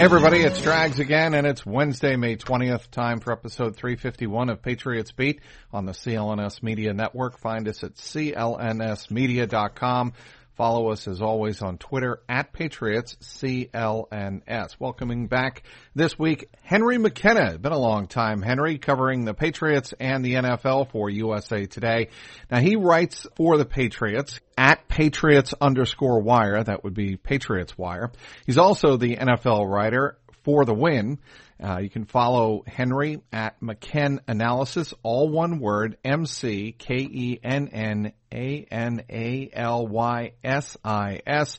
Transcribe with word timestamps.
Hey 0.00 0.06
everybody, 0.06 0.40
it's 0.40 0.62
Drags 0.62 0.98
again, 0.98 1.34
and 1.34 1.46
it's 1.46 1.66
Wednesday, 1.66 2.16
May 2.16 2.36
20th, 2.36 2.90
time 2.90 3.20
for 3.20 3.32
episode 3.32 3.76
351 3.76 4.48
of 4.48 4.62
Patriots 4.62 5.12
Beat 5.12 5.42
on 5.74 5.84
the 5.84 5.92
CLNS 5.92 6.62
Media 6.62 6.94
Network. 6.94 7.38
Find 7.38 7.68
us 7.68 7.84
at 7.84 7.96
clnsmedia.com. 7.96 10.14
Follow 10.60 10.90
us 10.90 11.08
as 11.08 11.22
always 11.22 11.62
on 11.62 11.78
Twitter 11.78 12.20
at 12.28 12.52
Patriots 12.52 13.16
CLNS. 13.22 14.76
Welcoming 14.78 15.26
back 15.26 15.62
this 15.94 16.18
week, 16.18 16.50
Henry 16.60 16.98
McKenna. 16.98 17.58
Been 17.58 17.72
a 17.72 17.78
long 17.78 18.08
time, 18.08 18.42
Henry, 18.42 18.76
covering 18.76 19.24
the 19.24 19.32
Patriots 19.32 19.94
and 19.98 20.22
the 20.22 20.34
NFL 20.34 20.90
for 20.92 21.08
USA 21.08 21.64
Today. 21.64 22.08
Now 22.50 22.58
he 22.58 22.76
writes 22.76 23.26
for 23.36 23.56
the 23.56 23.64
Patriots 23.64 24.38
at 24.58 24.86
Patriots 24.86 25.54
underscore 25.58 26.20
wire. 26.20 26.62
That 26.62 26.84
would 26.84 26.92
be 26.92 27.16
Patriots 27.16 27.78
wire. 27.78 28.12
He's 28.44 28.58
also 28.58 28.98
the 28.98 29.16
NFL 29.16 29.66
writer 29.66 30.18
for 30.44 30.64
the 30.64 30.74
win. 30.74 31.18
Uh, 31.62 31.78
you 31.78 31.90
can 31.90 32.06
follow 32.06 32.62
Henry 32.66 33.20
at 33.32 33.60
McKenn 33.60 34.20
Analysis, 34.26 34.94
all 35.02 35.28
one 35.28 35.60
word, 35.60 35.98
M 36.04 36.24
C 36.26 36.72
K 36.72 36.94
E 36.94 37.40
N 37.42 37.68
N 37.68 38.12
A 38.32 38.66
N 38.70 39.04
A 39.10 39.50
L 39.52 39.86
Y 39.86 40.32
S 40.42 40.76
I 40.84 41.20
S. 41.26 41.58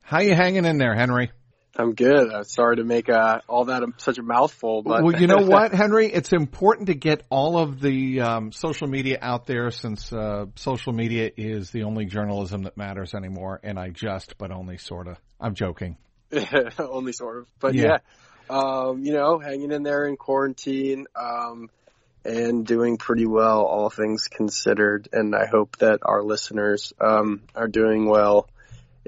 How 0.00 0.20
you 0.20 0.34
hanging 0.34 0.64
in 0.64 0.78
there, 0.78 0.94
Henry? 0.94 1.30
I'm 1.78 1.94
good. 1.94 2.32
I'm 2.32 2.44
sorry 2.44 2.76
to 2.76 2.84
make 2.84 3.08
uh, 3.08 3.40
all 3.48 3.66
that 3.66 3.82
such 3.98 4.18
a 4.18 4.22
mouthful, 4.22 4.82
but 4.82 5.02
well, 5.02 5.20
you 5.20 5.26
know 5.26 5.36
what, 5.46 5.72
Henry? 5.72 6.06
It's 6.06 6.32
important 6.32 6.86
to 6.86 6.94
get 6.94 7.24
all 7.30 7.58
of 7.58 7.80
the 7.80 8.20
um, 8.20 8.52
social 8.52 8.88
media 8.88 9.18
out 9.20 9.46
there 9.46 9.70
since 9.70 10.12
uh, 10.12 10.46
social 10.54 10.92
media 10.92 11.30
is 11.36 11.70
the 11.70 11.82
only 11.82 12.06
journalism 12.06 12.62
that 12.62 12.76
matters 12.76 13.14
anymore. 13.14 13.60
And 13.62 13.78
I 13.78 13.90
just, 13.90 14.38
but 14.38 14.50
only 14.50 14.78
sort 14.78 15.06
of. 15.06 15.18
I'm 15.38 15.54
joking. 15.54 15.98
only 16.78 17.12
sort 17.12 17.38
of, 17.38 17.46
but 17.60 17.74
yeah. 17.74 17.82
yeah 17.82 17.98
um, 18.48 19.04
you 19.04 19.12
know, 19.12 19.38
hanging 19.38 19.72
in 19.72 19.82
there 19.82 20.06
in 20.06 20.16
quarantine, 20.16 21.06
um, 21.16 21.70
and 22.24 22.66
doing 22.66 22.96
pretty 22.96 23.26
well, 23.26 23.62
all 23.62 23.90
things 23.90 24.28
considered. 24.28 25.08
And 25.12 25.34
I 25.34 25.46
hope 25.46 25.76
that 25.78 26.00
our 26.02 26.22
listeners, 26.22 26.92
um, 27.00 27.42
are 27.54 27.68
doing 27.68 28.08
well 28.08 28.48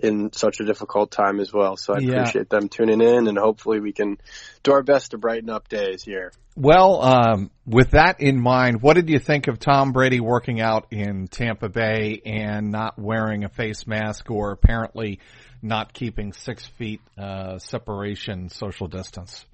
in 0.03 0.33
such 0.33 0.61
a 0.61 0.65
difficult 0.65 1.11
time 1.11 1.41
as 1.41 1.53
well. 1.53 1.77
So 1.77 1.95
I 1.95 1.99
yeah. 1.99 2.13
appreciate 2.13 2.49
them 2.49 2.69
tuning 2.69 3.01
in 3.01 3.27
and 3.27 3.37
hopefully 3.37 3.81
we 3.81 3.93
can 3.93 4.19
do 4.63 4.73
our 4.73 4.83
best 4.85 5.11
to 5.11 5.19
brighten 5.19 5.51
up 5.51 5.69
days 5.69 6.05
here. 6.05 6.33
Well, 6.55 7.03
um, 7.03 7.51
with 7.67 7.93
that 7.93 8.21
in 8.21 8.41
mind, 8.41 8.83
what 8.83 8.95
did 8.95 9.09
you 9.09 9.19
think 9.19 9.49
of 9.49 9.59
Tom 9.59 9.93
Brady 9.93 10.21
working 10.21 10.61
out 10.61 10.93
in 10.93 11.29
Tampa 11.29 11.69
Bay 11.69 12.21
and 12.25 12.71
not 12.71 12.99
wearing 12.99 13.45
a 13.45 13.49
face 13.49 13.87
mask 13.87 14.31
or 14.31 14.53
apparently 14.53 15.21
not 15.63 15.93
keeping 15.93 16.33
six 16.33 16.65
feet 16.65 17.01
uh, 17.17 17.59
separation, 17.59 18.49
social 18.49 18.89
distance. 18.89 19.45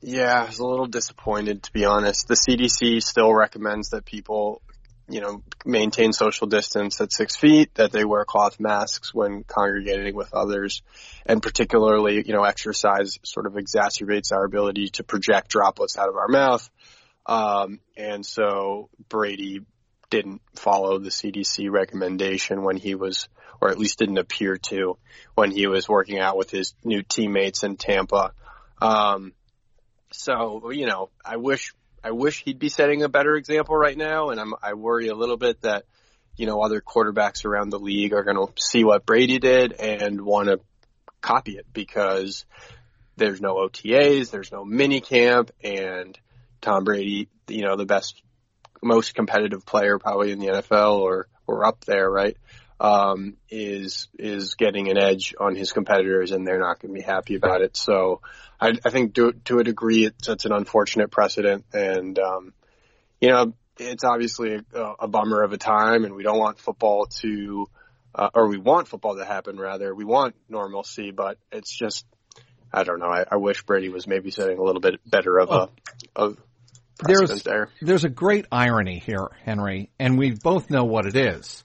Yeah, 0.00 0.42
I 0.42 0.46
was 0.46 0.58
a 0.58 0.66
little 0.66 0.86
disappointed 0.86 1.62
to 1.62 1.72
be 1.72 1.86
honest. 1.86 2.28
The 2.28 2.34
CDC 2.34 3.02
still 3.02 3.32
recommends 3.32 3.90
that 3.90 4.04
people, 4.04 4.60
you 5.08 5.22
know, 5.22 5.42
maintain 5.64 6.12
social 6.12 6.46
distance 6.46 7.00
at 7.00 7.10
six 7.10 7.36
feet, 7.36 7.74
that 7.76 7.90
they 7.90 8.04
wear 8.04 8.26
cloth 8.26 8.60
masks 8.60 9.14
when 9.14 9.44
congregating 9.44 10.14
with 10.14 10.34
others, 10.34 10.82
and 11.24 11.42
particularly, 11.42 12.22
you 12.26 12.34
know, 12.34 12.44
exercise 12.44 13.18
sort 13.22 13.46
of 13.46 13.54
exacerbates 13.54 14.30
our 14.30 14.44
ability 14.44 14.88
to 14.88 15.04
project 15.04 15.48
droplets 15.48 15.96
out 15.96 16.10
of 16.10 16.16
our 16.16 16.28
mouth. 16.28 16.68
Um, 17.26 17.80
and 17.96 18.26
so 18.26 18.90
Brady 19.08 19.60
didn't 20.10 20.42
follow 20.54 20.98
the 20.98 21.10
CDC 21.10 21.70
recommendation 21.70 22.62
when 22.62 22.76
he 22.76 22.94
was, 22.94 23.28
or 23.60 23.70
at 23.70 23.78
least 23.78 23.98
didn't 23.98 24.18
appear 24.18 24.56
to, 24.56 24.98
when 25.34 25.50
he 25.50 25.66
was 25.66 25.88
working 25.88 26.18
out 26.18 26.36
with 26.36 26.50
his 26.50 26.74
new 26.84 27.02
teammates 27.02 27.62
in 27.62 27.76
Tampa. 27.76 28.32
Um, 28.80 29.32
so, 30.12 30.70
you 30.70 30.86
know, 30.86 31.10
I 31.24 31.36
wish, 31.36 31.72
I 32.02 32.12
wish 32.12 32.42
he'd 32.44 32.58
be 32.58 32.68
setting 32.68 33.02
a 33.02 33.08
better 33.08 33.34
example 33.36 33.76
right 33.76 33.96
now. 33.96 34.30
And 34.30 34.40
I'm, 34.40 34.54
I 34.62 34.74
worry 34.74 35.08
a 35.08 35.14
little 35.14 35.36
bit 35.36 35.62
that, 35.62 35.84
you 36.36 36.46
know, 36.46 36.60
other 36.60 36.80
quarterbacks 36.80 37.44
around 37.44 37.70
the 37.70 37.78
league 37.78 38.12
are 38.12 38.24
going 38.24 38.36
to 38.36 38.52
see 38.62 38.84
what 38.84 39.06
Brady 39.06 39.38
did 39.38 39.72
and 39.72 40.20
want 40.20 40.48
to 40.48 40.60
copy 41.20 41.56
it 41.56 41.66
because 41.72 42.44
there's 43.16 43.40
no 43.40 43.54
OTAs, 43.54 44.30
there's 44.30 44.52
no 44.52 44.64
mini 44.64 45.00
camp, 45.00 45.50
and 45.62 46.18
Tom 46.60 46.84
Brady, 46.84 47.28
you 47.48 47.62
know, 47.62 47.76
the 47.76 47.86
best 47.86 48.20
most 48.82 49.14
competitive 49.14 49.64
player 49.64 49.98
probably 49.98 50.30
in 50.30 50.38
the 50.38 50.48
NFL 50.48 50.98
or 50.98 51.28
or 51.46 51.64
up 51.64 51.84
there, 51.84 52.10
right? 52.10 52.36
Um, 52.80 53.36
is 53.48 54.08
is 54.18 54.56
getting 54.56 54.90
an 54.90 54.98
edge 54.98 55.34
on 55.38 55.54
his 55.54 55.72
competitors, 55.72 56.32
and 56.32 56.46
they're 56.46 56.58
not 56.58 56.80
going 56.80 56.92
to 56.92 57.00
be 57.00 57.04
happy 57.04 57.36
about 57.36 57.62
it. 57.62 57.76
So, 57.76 58.20
I, 58.60 58.72
I 58.84 58.90
think 58.90 59.14
to 59.14 59.32
to 59.44 59.60
a 59.60 59.64
degree, 59.64 60.06
it's, 60.06 60.28
it's 60.28 60.44
an 60.44 60.52
unfortunate 60.52 61.10
precedent, 61.10 61.64
and 61.72 62.18
um, 62.18 62.52
you 63.20 63.28
know, 63.28 63.54
it's 63.78 64.02
obviously 64.02 64.60
a, 64.74 64.92
a 65.00 65.08
bummer 65.08 65.42
of 65.42 65.52
a 65.52 65.56
time, 65.56 66.04
and 66.04 66.14
we 66.14 66.24
don't 66.24 66.38
want 66.38 66.58
football 66.58 67.06
to, 67.20 67.68
uh, 68.14 68.30
or 68.34 68.48
we 68.48 68.58
want 68.58 68.88
football 68.88 69.16
to 69.16 69.24
happen. 69.24 69.56
Rather, 69.56 69.94
we 69.94 70.04
want 70.04 70.34
normalcy, 70.48 71.12
but 71.12 71.38
it's 71.52 71.74
just 71.74 72.04
I 72.72 72.82
don't 72.82 72.98
know. 72.98 73.06
I, 73.06 73.24
I 73.30 73.36
wish 73.36 73.62
Brady 73.62 73.88
was 73.88 74.06
maybe 74.06 74.32
setting 74.32 74.58
a 74.58 74.62
little 74.62 74.80
bit 74.80 75.00
better 75.08 75.38
of 75.38 75.50
a 75.50 75.68
of 76.16 76.38
there's, 77.02 77.42
there. 77.42 77.70
There's 77.80 78.04
a 78.04 78.08
great 78.08 78.46
irony 78.50 78.98
here, 78.98 79.30
Henry, 79.44 79.90
and 79.98 80.18
we 80.18 80.32
both 80.32 80.70
know 80.70 80.84
what 80.84 81.06
it 81.06 81.16
is. 81.16 81.64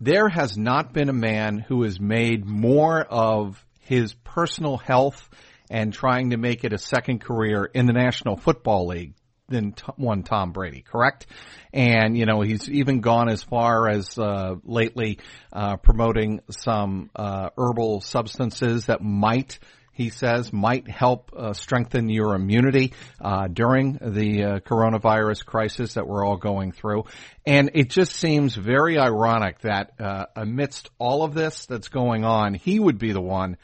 There 0.00 0.28
has 0.28 0.56
not 0.56 0.94
been 0.94 1.10
a 1.10 1.14
man 1.14 1.58
who 1.58 1.82
has 1.82 2.00
made 2.00 2.46
more 2.46 3.02
of 3.02 3.62
his 3.80 4.14
personal 4.14 4.78
health 4.78 5.28
and 5.68 5.92
trying 5.92 6.30
to 6.30 6.38
make 6.38 6.64
it 6.64 6.72
a 6.72 6.78
second 6.78 7.20
career 7.20 7.64
in 7.64 7.84
the 7.84 7.92
National 7.92 8.36
Football 8.36 8.86
League 8.86 9.12
than 9.48 9.74
one 9.96 10.22
Tom 10.22 10.52
Brady, 10.52 10.80
correct? 10.80 11.26
And 11.72 12.16
you 12.16 12.24
know 12.24 12.40
he's 12.40 12.68
even 12.70 13.00
gone 13.00 13.28
as 13.28 13.42
far 13.42 13.88
as 13.88 14.18
uh, 14.18 14.54
lately 14.64 15.18
uh, 15.52 15.76
promoting 15.76 16.40
some 16.50 17.10
uh, 17.14 17.50
herbal 17.58 18.00
substances 18.00 18.86
that 18.86 19.02
might 19.02 19.58
he 19.92 20.08
says 20.10 20.52
might 20.52 20.88
help 20.88 21.30
uh, 21.36 21.52
strengthen 21.52 22.08
your 22.08 22.34
immunity 22.34 22.94
uh, 23.20 23.48
during 23.48 23.98
the 24.00 24.44
uh, 24.44 24.58
coronavirus 24.60 25.44
crisis 25.44 25.94
that 25.94 26.06
we're 26.06 26.24
all 26.24 26.36
going 26.36 26.72
through. 26.72 27.04
And 27.46 27.72
it 27.74 27.90
just 27.90 28.12
seems 28.12 28.54
very 28.54 28.98
ironic 28.98 29.60
that 29.60 29.92
uh, 30.00 30.26
amidst 30.36 30.90
all 30.98 31.22
of 31.22 31.34
this 31.34 31.66
that's 31.66 31.88
going 31.88 32.24
on, 32.24 32.54
he 32.54 32.78
would 32.78 32.98
be 32.98 33.12
the 33.12 33.20
one 33.20 33.56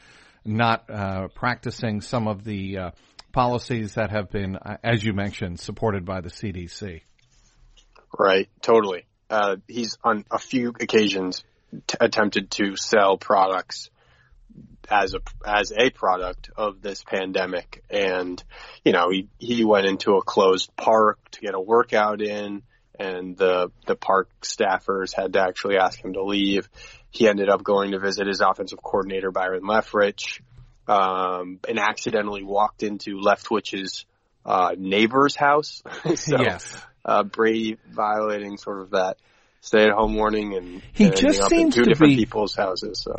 not 0.45 0.89
uh, 0.89 1.27
practicing 1.29 2.01
some 2.01 2.27
of 2.27 2.43
the 2.43 2.77
uh, 2.77 2.91
policies 3.31 3.95
that 3.95 4.11
have 4.11 4.29
been, 4.29 4.57
as 4.83 5.03
you 5.03 5.13
mentioned, 5.13 5.59
supported 5.59 6.05
by 6.05 6.21
the 6.21 6.29
CDC. 6.29 7.01
Right, 8.17 8.49
totally. 8.61 9.05
he's 9.67 9.97
on 10.03 10.23
a 10.31 10.39
few 10.39 10.69
occasions 10.69 11.43
t- 11.87 11.97
attempted 11.99 12.51
to 12.51 12.75
sell 12.77 13.17
products 13.17 13.89
as 14.89 15.13
a 15.13 15.19
as 15.45 15.71
a 15.71 15.89
product 15.89 16.49
of 16.55 16.81
this 16.81 17.03
pandemic. 17.03 17.83
And 17.89 18.41
you 18.83 18.91
know, 18.91 19.09
he 19.09 19.27
he 19.37 19.65
went 19.65 19.85
into 19.85 20.15
a 20.15 20.23
closed 20.23 20.75
park 20.75 21.19
to 21.31 21.41
get 21.41 21.53
a 21.53 21.59
workout 21.59 22.21
in, 22.21 22.63
and 22.99 23.37
the 23.37 23.71
the 23.85 23.95
park 23.95 24.29
staffers 24.41 25.13
had 25.13 25.33
to 25.33 25.41
actually 25.41 25.77
ask 25.77 26.03
him 26.03 26.13
to 26.13 26.23
leave. 26.23 26.69
he 27.09 27.27
ended 27.27 27.49
up 27.49 27.63
going 27.63 27.91
to 27.91 27.99
visit 27.99 28.27
his 28.27 28.41
offensive 28.41 28.81
coordinator 28.81 29.31
Byron 29.31 29.63
Leftwich, 29.63 30.41
um, 30.87 31.59
and 31.67 31.79
accidentally 31.79 32.43
walked 32.43 32.83
into 32.83 33.17
Leftwich's 33.17 34.05
uh, 34.45 34.75
neighbor's 34.77 35.35
house. 35.35 35.81
so, 36.15 36.41
yes. 36.41 36.81
Uh, 37.03 37.23
Brady 37.23 37.77
violating 37.89 38.57
sort 38.57 38.81
of 38.81 38.89
that 38.91 39.17
stay-at-home 39.67 40.15
warning, 40.15 40.55
and 40.55 40.81
he 40.93 41.05
and 41.05 41.15
just 41.15 41.49
seems 41.49 41.75
two 41.75 41.83
to 41.83 41.89
different 41.89 42.13
be, 42.13 42.17
people's 42.17 42.55
houses. 42.55 43.03
So. 43.03 43.15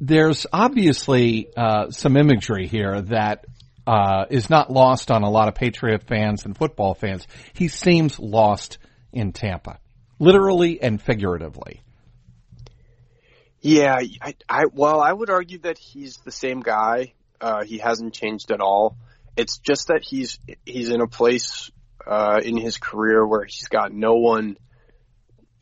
There's 0.00 0.46
obviously 0.52 1.48
uh, 1.56 1.90
some 1.90 2.16
imagery 2.16 2.66
here 2.66 3.00
that 3.02 3.46
uh, 3.86 4.26
is 4.30 4.48
not 4.50 4.70
lost 4.70 5.10
on 5.10 5.22
a 5.22 5.30
lot 5.30 5.48
of 5.48 5.54
Patriot 5.54 6.04
fans 6.04 6.44
and 6.44 6.56
football 6.56 6.94
fans. 6.94 7.26
He 7.54 7.68
seems 7.68 8.18
lost 8.18 8.78
in 9.12 9.32
Tampa, 9.32 9.78
literally 10.18 10.80
and 10.80 11.00
figuratively. 11.00 11.82
Yeah, 13.60 13.94
I, 14.20 14.34
I 14.48 14.64
well, 14.72 15.00
I 15.00 15.12
would 15.12 15.30
argue 15.30 15.58
that 15.60 15.78
he's 15.78 16.18
the 16.18 16.32
same 16.32 16.60
guy. 16.60 17.14
Uh, 17.40 17.64
he 17.64 17.78
hasn't 17.78 18.12
changed 18.12 18.50
at 18.50 18.60
all. 18.60 18.96
It's 19.36 19.58
just 19.58 19.88
that 19.88 20.02
he's 20.02 20.38
he's 20.66 20.90
in 20.90 21.00
a 21.00 21.06
place 21.06 21.70
uh, 22.06 22.40
in 22.44 22.56
his 22.56 22.76
career 22.76 23.26
where 23.26 23.44
he's 23.44 23.68
got 23.68 23.92
no 23.92 24.14
one 24.14 24.56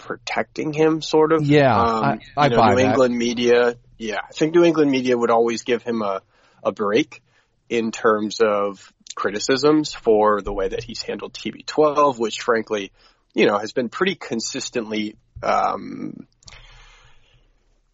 protecting 0.01 0.73
him, 0.73 1.03
sort 1.03 1.33
of. 1.33 1.45
Yeah, 1.47 1.75
um, 1.79 2.05
I, 2.05 2.19
I 2.37 2.45
you 2.45 2.51
know, 2.51 2.57
buy 2.57 2.71
New 2.71 2.77
that. 2.77 2.89
England 2.91 3.17
media. 3.17 3.77
Yeah, 3.99 4.19
I 4.29 4.33
think 4.33 4.55
New 4.55 4.65
England 4.65 4.91
media 4.91 5.17
would 5.17 5.31
always 5.31 5.63
give 5.63 5.83
him 5.83 6.03
a 6.03 6.23
a 6.63 6.73
break 6.73 7.23
in 7.69 7.91
terms 7.93 8.39
of 8.41 8.93
criticisms 9.15 9.93
for 9.95 10.41
the 10.43 10.53
way 10.53 10.69
that 10.69 10.83
he's 10.83 11.03
handled 11.03 11.35
TB12, 11.35 12.19
which 12.19 12.41
frankly, 12.41 12.93
you 13.35 13.47
know, 13.47 13.59
has 13.59 13.73
been 13.73 13.89
pretty 13.89 14.15
consistently. 14.15 15.17
Um, 15.43 16.27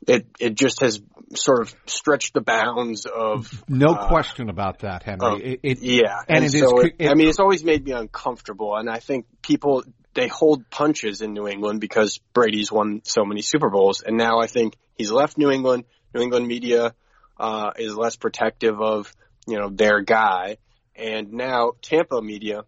it 0.06 0.26
it 0.38 0.55
just 0.55 0.81
has 0.81 1.00
sort 1.35 1.61
of 1.62 1.75
stretched 1.87 2.35
the 2.35 2.41
bounds 2.41 3.06
of 3.06 3.64
No 3.69 3.94
uh, 3.94 4.09
question 4.09 4.49
about 4.49 4.81
that, 4.81 5.02
Henry. 5.02 5.43
it, 5.55 5.61
it, 5.62 5.82
yeah, 5.82 6.20
and 6.29 6.37
and, 6.38 6.44
it 6.44 6.55
is 6.55 6.61
so 6.61 6.81
it, 6.81 6.94
it- 6.99 7.11
I 7.11 7.14
mean, 7.14 7.29
it's 7.29 7.41
always 7.41 7.64
made 7.64 7.85
me 7.85 7.93
uncomfortable, 7.93 8.76
and 8.76 8.88
I 8.88 8.99
think 9.00 9.26
people 9.43 9.82
they 10.16 10.28
hold 10.28 10.68
punches 10.70 11.20
in 11.20 11.34
New 11.34 11.46
England 11.46 11.80
because 11.80 12.18
Brady's 12.32 12.72
won 12.72 13.02
so 13.04 13.24
many 13.24 13.42
Super 13.42 13.68
Bowls, 13.68 14.00
and 14.00 14.16
now 14.16 14.40
I 14.40 14.46
think 14.46 14.74
he's 14.94 15.12
left 15.12 15.36
New 15.36 15.50
England. 15.50 15.84
New 16.14 16.22
England 16.22 16.48
media 16.48 16.94
uh, 17.38 17.70
is 17.78 17.94
less 17.94 18.16
protective 18.16 18.80
of 18.80 19.12
you 19.46 19.58
know 19.58 19.68
their 19.68 20.00
guy, 20.00 20.56
and 20.96 21.34
now 21.34 21.72
Tampa 21.82 22.20
media 22.22 22.64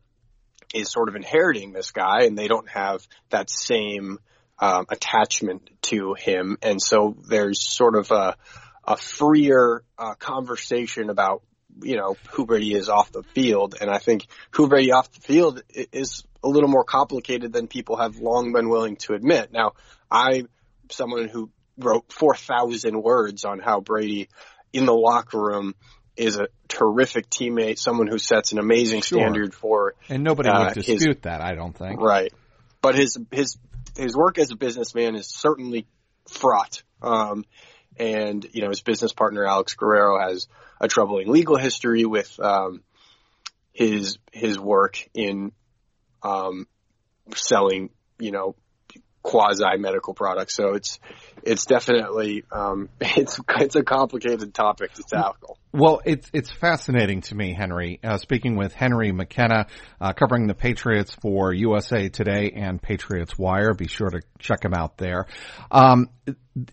is 0.75 0.93
sort 0.93 1.09
of 1.09 1.17
inheriting 1.17 1.73
this 1.73 1.91
guy, 1.91 2.25
and 2.25 2.37
they 2.37 2.49
don't 2.49 2.69
have 2.69 3.07
that 3.31 3.49
same 3.49 4.19
um, 4.59 4.85
attachment 4.91 5.71
to 5.83 6.15
him, 6.15 6.59
and 6.63 6.81
so 6.83 7.17
there's 7.29 7.63
sort 7.63 7.97
of 7.97 8.11
a 8.11 8.37
a 8.85 8.97
freer 8.97 9.83
uh, 9.99 10.15
conversation 10.15 11.09
about 11.09 11.43
you 11.83 11.97
know 11.97 12.17
who 12.33 12.45
Brady 12.45 12.75
is 12.75 12.91
off 12.91 13.11
the 13.11 13.23
field, 13.23 13.75
and 13.81 13.91
I 13.91 13.99
think 13.99 14.27
who 14.51 14.69
Brady 14.69 14.93
off 14.93 15.11
the 15.11 15.21
field 15.23 15.63
is 15.93 16.25
a 16.43 16.49
little 16.49 16.69
more 16.69 16.85
complicated 16.85 17.53
than 17.53 17.67
people 17.67 17.97
have 17.97 18.19
long 18.19 18.53
been 18.53 18.69
willing 18.69 18.97
to 18.97 19.15
admit. 19.15 19.53
Now, 19.53 19.73
I'm 20.11 20.49
someone 20.91 21.29
who 21.29 21.51
wrote 21.77 22.13
four 22.13 22.35
thousand 22.35 23.01
words 23.03 23.45
on 23.45 23.59
how 23.61 23.81
Brady 23.81 24.29
in 24.73 24.87
the 24.87 24.95
locker 24.95 25.41
room 25.41 25.75
is 26.17 26.37
a 26.37 26.49
terrific 26.67 27.31
teammate, 27.31 27.79
someone 27.79 28.09
who 28.09 28.19
sets 28.19 28.53
an 28.53 28.59
amazing 28.59 29.03
Sure. 29.03 29.21
standard 29.21 29.55
for 29.55 29.95
and 30.09 30.25
nobody 30.25 30.49
uh, 30.49 30.65
would 30.65 30.77
his- 30.77 30.87
dispute 30.87 31.23
that, 31.23 31.41
I 31.41 31.55
don't 31.55 31.77
think. 31.77 32.01
Right. 32.01 32.33
But 32.83 32.95
his 32.95 33.17
his 33.33 33.57
his 33.97 34.17
work 34.17 34.39
as 34.39 34.51
a 34.51 34.57
businessman 34.57 35.15
is 35.17 35.27
certainly 35.29 35.87
fraught. 36.29 36.83
Um, 37.03 37.45
and 37.97 38.47
you 38.53 38.63
know 38.63 38.69
his 38.69 38.81
business 38.81 39.13
partner 39.13 39.45
Alex 39.45 39.75
Guerrero 39.75 40.21
has 40.21 40.47
a 40.81 40.87
troubling 40.89 41.29
legal 41.29 41.57
history 41.57 42.05
with 42.05 42.39
um, 42.41 42.83
his 43.73 44.19
his 44.33 44.59
work 44.59 44.99
in 45.15 45.53
um, 46.23 46.67
selling 47.35 47.91
you 48.19 48.33
know 48.33 48.55
quasi 49.23 49.77
medical 49.79 50.15
products. 50.15 50.55
So 50.55 50.75
it's 50.75 50.99
it's 51.43 51.67
definitely 51.67 52.45
um, 52.51 52.89
it's 53.01 53.39
it's 53.61 53.77
a 53.77 53.83
complicated 53.83 54.55
topic 54.55 54.93
to 54.95 55.03
tackle. 55.03 55.59
Well, 55.73 56.01
it's 56.05 56.31
it's 56.33 56.51
fascinating 56.51 57.21
to 57.23 57.35
me, 57.35 57.53
Henry. 57.53 58.01
Uh, 58.03 58.17
speaking 58.17 58.57
with 58.57 58.73
Henry 58.73 59.13
McKenna, 59.13 59.67
uh, 60.01 60.13
covering 60.13 60.47
the 60.47 60.55
Patriots 60.55 61.15
for 61.21 61.53
USA 61.53 62.09
Today 62.09 62.53
and 62.57 62.81
Patriots 62.81 63.39
Wire. 63.39 63.75
Be 63.75 63.89
sure 63.89 64.09
to 64.09 64.21
check 64.39 64.65
him 64.65 64.73
out 64.75 64.97
there. 64.97 65.27
Um, 65.71 66.09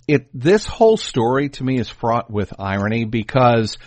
it 0.08 0.30
this 0.34 0.66
whole 0.66 0.98
story 0.98 1.50
to 1.50 1.64
me 1.64 1.78
is 1.78 1.90
fraught 1.90 2.32
with 2.32 2.54
irony 2.58 3.06
because 3.06 3.78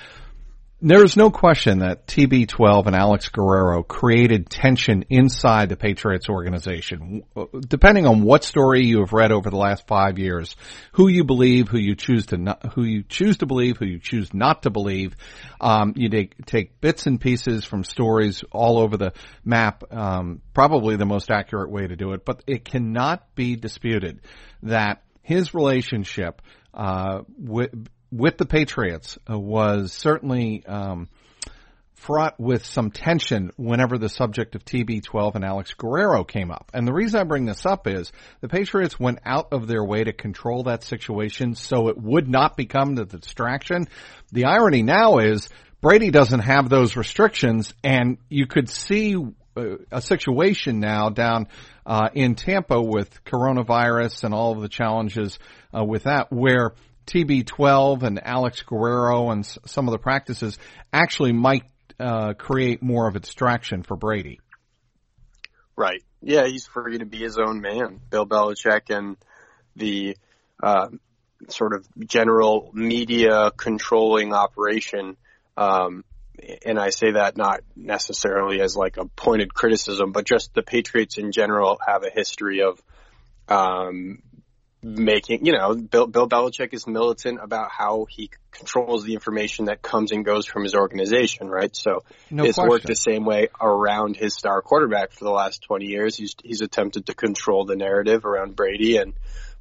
there's 0.80 1.16
no 1.16 1.30
question 1.30 1.80
that 1.80 2.06
TB12 2.06 2.86
and 2.86 2.94
Alex 2.94 3.28
Guerrero 3.30 3.82
created 3.82 4.48
tension 4.48 5.04
inside 5.10 5.68
the 5.68 5.76
Patriots 5.76 6.28
organization. 6.28 7.24
Depending 7.66 8.06
on 8.06 8.22
what 8.22 8.44
story 8.44 8.84
you 8.84 9.00
have 9.00 9.12
read 9.12 9.32
over 9.32 9.50
the 9.50 9.56
last 9.56 9.88
five 9.88 10.18
years, 10.18 10.54
who 10.92 11.08
you 11.08 11.24
believe, 11.24 11.66
who 11.66 11.78
you 11.78 11.96
choose 11.96 12.26
to 12.26 12.36
not, 12.36 12.74
who 12.74 12.84
you 12.84 13.02
choose 13.02 13.38
to 13.38 13.46
believe, 13.46 13.76
who 13.78 13.86
you 13.86 13.98
choose 13.98 14.32
not 14.32 14.62
to 14.62 14.70
believe, 14.70 15.16
um, 15.60 15.94
you 15.96 16.08
take, 16.08 16.46
take 16.46 16.80
bits 16.80 17.06
and 17.06 17.20
pieces 17.20 17.64
from 17.64 17.82
stories 17.82 18.44
all 18.52 18.78
over 18.78 18.96
the 18.96 19.12
map. 19.44 19.82
Um, 19.92 20.42
probably 20.54 20.94
the 20.94 21.06
most 21.06 21.28
accurate 21.28 21.70
way 21.70 21.88
to 21.88 21.96
do 21.96 22.12
it, 22.12 22.24
but 22.24 22.44
it 22.46 22.64
cannot 22.64 23.34
be 23.34 23.56
disputed 23.56 24.20
that 24.62 25.02
his 25.22 25.54
relationship 25.54 26.40
uh, 26.72 27.22
with 27.36 27.70
with 28.10 28.38
the 28.38 28.46
Patriots 28.46 29.18
uh, 29.30 29.38
was 29.38 29.92
certainly 29.92 30.64
um, 30.66 31.08
fraught 31.98 32.38
with 32.38 32.64
some 32.64 32.90
tension 32.90 33.50
whenever 33.56 33.98
the 33.98 34.08
subject 34.08 34.54
of 34.54 34.64
TB12 34.64 35.34
and 35.34 35.44
Alex 35.44 35.74
Guerrero 35.74 36.24
came 36.24 36.50
up. 36.50 36.70
And 36.72 36.86
the 36.86 36.92
reason 36.92 37.20
I 37.20 37.24
bring 37.24 37.44
this 37.44 37.66
up 37.66 37.86
is 37.86 38.12
the 38.40 38.48
Patriots 38.48 38.98
went 38.98 39.18
out 39.24 39.48
of 39.52 39.66
their 39.66 39.84
way 39.84 40.04
to 40.04 40.12
control 40.12 40.64
that 40.64 40.84
situation 40.84 41.54
so 41.54 41.88
it 41.88 41.98
would 41.98 42.28
not 42.28 42.56
become 42.56 42.94
the 42.94 43.04
distraction. 43.04 43.88
The 44.32 44.44
irony 44.44 44.82
now 44.82 45.18
is 45.18 45.48
Brady 45.80 46.10
doesn't 46.10 46.40
have 46.40 46.68
those 46.68 46.96
restrictions 46.96 47.74
and 47.82 48.18
you 48.28 48.46
could 48.46 48.68
see 48.68 49.16
uh, 49.16 49.76
a 49.90 50.00
situation 50.00 50.80
now 50.80 51.10
down 51.10 51.48
uh, 51.84 52.10
in 52.14 52.36
Tampa 52.36 52.80
with 52.80 53.24
coronavirus 53.24 54.24
and 54.24 54.34
all 54.34 54.52
of 54.52 54.60
the 54.60 54.68
challenges 54.68 55.38
uh, 55.76 55.84
with 55.84 56.04
that 56.04 56.32
where 56.32 56.72
TB12 57.08 58.02
and 58.02 58.24
Alex 58.24 58.62
Guerrero 58.62 59.30
and 59.30 59.44
some 59.66 59.88
of 59.88 59.92
the 59.92 59.98
practices 59.98 60.58
actually 60.92 61.32
might 61.32 61.64
uh, 61.98 62.34
create 62.34 62.82
more 62.82 63.08
of 63.08 63.16
a 63.16 63.20
distraction 63.20 63.82
for 63.82 63.96
Brady. 63.96 64.40
Right. 65.76 66.02
Yeah, 66.20 66.46
he's 66.46 66.66
free 66.66 66.98
to 66.98 67.06
be 67.06 67.18
his 67.18 67.38
own 67.38 67.60
man. 67.60 68.00
Bill 68.10 68.26
Belichick 68.26 68.90
and 68.90 69.16
the 69.76 70.16
uh, 70.62 70.88
sort 71.48 71.72
of 71.72 71.86
general 72.06 72.70
media 72.74 73.50
controlling 73.56 74.32
operation. 74.32 75.16
Um, 75.56 76.04
and 76.64 76.78
I 76.78 76.90
say 76.90 77.12
that 77.12 77.36
not 77.36 77.60
necessarily 77.74 78.60
as 78.60 78.76
like 78.76 78.96
a 78.96 79.06
pointed 79.06 79.54
criticism, 79.54 80.12
but 80.12 80.24
just 80.24 80.54
the 80.54 80.62
Patriots 80.62 81.18
in 81.18 81.32
general 81.32 81.78
have 81.84 82.04
a 82.04 82.10
history 82.10 82.62
of 82.62 82.80
um, 83.48 84.22
making, 84.82 85.44
you 85.44 85.52
know, 85.52 85.74
Bill, 85.74 86.06
Bill 86.06 86.28
Belichick 86.28 86.72
is 86.72 86.86
militant 86.86 87.40
about 87.42 87.70
how 87.70 88.06
he 88.08 88.30
controls 88.52 89.04
the 89.04 89.14
information 89.14 89.66
that 89.66 89.82
comes 89.82 90.12
and 90.12 90.24
goes 90.24 90.46
from 90.46 90.62
his 90.62 90.74
organization, 90.74 91.48
right? 91.48 91.74
So 91.74 92.04
No 92.30 92.44
it's 92.44 92.54
question. 92.54 92.70
worked 92.70 92.86
the 92.86 92.94
same 92.94 93.24
way 93.24 93.48
around 93.60 94.16
his 94.16 94.34
star 94.34 94.62
quarterback 94.62 95.12
for 95.12 95.24
the 95.24 95.30
last 95.30 95.62
20 95.62 95.86
years. 95.86 96.16
He's, 96.16 96.34
he's 96.42 96.60
attempted 96.60 97.06
to 97.06 97.14
control 97.14 97.64
the 97.64 97.76
narrative 97.76 98.24
around 98.24 98.54
Brady 98.54 98.96
and 98.98 99.14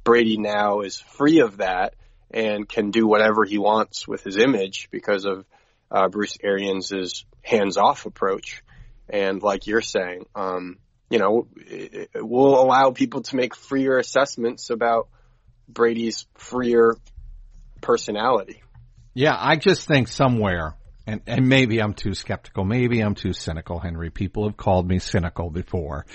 Brady 0.04 0.38
now 0.38 0.80
is 0.80 0.98
free 0.98 1.40
of 1.40 1.58
that 1.58 1.94
and 2.30 2.68
can 2.68 2.90
do 2.90 3.06
whatever 3.06 3.44
he 3.44 3.58
wants 3.58 4.06
with 4.06 4.22
his 4.22 4.36
image 4.36 4.88
because 4.90 5.24
of 5.24 5.44
uh, 5.90 6.08
Bruce 6.08 6.36
Arians' 6.42 7.24
hands-off 7.42 8.06
approach. 8.06 8.62
And 9.08 9.42
like 9.42 9.66
you're 9.66 9.82
saying, 9.82 10.26
um, 10.34 10.78
you 11.10 11.18
know, 11.18 11.48
it, 11.56 12.10
it 12.14 12.26
will 12.26 12.60
allow 12.60 12.90
people 12.90 13.22
to 13.22 13.36
make 13.36 13.54
freer 13.54 13.98
assessments 13.98 14.70
about 14.70 15.08
Brady's 15.68 16.26
freer 16.34 16.96
personality. 17.80 18.62
Yeah, 19.14 19.36
I 19.36 19.56
just 19.56 19.86
think 19.86 20.08
somewhere, 20.08 20.76
and, 21.06 21.22
and 21.26 21.48
maybe 21.48 21.80
I'm 21.80 21.94
too 21.94 22.14
skeptical, 22.14 22.64
maybe 22.64 23.00
I'm 23.00 23.14
too 23.14 23.32
cynical, 23.32 23.78
Henry. 23.78 24.10
People 24.10 24.48
have 24.48 24.56
called 24.56 24.86
me 24.86 24.98
cynical 24.98 25.50
before. 25.50 26.06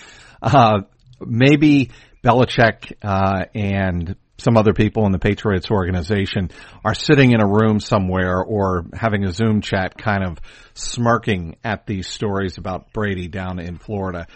Uh, 0.42 0.82
maybe 1.20 1.92
Belichick, 2.24 2.94
uh, 3.02 3.46
and 3.54 4.16
some 4.38 4.58
other 4.58 4.74
people 4.74 5.06
in 5.06 5.12
the 5.12 5.20
Patriots 5.20 5.70
organization 5.70 6.50
are 6.84 6.96
sitting 6.96 7.32
in 7.32 7.42
a 7.42 7.48
room 7.48 7.80
somewhere 7.80 8.42
or 8.42 8.86
having 8.94 9.24
a 9.24 9.32
Zoom 9.32 9.62
chat 9.62 9.98
kind 9.98 10.24
of 10.24 10.40
smirking 10.74 11.58
at 11.64 11.86
these 11.86 12.08
stories 12.08 12.58
about 12.58 12.92
Brady 12.94 13.28
down 13.28 13.60
in 13.60 13.78
Florida. 13.78 14.28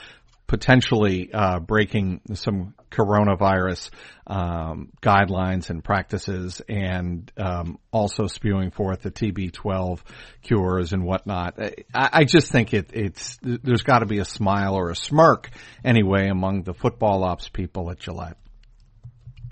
Potentially 0.47 1.29
uh, 1.33 1.59
breaking 1.59 2.21
some 2.33 2.73
coronavirus 2.89 3.89
um, 4.25 4.91
guidelines 5.01 5.69
and 5.69 5.83
practices, 5.83 6.61
and 6.67 7.31
um, 7.37 7.77
also 7.91 8.27
spewing 8.27 8.71
forth 8.71 9.01
the 9.01 9.11
TB12 9.11 9.99
cures 10.41 10.93
and 10.93 11.03
whatnot. 11.03 11.59
I, 11.59 11.73
I 11.93 12.23
just 12.23 12.51
think 12.51 12.73
it, 12.73 12.91
it's 12.93 13.37
there's 13.41 13.83
got 13.83 13.99
to 13.99 14.05
be 14.05 14.19
a 14.19 14.25
smile 14.25 14.75
or 14.75 14.89
a 14.89 14.95
smirk 14.95 15.49
anyway 15.83 16.29
among 16.29 16.63
the 16.63 16.73
football 16.73 17.23
ops 17.23 17.49
people 17.49 17.91
at 17.91 17.99
Gillette. 17.99 18.37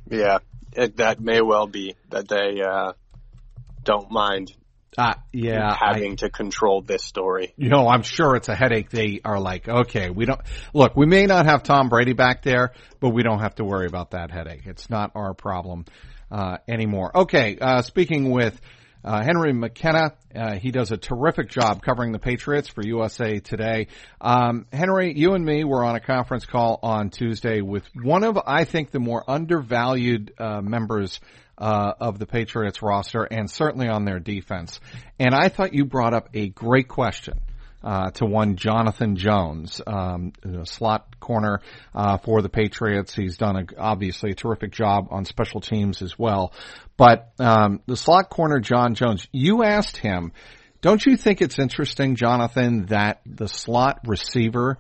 Yeah, 0.10 0.40
it, 0.72 0.98
that 0.98 1.20
may 1.20 1.42
well 1.42 1.68
be 1.68 1.96
that 2.10 2.28
they 2.28 2.62
uh, 2.62 2.94
don't 3.84 4.12
mind 4.12 4.54
uh, 4.98 5.16
yeah, 5.34 5.76
having 5.78 6.14
I, 6.14 6.16
to 6.16 6.30
control 6.30 6.82
this 6.82 7.04
story. 7.04 7.54
You 7.58 7.70
know, 7.70 7.88
I'm 7.88 8.04
sure 8.04 8.36
it's 8.36 8.50
a 8.50 8.56
headache. 8.56 8.90
They 8.90 9.20
are 9.26 9.40
like, 9.40 9.68
okay, 9.68 10.10
we 10.10 10.26
don't 10.26 10.42
look. 10.74 10.96
We 10.96 11.06
may 11.06 11.26
not 11.26 11.46
have 11.46 11.64
Tom 11.64 11.90
Brady 11.90 12.14
back 12.14 12.44
there, 12.44 12.74
but 13.00 13.10
we 13.10 13.24
don't 13.24 13.40
have 13.40 13.56
to 13.56 13.66
worry 13.66 13.88
about 13.88 14.12
that 14.12 14.32
headache. 14.32 14.66
It's 14.66 14.90
not 14.90 15.12
our 15.16 15.34
problem 15.34 15.86
uh, 16.32 16.58
anymore. 16.68 17.16
Okay, 17.16 17.58
uh, 17.60 17.82
speaking 17.82 18.32
with. 18.32 18.60
Uh, 19.06 19.22
Henry 19.22 19.54
McKenna, 19.54 20.14
uh, 20.36 20.56
he 20.56 20.72
does 20.72 20.92
a 20.92 20.98
terrific 20.98 21.48
job 21.48 21.84
covering 21.84 22.12
the 22.12 22.18
Patriots 22.18 22.70
for 22.70 22.84
USA 22.84 23.38
Today. 23.38 23.86
Um, 24.20 24.66
Henry, 24.74 25.14
you 25.16 25.36
and 25.36 25.46
me 25.46 25.64
were 25.64 25.86
on 25.86 25.96
a 25.96 26.00
conference 26.00 26.48
call 26.48 26.80
on 26.82 27.12
Tuesday 27.12 27.62
with 27.62 27.84
one 27.94 28.24
of, 28.24 28.40
I 28.48 28.66
think, 28.66 28.90
the 28.90 29.00
more 29.00 29.24
undervalued 29.28 30.34
uh, 30.40 30.60
members 30.62 31.20
uh, 31.60 31.94
of 32.00 32.18
the 32.18 32.26
Patriots 32.26 32.82
roster 32.82 33.24
and 33.24 33.48
certainly 33.48 33.88
on 33.88 34.06
their 34.06 34.20
defense. 34.20 34.80
And 35.20 35.36
I 35.36 35.50
thought 35.50 35.76
you 35.76 35.86
brought 35.86 36.16
up 36.16 36.30
a 36.34 36.50
great 36.50 36.88
question. 36.88 37.40
Uh, 37.86 38.10
to 38.10 38.26
one 38.26 38.56
Jonathan 38.56 39.16
Jones, 39.16 39.80
um, 39.86 40.34
slot 40.64 41.20
corner 41.20 41.62
uh, 41.94 42.18
for 42.18 42.42
the 42.42 42.50
Patriots. 42.50 43.14
He's 43.14 43.38
done 43.38 43.56
a, 43.58 43.66
obviously 43.80 44.32
a 44.32 44.34
terrific 44.34 44.72
job 44.72 45.10
on 45.12 45.24
special 45.24 45.62
teams 45.62 46.02
as 46.02 46.18
well. 46.18 46.52
But 46.98 47.32
um, 47.38 47.82
the 47.86 47.96
slot 47.96 48.32
corner, 48.32 48.60
John 48.60 48.96
Jones, 48.96 49.28
you 49.32 49.64
asked 49.64 49.98
him, 49.98 50.32
don't 50.82 51.06
you 51.06 51.16
think 51.16 51.44
it's 51.44 51.60
interesting, 51.60 52.16
Jonathan, 52.16 52.88
that 52.88 53.22
the 53.26 53.48
slot 53.48 54.00
receiver, 54.06 54.80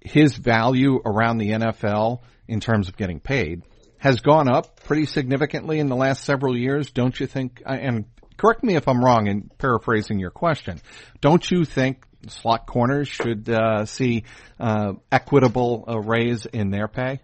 his 0.00 0.36
value 0.36 1.00
around 1.06 1.38
the 1.38 1.52
NFL 1.52 2.20
in 2.48 2.60
terms 2.60 2.88
of 2.88 2.98
getting 2.98 3.20
paid, 3.20 3.62
has 3.96 4.20
gone 4.20 4.50
up 4.50 4.82
pretty 4.84 5.06
significantly 5.06 5.78
in 5.78 5.88
the 5.88 5.96
last 5.96 6.24
several 6.24 6.56
years, 6.56 6.90
don't 6.90 7.18
you 7.18 7.26
think? 7.26 7.62
And 7.64 8.04
correct 8.36 8.64
me 8.64 8.76
if 8.76 8.88
I'm 8.88 9.04
wrong 9.04 9.26
in 9.26 9.50
paraphrasing 9.58 10.18
your 10.18 10.30
question. 10.30 10.80
Don't 11.20 11.48
you 11.50 11.64
think 11.64 12.04
slot 12.28 12.66
corners 12.66 13.08
should 13.08 13.48
uh, 13.48 13.84
see 13.86 14.24
uh, 14.60 14.94
equitable 15.10 15.84
uh, 15.88 15.98
raise 15.98 16.46
in 16.46 16.70
their 16.70 16.88
pay? 16.88 17.20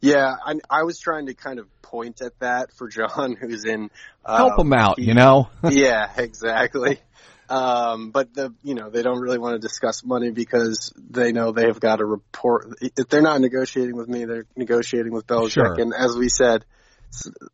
Yeah, 0.00 0.34
I, 0.44 0.56
I, 0.68 0.82
was 0.82 0.98
trying 0.98 1.26
to 1.26 1.34
kind 1.34 1.58
of 1.58 1.66
point 1.80 2.20
at 2.20 2.38
that 2.40 2.72
for 2.72 2.88
John, 2.88 3.36
who's 3.40 3.64
in. 3.64 3.90
Help 4.26 4.58
him 4.58 4.72
out, 4.72 4.98
he, 4.98 5.06
you 5.06 5.14
know. 5.14 5.48
yeah, 5.70 6.10
exactly. 6.16 7.00
Um, 7.48 8.10
but 8.10 8.34
the, 8.34 8.54
you 8.62 8.74
know, 8.74 8.90
they 8.90 9.02
don't 9.02 9.20
really 9.20 9.38
want 9.38 9.54
to 9.54 9.58
discuss 9.58 10.04
money 10.04 10.30
because 10.30 10.92
they 10.96 11.32
know 11.32 11.52
they've 11.52 11.78
got 11.78 11.96
to 11.96 12.04
report. 12.04 12.76
If 12.80 13.08
they're 13.08 13.22
not 13.22 13.40
negotiating 13.40 13.96
with 13.96 14.08
me, 14.08 14.24
they're 14.24 14.46
negotiating 14.56 15.12
with 15.12 15.26
Belichick. 15.26 15.52
Sure. 15.52 15.74
And 15.78 15.94
as 15.94 16.16
we 16.16 16.28
said, 16.28 16.64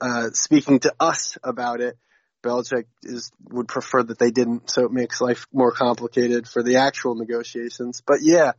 uh, 0.01 0.31
speaking 0.33 0.81
to 0.81 0.95
us 0.99 1.39
about 1.45 1.81
it, 1.81 1.99
Belichick 2.43 2.85
is 3.03 3.31
would 3.51 3.69
prefer 3.69 4.03
that 4.03 4.19
they 4.19 4.31
didn't, 4.31 4.71
so 4.71 4.85
it 4.85 4.93
makes 4.93 5.21
life 5.21 5.47
more 5.53 5.73
complicated 5.73 6.49
for 6.49 6.63
the 6.63 6.77
actual 6.77 7.15
negotiations. 7.15 8.03
But 8.07 8.19
yeah, 8.23 8.53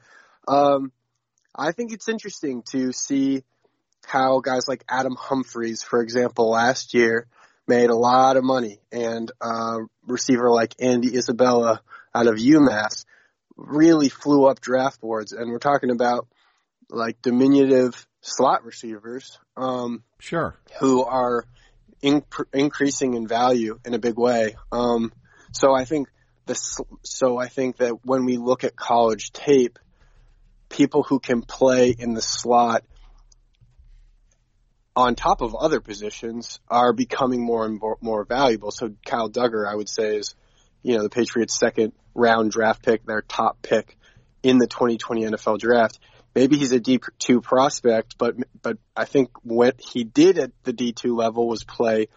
um, 0.48 0.92
I 1.56 1.72
think 1.72 1.92
it's 1.92 2.08
interesting 2.08 2.64
to 2.72 2.92
see 2.92 3.44
how 4.06 4.40
guys 4.40 4.68
like 4.68 4.84
Adam 4.90 5.16
Humphries, 5.16 5.84
for 5.84 6.02
example, 6.02 6.50
last 6.50 6.94
year 6.94 7.28
made 7.68 7.90
a 7.90 7.96
lot 7.96 8.38
of 8.38 8.44
money, 8.44 8.80
and 8.92 9.32
uh, 9.40 9.80
receiver 10.06 10.50
like 10.50 10.76
Andy 10.80 11.16
Isabella 11.16 11.82
out 12.14 12.28
of 12.28 12.36
UMass 12.36 13.06
really 13.56 14.10
flew 14.10 14.46
up 14.46 14.60
draft 14.60 15.00
boards. 15.02 15.32
And 15.32 15.52
we're 15.52 15.60
talking 15.60 15.92
about 15.92 16.28
like 16.90 17.22
diminutive 17.22 18.08
slot 18.22 18.66
receivers, 18.66 19.40
um, 19.56 20.04
sure, 20.20 20.56
who 20.80 21.04
are 21.04 21.46
in, 22.02 22.24
increasing 22.54 23.14
in 23.14 23.28
value 23.28 23.80
in 23.86 23.94
a 23.94 24.00
big 24.00 24.18
way. 24.18 24.56
Um, 24.72 25.12
so 25.52 25.74
I 25.74 25.86
think 25.86 26.08
this, 26.46 26.80
so 27.04 27.38
I 27.38 27.48
think 27.48 27.78
that 27.78 28.06
when 28.06 28.26
we 28.26 28.38
look 28.38 28.64
at 28.64 28.76
college 28.76 29.32
tape, 29.32 29.80
people 30.70 31.04
who 31.04 31.20
can 31.20 31.42
play 31.42 31.90
in 31.90 32.14
the 32.14 32.22
slot 32.22 32.84
on 34.96 35.16
top 35.16 35.42
of 35.42 35.56
other 35.56 35.80
positions 35.80 36.60
are 36.70 36.94
becoming 36.94 37.44
more 37.44 37.66
and 37.66 37.80
more, 37.80 37.98
more 38.02 38.26
valuable. 38.26 38.72
So 38.72 38.94
Kyle 39.06 39.30
Dugger, 39.30 39.68
I 39.68 39.76
would 39.76 39.90
say, 39.90 40.18
is 40.18 40.36
you 40.84 40.98
know 40.98 41.04
the 41.04 41.10
Patriots' 41.10 41.58
second 41.58 41.94
round 42.14 42.52
draft 42.52 42.84
pick, 42.84 43.06
their 43.06 43.22
top 43.22 43.62
pick 43.62 43.98
in 44.44 44.58
the 44.58 44.68
2020 44.68 45.24
NFL 45.24 45.60
draft. 45.60 46.00
Maybe 46.34 46.58
he's 46.58 46.72
a 46.72 46.80
D2 46.80 47.44
prospect, 47.44 48.18
but 48.18 48.36
but 48.62 48.78
I 48.96 49.06
think 49.06 49.32
what 49.44 49.82
he 49.82 50.04
did 50.04 50.38
at 50.38 50.52
the 50.64 50.74
D2 50.74 51.16
level 51.16 51.48
was 51.48 51.64
play 51.64 52.08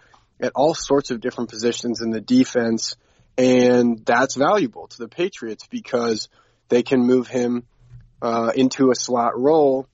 at 0.41 0.53
all 0.55 0.75
sorts 0.75 1.11
of 1.11 1.21
different 1.21 1.51
positions 1.51 2.01
in 2.01 2.11
the 2.11 2.21
defense, 2.21 2.97
and 3.37 4.05
that's 4.05 4.37
valuable 4.37 4.87
to 4.89 4.99
the 4.99 5.09
Patriots 5.09 5.67
because 5.67 6.29
they 6.69 6.83
can 6.83 7.01
move 7.01 7.27
him 7.27 7.65
uh, 8.23 8.53
into 8.55 8.91
a 8.91 8.95
slot 8.95 9.39
role 9.39 9.89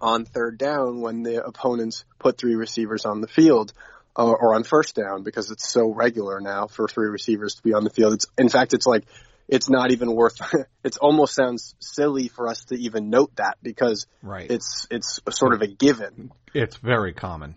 on 0.00 0.24
third 0.24 0.58
down 0.58 1.00
when 1.00 1.22
the 1.22 1.44
opponents 1.44 2.04
put 2.18 2.38
three 2.38 2.56
receivers 2.56 3.04
on 3.04 3.20
the 3.20 3.28
field 3.28 3.72
uh, 4.16 4.24
or 4.24 4.54
on 4.54 4.64
first 4.64 4.96
down 4.96 5.22
because 5.22 5.50
it's 5.50 5.68
so 5.68 5.92
regular 5.92 6.40
now 6.40 6.66
for 6.66 6.88
three 6.88 7.08
receivers 7.08 7.54
to 7.54 7.62
be 7.62 7.72
on 7.72 7.84
the 7.84 7.90
field. 7.90 8.14
It's 8.14 8.26
in 8.36 8.48
fact 8.48 8.74
it's 8.74 8.86
like 8.86 9.04
it's 9.52 9.68
not 9.68 9.90
even 9.90 10.14
worth 10.14 10.40
it 10.84 10.96
almost 10.96 11.34
sounds 11.34 11.74
silly 11.78 12.28
for 12.28 12.48
us 12.48 12.64
to 12.64 12.74
even 12.74 13.10
note 13.10 13.36
that 13.36 13.58
because 13.62 14.06
right. 14.22 14.50
it's 14.50 14.86
it's 14.90 15.20
sort 15.30 15.52
of 15.52 15.60
a 15.60 15.66
given. 15.66 16.32
It's 16.54 16.76
very 16.78 17.12
common. 17.12 17.56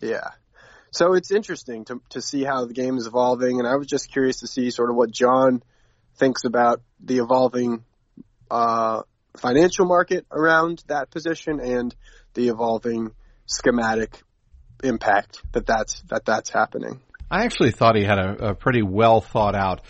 Yeah. 0.00 0.28
So 0.90 1.14
it's 1.14 1.30
interesting 1.30 1.86
to 1.86 2.02
to 2.10 2.20
see 2.20 2.44
how 2.44 2.66
the 2.66 2.74
game 2.74 2.98
is 2.98 3.06
evolving 3.06 3.58
and 3.58 3.66
I 3.66 3.76
was 3.76 3.86
just 3.86 4.12
curious 4.12 4.40
to 4.40 4.46
see 4.46 4.70
sort 4.70 4.90
of 4.90 4.96
what 4.96 5.10
John 5.10 5.62
thinks 6.16 6.44
about 6.44 6.82
the 7.00 7.18
evolving 7.18 7.84
uh, 8.50 9.02
financial 9.38 9.86
market 9.86 10.26
around 10.30 10.84
that 10.88 11.10
position 11.10 11.60
and 11.60 11.94
the 12.34 12.48
evolving 12.48 13.12
schematic 13.46 14.22
impact 14.84 15.42
that 15.52 15.64
that's 15.64 16.02
that 16.10 16.26
that's 16.26 16.50
happening. 16.50 17.00
I 17.30 17.44
actually 17.44 17.72
thought 17.72 17.96
he 17.96 18.04
had 18.04 18.18
a, 18.18 18.50
a 18.50 18.54
pretty 18.54 18.82
well 18.82 19.22
thought 19.22 19.54
out 19.54 19.80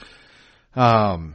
um, 0.77 1.35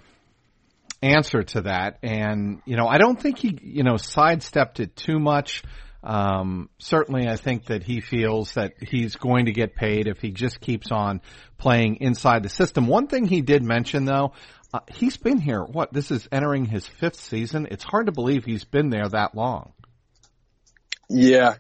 answer 1.02 1.44
to 1.44 1.62
that, 1.62 1.98
and 2.04 2.62
you 2.66 2.78
know, 2.78 2.88
I 2.88 2.98
don't 3.00 3.20
think 3.20 3.40
he 3.40 3.58
you 3.62 3.84
know 3.84 3.98
sidestepped 3.98 4.80
it 4.80 4.96
too 4.96 5.20
much. 5.20 5.64
Um, 6.04 6.70
certainly, 6.80 7.28
I 7.28 7.36
think 7.36 7.66
that 7.66 7.84
he 7.84 8.02
feels 8.02 8.54
that 8.54 8.74
he's 8.82 9.16
going 9.16 9.46
to 9.46 9.52
get 9.52 9.76
paid 9.76 10.08
if 10.08 10.20
he 10.20 10.32
just 10.32 10.60
keeps 10.60 10.92
on 10.92 11.22
playing 11.58 11.98
inside 11.98 12.44
the 12.44 12.50
system. 12.50 12.88
One 12.88 13.08
thing 13.08 13.26
he 13.26 13.42
did 13.42 13.64
mention, 13.64 14.06
though, 14.06 14.34
uh, 14.74 14.80
he's 14.92 15.18
been 15.18 15.40
here. 15.40 15.62
What? 15.64 15.94
This 15.94 16.12
is 16.12 16.28
entering 16.32 16.66
his 16.66 16.88
fifth 16.88 17.20
season. 17.20 17.68
It's 17.70 17.84
hard 17.84 18.08
to 18.08 18.12
believe 18.12 18.46
he's 18.46 18.64
been 18.64 18.90
there 18.90 19.08
that 19.10 19.36
long. 19.36 19.74
Yeah. 21.10 21.56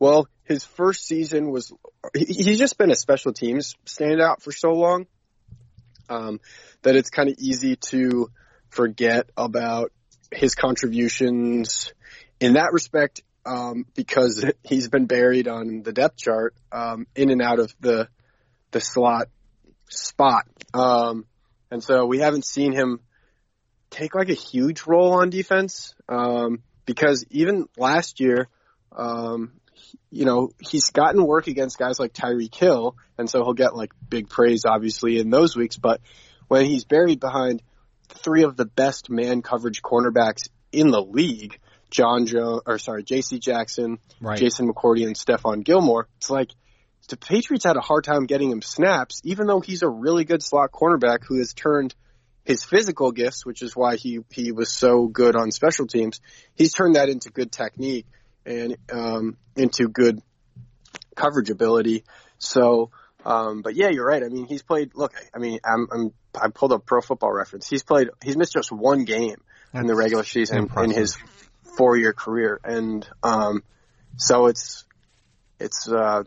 Well, 0.00 0.28
his 0.44 0.64
first 0.64 1.06
season 1.06 1.50
was. 1.50 1.72
He's 2.14 2.58
just 2.58 2.78
been 2.78 2.90
a 2.90 2.96
special 2.96 3.32
teams 3.32 3.74
standout 3.84 4.42
for 4.42 4.52
so 4.52 4.70
long 4.70 5.06
um, 6.08 6.40
that 6.86 6.94
it's 6.94 7.10
kind 7.10 7.28
of 7.28 7.34
easy 7.38 7.74
to 7.74 8.30
forget 8.68 9.28
about 9.36 9.90
his 10.30 10.54
contributions 10.54 11.92
in 12.38 12.52
that 12.52 12.72
respect 12.72 13.22
um, 13.44 13.86
because 13.96 14.44
he's 14.62 14.88
been 14.88 15.06
buried 15.06 15.48
on 15.48 15.82
the 15.82 15.92
depth 15.92 16.16
chart 16.16 16.54
um, 16.70 17.08
in 17.16 17.30
and 17.30 17.42
out 17.42 17.58
of 17.58 17.74
the 17.80 18.08
the 18.70 18.80
slot 18.80 19.26
spot. 19.90 20.44
Um, 20.74 21.24
and 21.72 21.82
so 21.82 22.06
we 22.06 22.20
haven't 22.20 22.44
seen 22.44 22.72
him 22.72 23.00
take 23.90 24.14
like 24.14 24.28
a 24.28 24.34
huge 24.34 24.86
role 24.86 25.14
on 25.14 25.28
defense 25.28 25.92
um, 26.08 26.62
because 26.84 27.24
even 27.30 27.66
last 27.76 28.20
year, 28.20 28.48
um, 28.96 29.54
you 30.12 30.24
know, 30.24 30.50
he's 30.60 30.90
gotten 30.90 31.24
work 31.26 31.48
against 31.48 31.78
guys 31.78 31.98
like 31.98 32.12
Tyreek 32.12 32.54
Hill, 32.54 32.94
and 33.18 33.28
so 33.28 33.42
he'll 33.42 33.54
get 33.54 33.74
like 33.74 33.90
big 34.08 34.28
praise 34.28 34.62
obviously 34.64 35.18
in 35.18 35.30
those 35.30 35.56
weeks. 35.56 35.78
But 35.78 36.00
when 36.48 36.66
he's 36.66 36.84
buried 36.84 37.20
behind 37.20 37.62
three 38.08 38.44
of 38.44 38.56
the 38.56 38.64
best 38.64 39.10
man 39.10 39.42
coverage 39.42 39.82
cornerbacks 39.82 40.48
in 40.72 40.90
the 40.90 41.02
league, 41.02 41.58
John 41.90 42.26
Joe 42.26 42.62
or 42.66 42.78
sorry, 42.78 43.02
J.C. 43.02 43.38
Jackson, 43.38 43.98
right. 44.20 44.38
Jason 44.38 44.72
McCourty, 44.72 45.06
and 45.06 45.16
Stephon 45.16 45.64
Gilmore, 45.64 46.08
it's 46.18 46.30
like 46.30 46.50
the 47.08 47.16
Patriots 47.16 47.64
had 47.64 47.76
a 47.76 47.80
hard 47.80 48.04
time 48.04 48.26
getting 48.26 48.50
him 48.50 48.62
snaps, 48.62 49.20
even 49.24 49.46
though 49.46 49.60
he's 49.60 49.82
a 49.82 49.88
really 49.88 50.24
good 50.24 50.42
slot 50.42 50.72
cornerback 50.72 51.24
who 51.24 51.38
has 51.38 51.54
turned 51.54 51.94
his 52.44 52.64
physical 52.64 53.12
gifts, 53.12 53.44
which 53.46 53.62
is 53.62 53.74
why 53.76 53.96
he 53.96 54.20
he 54.30 54.52
was 54.52 54.70
so 54.70 55.06
good 55.06 55.36
on 55.36 55.50
special 55.50 55.86
teams. 55.86 56.20
He's 56.54 56.72
turned 56.72 56.96
that 56.96 57.08
into 57.08 57.30
good 57.30 57.52
technique 57.52 58.06
and 58.44 58.76
um, 58.90 59.36
into 59.56 59.88
good 59.88 60.20
coverage 61.16 61.50
ability. 61.50 62.04
So, 62.38 62.90
um, 63.26 63.62
but 63.62 63.74
yeah, 63.74 63.88
you're 63.88 64.06
right. 64.06 64.22
I 64.22 64.28
mean, 64.28 64.46
he's 64.46 64.62
played. 64.62 64.92
Look, 64.94 65.12
I 65.34 65.38
mean, 65.38 65.58
I'm, 65.64 65.88
I'm 65.92 66.12
I 66.40 66.48
pulled 66.48 66.72
up 66.72 66.86
Pro 66.86 67.00
Football 67.00 67.32
Reference. 67.32 67.68
He's 67.68 67.82
played. 67.82 68.08
He's 68.22 68.36
missed 68.36 68.52
just 68.52 68.70
one 68.70 69.04
game 69.04 69.42
That's 69.72 69.82
in 69.82 69.86
the 69.88 69.96
regular 69.96 70.22
season 70.22 70.58
impressive. 70.58 70.92
in 70.92 70.96
his 70.96 71.16
four 71.76 71.96
year 71.96 72.12
career, 72.12 72.60
and 72.62 73.06
um, 73.24 73.64
so 74.16 74.46
it's 74.46 74.84
it's 75.58 75.88
uh, 75.88 76.22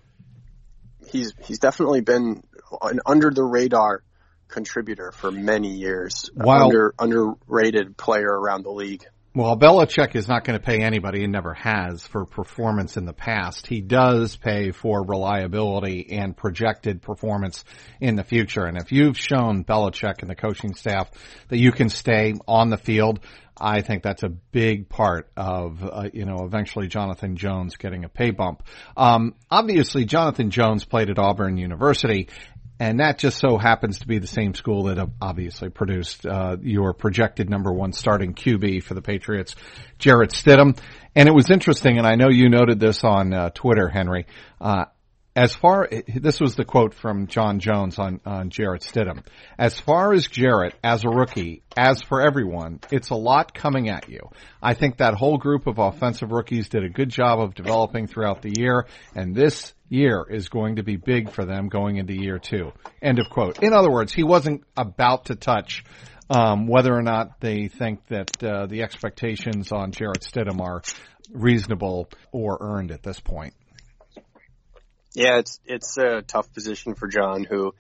he's 1.08 1.34
he's 1.46 1.60
definitely 1.60 2.02
been 2.02 2.44
an 2.82 3.00
under 3.06 3.32
the 3.32 3.44
radar 3.44 4.04
contributor 4.50 5.14
for 5.14 5.32
many 5.32 5.70
years, 5.70 6.30
wow. 6.36 6.66
under 6.66 6.94
underrated 7.00 7.96
player 7.96 8.30
around 8.30 8.64
the 8.64 8.72
league. 8.72 9.06
Well, 9.40 9.58
Belichick 9.58 10.18
is 10.18 10.28
not 10.28 10.44
going 10.44 10.60
to 10.60 10.66
pay 10.66 10.82
anybody 10.82 11.24
and 11.24 11.32
never 11.32 11.54
has 11.54 12.06
for 12.06 12.26
performance 12.26 12.98
in 12.98 13.06
the 13.06 13.14
past. 13.14 13.68
He 13.68 13.80
does 13.80 14.36
pay 14.36 14.72
for 14.72 15.02
reliability 15.02 16.12
and 16.12 16.36
projected 16.36 17.02
performance 17.02 17.64
in 18.02 18.18
the 18.18 18.26
future. 18.26 18.66
And 18.66 18.76
if 18.76 18.92
you've 18.92 19.18
shown 19.18 19.64
Belichick 19.64 20.20
and 20.20 20.30
the 20.30 20.36
coaching 20.36 20.76
staff 20.76 21.10
that 21.48 21.58
you 21.58 21.72
can 21.72 21.88
stay 21.88 22.34
on 22.50 22.70
the 22.70 22.76
field, 22.76 23.22
I 23.58 23.80
think 23.80 24.04
that's 24.04 24.24
a 24.24 24.30
big 24.30 24.90
part 24.90 25.32
of, 25.38 25.86
uh, 25.86 26.10
you 26.12 26.26
know, 26.26 26.40
eventually 26.44 26.90
Jonathan 26.90 27.38
Jones 27.38 27.78
getting 27.78 28.04
a 28.04 28.10
pay 28.10 28.32
bump. 28.32 28.64
Um, 28.98 29.36
obviously 29.50 30.04
Jonathan 30.04 30.50
Jones 30.50 30.84
played 30.84 31.10
at 31.10 31.18
Auburn 31.18 31.56
University 31.56 32.28
and 32.80 33.02
that 33.02 33.20
just 33.20 33.38
so 33.38 33.58
happens 33.58 34.00
to 34.00 34.08
be 34.08 34.20
the 34.20 34.28
same 34.28 34.54
school 34.54 34.84
that 34.84 35.06
obviously 35.22 35.70
produced 35.70 36.26
uh, 36.26 36.56
your 36.62 36.94
projected 36.94 37.50
number 37.50 37.72
one 37.72 37.92
starting 37.92 38.34
QB 38.34 38.84
for 38.84 38.94
the 38.94 39.02
Patriots, 39.02 39.56
Jarrett 39.98 40.32
Stidham. 40.32 40.80
And 41.16 41.28
it 41.28 41.34
was 41.34 41.50
interesting, 41.50 41.98
and 41.98 42.08
I 42.08 42.16
know 42.16 42.30
you 42.30 42.50
noted 42.50 42.80
this 42.80 43.04
on 43.04 43.34
uh, 43.34 43.50
Twitter, 43.50 43.90
Henry. 43.90 44.28
Uh, 44.62 44.86
as 45.40 45.56
far 45.56 45.88
this 46.14 46.42
was 46.42 46.56
the 46.56 46.66
quote 46.66 46.94
from 46.94 47.28
John 47.28 47.60
Jones 47.60 47.98
on 47.98 48.20
on 48.26 48.50
Jarrett 48.50 48.82
Stidham. 48.82 49.24
As 49.58 49.80
far 49.80 50.12
as 50.12 50.28
Jarrett 50.28 50.76
as 50.84 51.06
a 51.06 51.10
rookie, 51.10 51.64
as 51.78 52.02
for 52.02 52.22
everyone, 52.22 52.82
it's 52.92 53.10
a 53.10 53.16
lot 53.16 53.54
coming 53.54 53.88
at 53.88 54.10
you. 54.10 54.20
I 54.62 54.74
think 54.74 54.98
that 54.98 55.14
whole 55.14 55.38
group 55.38 55.66
of 55.66 55.80
offensive 55.80 56.32
rookies 56.32 56.68
did 56.68 56.84
a 56.84 56.90
good 56.90 57.08
job 57.08 57.40
of 57.40 57.56
developing 57.56 58.08
throughout 58.08 58.42
the 58.42 58.54
year, 58.60 58.86
and 59.16 59.34
this 59.34 59.74
year 59.88 60.28
is 60.30 60.50
going 60.50 60.76
to 60.76 60.84
be 60.84 60.98
big 60.98 61.32
for 61.32 61.46
them 61.46 61.70
going 61.70 61.96
into 61.96 62.14
year 62.14 62.38
two. 62.38 62.74
End 63.02 63.18
of 63.18 63.30
quote. 63.30 63.64
In 63.64 63.72
other 63.72 63.90
words, 63.90 64.12
he 64.12 64.24
wasn't 64.24 64.66
about 64.76 65.26
to 65.26 65.36
touch 65.36 65.86
um, 66.30 66.68
whether 66.68 66.94
or 66.94 67.02
not 67.02 67.40
they 67.40 67.70
think 67.70 68.06
that 68.08 68.44
uh, 68.44 68.66
the 68.66 68.84
expectations 68.84 69.72
on 69.72 69.94
Jarrett 69.94 70.20
Stidham 70.20 70.60
are 70.60 70.82
reasonable 71.32 72.10
or 72.34 72.58
earned 72.60 72.92
at 72.92 73.04
this 73.04 73.22
point. 73.22 73.54
Yeah, 75.14 75.40
it's 75.40 75.60
it's 75.66 75.98
a 75.98 76.22
tough 76.22 76.54
position 76.54 76.96
for 76.96 77.08
John, 77.08 77.44
who 77.44 77.74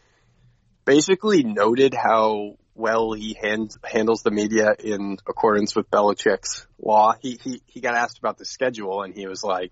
basically 0.85 1.43
noted 1.43 1.93
how 1.93 2.57
well 2.73 3.13
he 3.13 3.37
hand, 3.39 3.71
handles 3.83 4.23
the 4.23 4.31
media 4.31 4.73
in 4.79 5.17
accordance 5.27 5.75
with 5.75 5.91
Belichick's 5.91 6.65
law. 6.81 7.13
He, 7.21 7.39
he 7.43 7.61
he 7.67 7.81
got 7.81 7.95
asked 7.95 8.17
about 8.17 8.37
the 8.37 8.45
schedule, 8.45 9.03
and 9.03 9.13
he 9.13 9.27
was 9.27 9.43
like, 9.43 9.71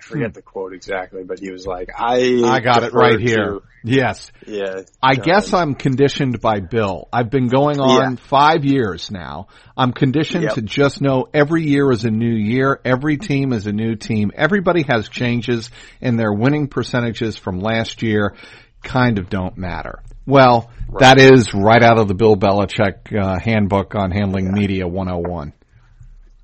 I 0.00 0.06
forget 0.06 0.28
hmm. 0.28 0.32
the 0.32 0.42
quote 0.42 0.72
exactly, 0.72 1.24
but 1.24 1.38
he 1.38 1.50
was 1.50 1.66
like, 1.66 1.90
"I 1.96 2.42
I 2.44 2.60
got 2.60 2.82
it 2.82 2.92
right 2.94 3.20
here." 3.20 3.36
To, 3.36 3.62
yes, 3.84 4.32
yeah. 4.46 4.82
I 5.02 5.14
Jon. 5.14 5.24
guess 5.24 5.52
I'm 5.52 5.74
conditioned 5.74 6.40
by 6.40 6.60
Bill. 6.60 7.08
I've 7.12 7.30
been 7.30 7.48
going 7.48 7.80
on 7.80 8.12
yeah. 8.12 8.16
five 8.16 8.64
years 8.64 9.10
now. 9.10 9.48
I'm 9.76 9.92
conditioned 9.92 10.44
yep. 10.44 10.54
to 10.54 10.62
just 10.62 11.00
know 11.00 11.28
every 11.34 11.64
year 11.64 11.90
is 11.90 12.04
a 12.04 12.10
new 12.10 12.34
year. 12.34 12.80
Every 12.84 13.18
team 13.18 13.52
is 13.52 13.66
a 13.66 13.72
new 13.72 13.94
team. 13.94 14.32
Everybody 14.34 14.84
has 14.88 15.08
changes 15.08 15.70
in 16.00 16.16
their 16.16 16.32
winning 16.32 16.68
percentages 16.68 17.36
from 17.36 17.60
last 17.60 18.02
year. 18.02 18.34
Kind 18.82 19.18
of 19.18 19.28
don't 19.28 19.58
matter. 19.58 20.02
Well, 20.26 20.70
right. 20.88 21.00
that 21.00 21.18
is 21.18 21.52
right 21.52 21.82
out 21.82 21.98
of 21.98 22.08
the 22.08 22.14
Bill 22.14 22.36
Belichick 22.36 23.14
uh, 23.14 23.38
handbook 23.38 23.94
on 23.94 24.10
handling 24.10 24.46
yeah. 24.46 24.52
media 24.52 24.88
101. 24.88 25.52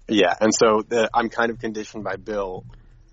Yeah, 0.08 0.34
and 0.40 0.54
so 0.54 0.82
the, 0.86 1.10
I'm 1.12 1.30
kind 1.30 1.50
of 1.50 1.58
conditioned 1.58 2.04
by 2.04 2.16
Bill 2.16 2.64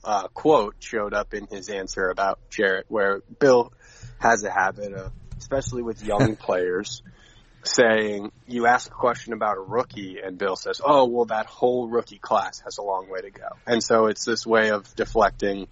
uh, 0.03 0.27
quote 0.27 0.75
showed 0.79 1.13
up 1.13 1.33
in 1.33 1.47
his 1.47 1.69
answer 1.69 2.09
about 2.09 2.39
Jarrett, 2.49 2.85
where 2.87 3.21
Bill 3.39 3.71
has 4.19 4.43
a 4.43 4.51
habit 4.51 4.93
of, 4.93 5.11
especially 5.37 5.83
with 5.83 6.03
young 6.03 6.35
players, 6.37 7.01
saying, 7.63 8.31
you 8.47 8.67
ask 8.67 8.91
a 8.91 8.93
question 8.93 9.33
about 9.33 9.57
a 9.57 9.61
rookie 9.61 10.19
and 10.23 10.37
Bill 10.37 10.55
says, 10.55 10.81
oh, 10.83 11.05
well, 11.05 11.25
that 11.25 11.45
whole 11.45 11.87
rookie 11.87 12.19
class 12.19 12.59
has 12.61 12.77
a 12.77 12.81
long 12.81 13.09
way 13.09 13.21
to 13.21 13.31
go. 13.31 13.47
And 13.65 13.81
so 13.81 14.07
it's 14.07 14.25
this 14.25 14.45
way 14.45 14.69
of 14.71 14.93
deflecting 14.95 15.67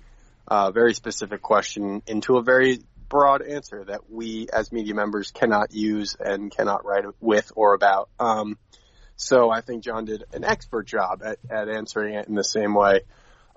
a 0.47 0.71
very 0.71 0.93
specific 0.93 1.41
question 1.41 2.01
into 2.07 2.37
a 2.37 2.43
very 2.43 2.79
broad 3.09 3.41
answer 3.41 3.83
that 3.85 4.09
we 4.09 4.47
as 4.53 4.71
media 4.71 4.95
members 4.95 5.31
cannot 5.31 5.73
use 5.73 6.15
and 6.17 6.49
cannot 6.49 6.85
write 6.85 7.03
with 7.19 7.51
or 7.55 7.73
about. 7.73 8.09
Um, 8.19 8.57
so 9.17 9.51
I 9.51 9.61
think 9.61 9.83
John 9.83 10.05
did 10.05 10.23
an 10.33 10.43
expert 10.43 10.87
job 10.87 11.21
at, 11.23 11.37
at 11.49 11.69
answering 11.69 12.15
it 12.15 12.27
in 12.27 12.35
the 12.35 12.43
same 12.43 12.73
way. 12.73 13.01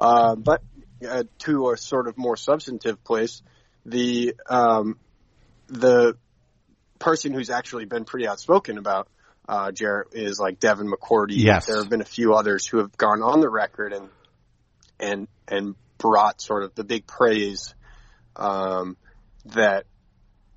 Uh, 0.05 0.37
but 0.37 0.63
uh, 1.09 1.25
to 1.39 1.71
a 1.71 1.79
sort 1.79 2.09
of 2.09 2.19
more 2.19 2.37
substantive 2.37 3.03
place, 3.03 3.43
the 3.87 4.35
um, 4.51 4.99
the 5.69 6.17
person 6.99 7.33
who's 7.33 7.49
actually 7.49 7.87
been 7.87 8.05
pretty 8.05 8.29
outspoken 8.29 8.77
about 8.77 9.09
uh, 9.49 9.73
Jarrett 9.73 10.09
is 10.13 10.39
like 10.39 10.61
Devin 10.61 10.91
McCourty. 10.91 11.37
Yes. 11.37 11.67
There 11.67 11.77
have 11.77 11.89
been 11.89 12.03
a 12.03 12.07
few 12.07 12.35
others 12.35 12.67
who 12.67 12.79
have 12.79 12.95
gone 12.99 13.23
on 13.23 13.41
the 13.41 13.49
record 13.49 13.95
and 13.95 14.09
and 15.01 15.29
and 15.49 15.75
brought 15.97 16.43
sort 16.43 16.65
of 16.65 16.75
the 16.75 16.85
big 16.85 17.07
praise 17.07 17.75
um, 18.37 18.99
that 19.47 19.87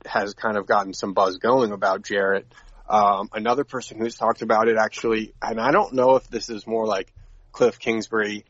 has 0.05 0.33
kind 0.33 0.57
of 0.57 0.65
gotten 0.65 0.93
some 0.93 1.13
buzz 1.13 1.37
going 1.37 1.71
about 1.71 2.01
Jarrett. 2.01 2.47
Um, 2.89 3.29
another 3.31 3.63
person 3.63 3.97
who's 3.97 4.15
talked 4.15 4.41
about 4.41 4.67
it 4.67 4.75
actually, 4.77 5.33
and 5.41 5.57
I 5.57 5.71
don't 5.71 5.93
know 5.93 6.17
if 6.17 6.27
this 6.29 6.49
is 6.49 6.67
more 6.67 6.85
like 6.85 7.13
Cliff 7.53 7.79
Kingsbury 7.79 8.43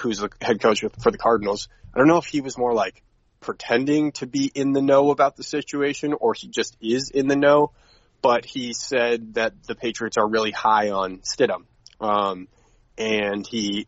who's 0.00 0.18
the 0.18 0.30
head 0.40 0.60
coach 0.60 0.84
for 1.00 1.10
the 1.10 1.18
Cardinals. 1.18 1.68
I 1.94 1.98
don't 1.98 2.08
know 2.08 2.18
if 2.18 2.26
he 2.26 2.40
was 2.40 2.58
more 2.58 2.74
like 2.74 3.02
pretending 3.40 4.12
to 4.12 4.26
be 4.26 4.50
in 4.54 4.72
the 4.72 4.82
know 4.82 5.10
about 5.10 5.36
the 5.36 5.42
situation 5.42 6.14
or 6.14 6.34
he 6.34 6.48
just 6.48 6.76
is 6.80 7.10
in 7.10 7.26
the 7.26 7.36
know, 7.36 7.72
but 8.22 8.44
he 8.44 8.72
said 8.72 9.34
that 9.34 9.64
the 9.64 9.74
Patriots 9.74 10.16
are 10.16 10.28
really 10.28 10.52
high 10.52 10.90
on 10.90 11.18
Stidham. 11.18 11.64
Um, 12.00 12.48
and 12.96 13.46
he 13.46 13.86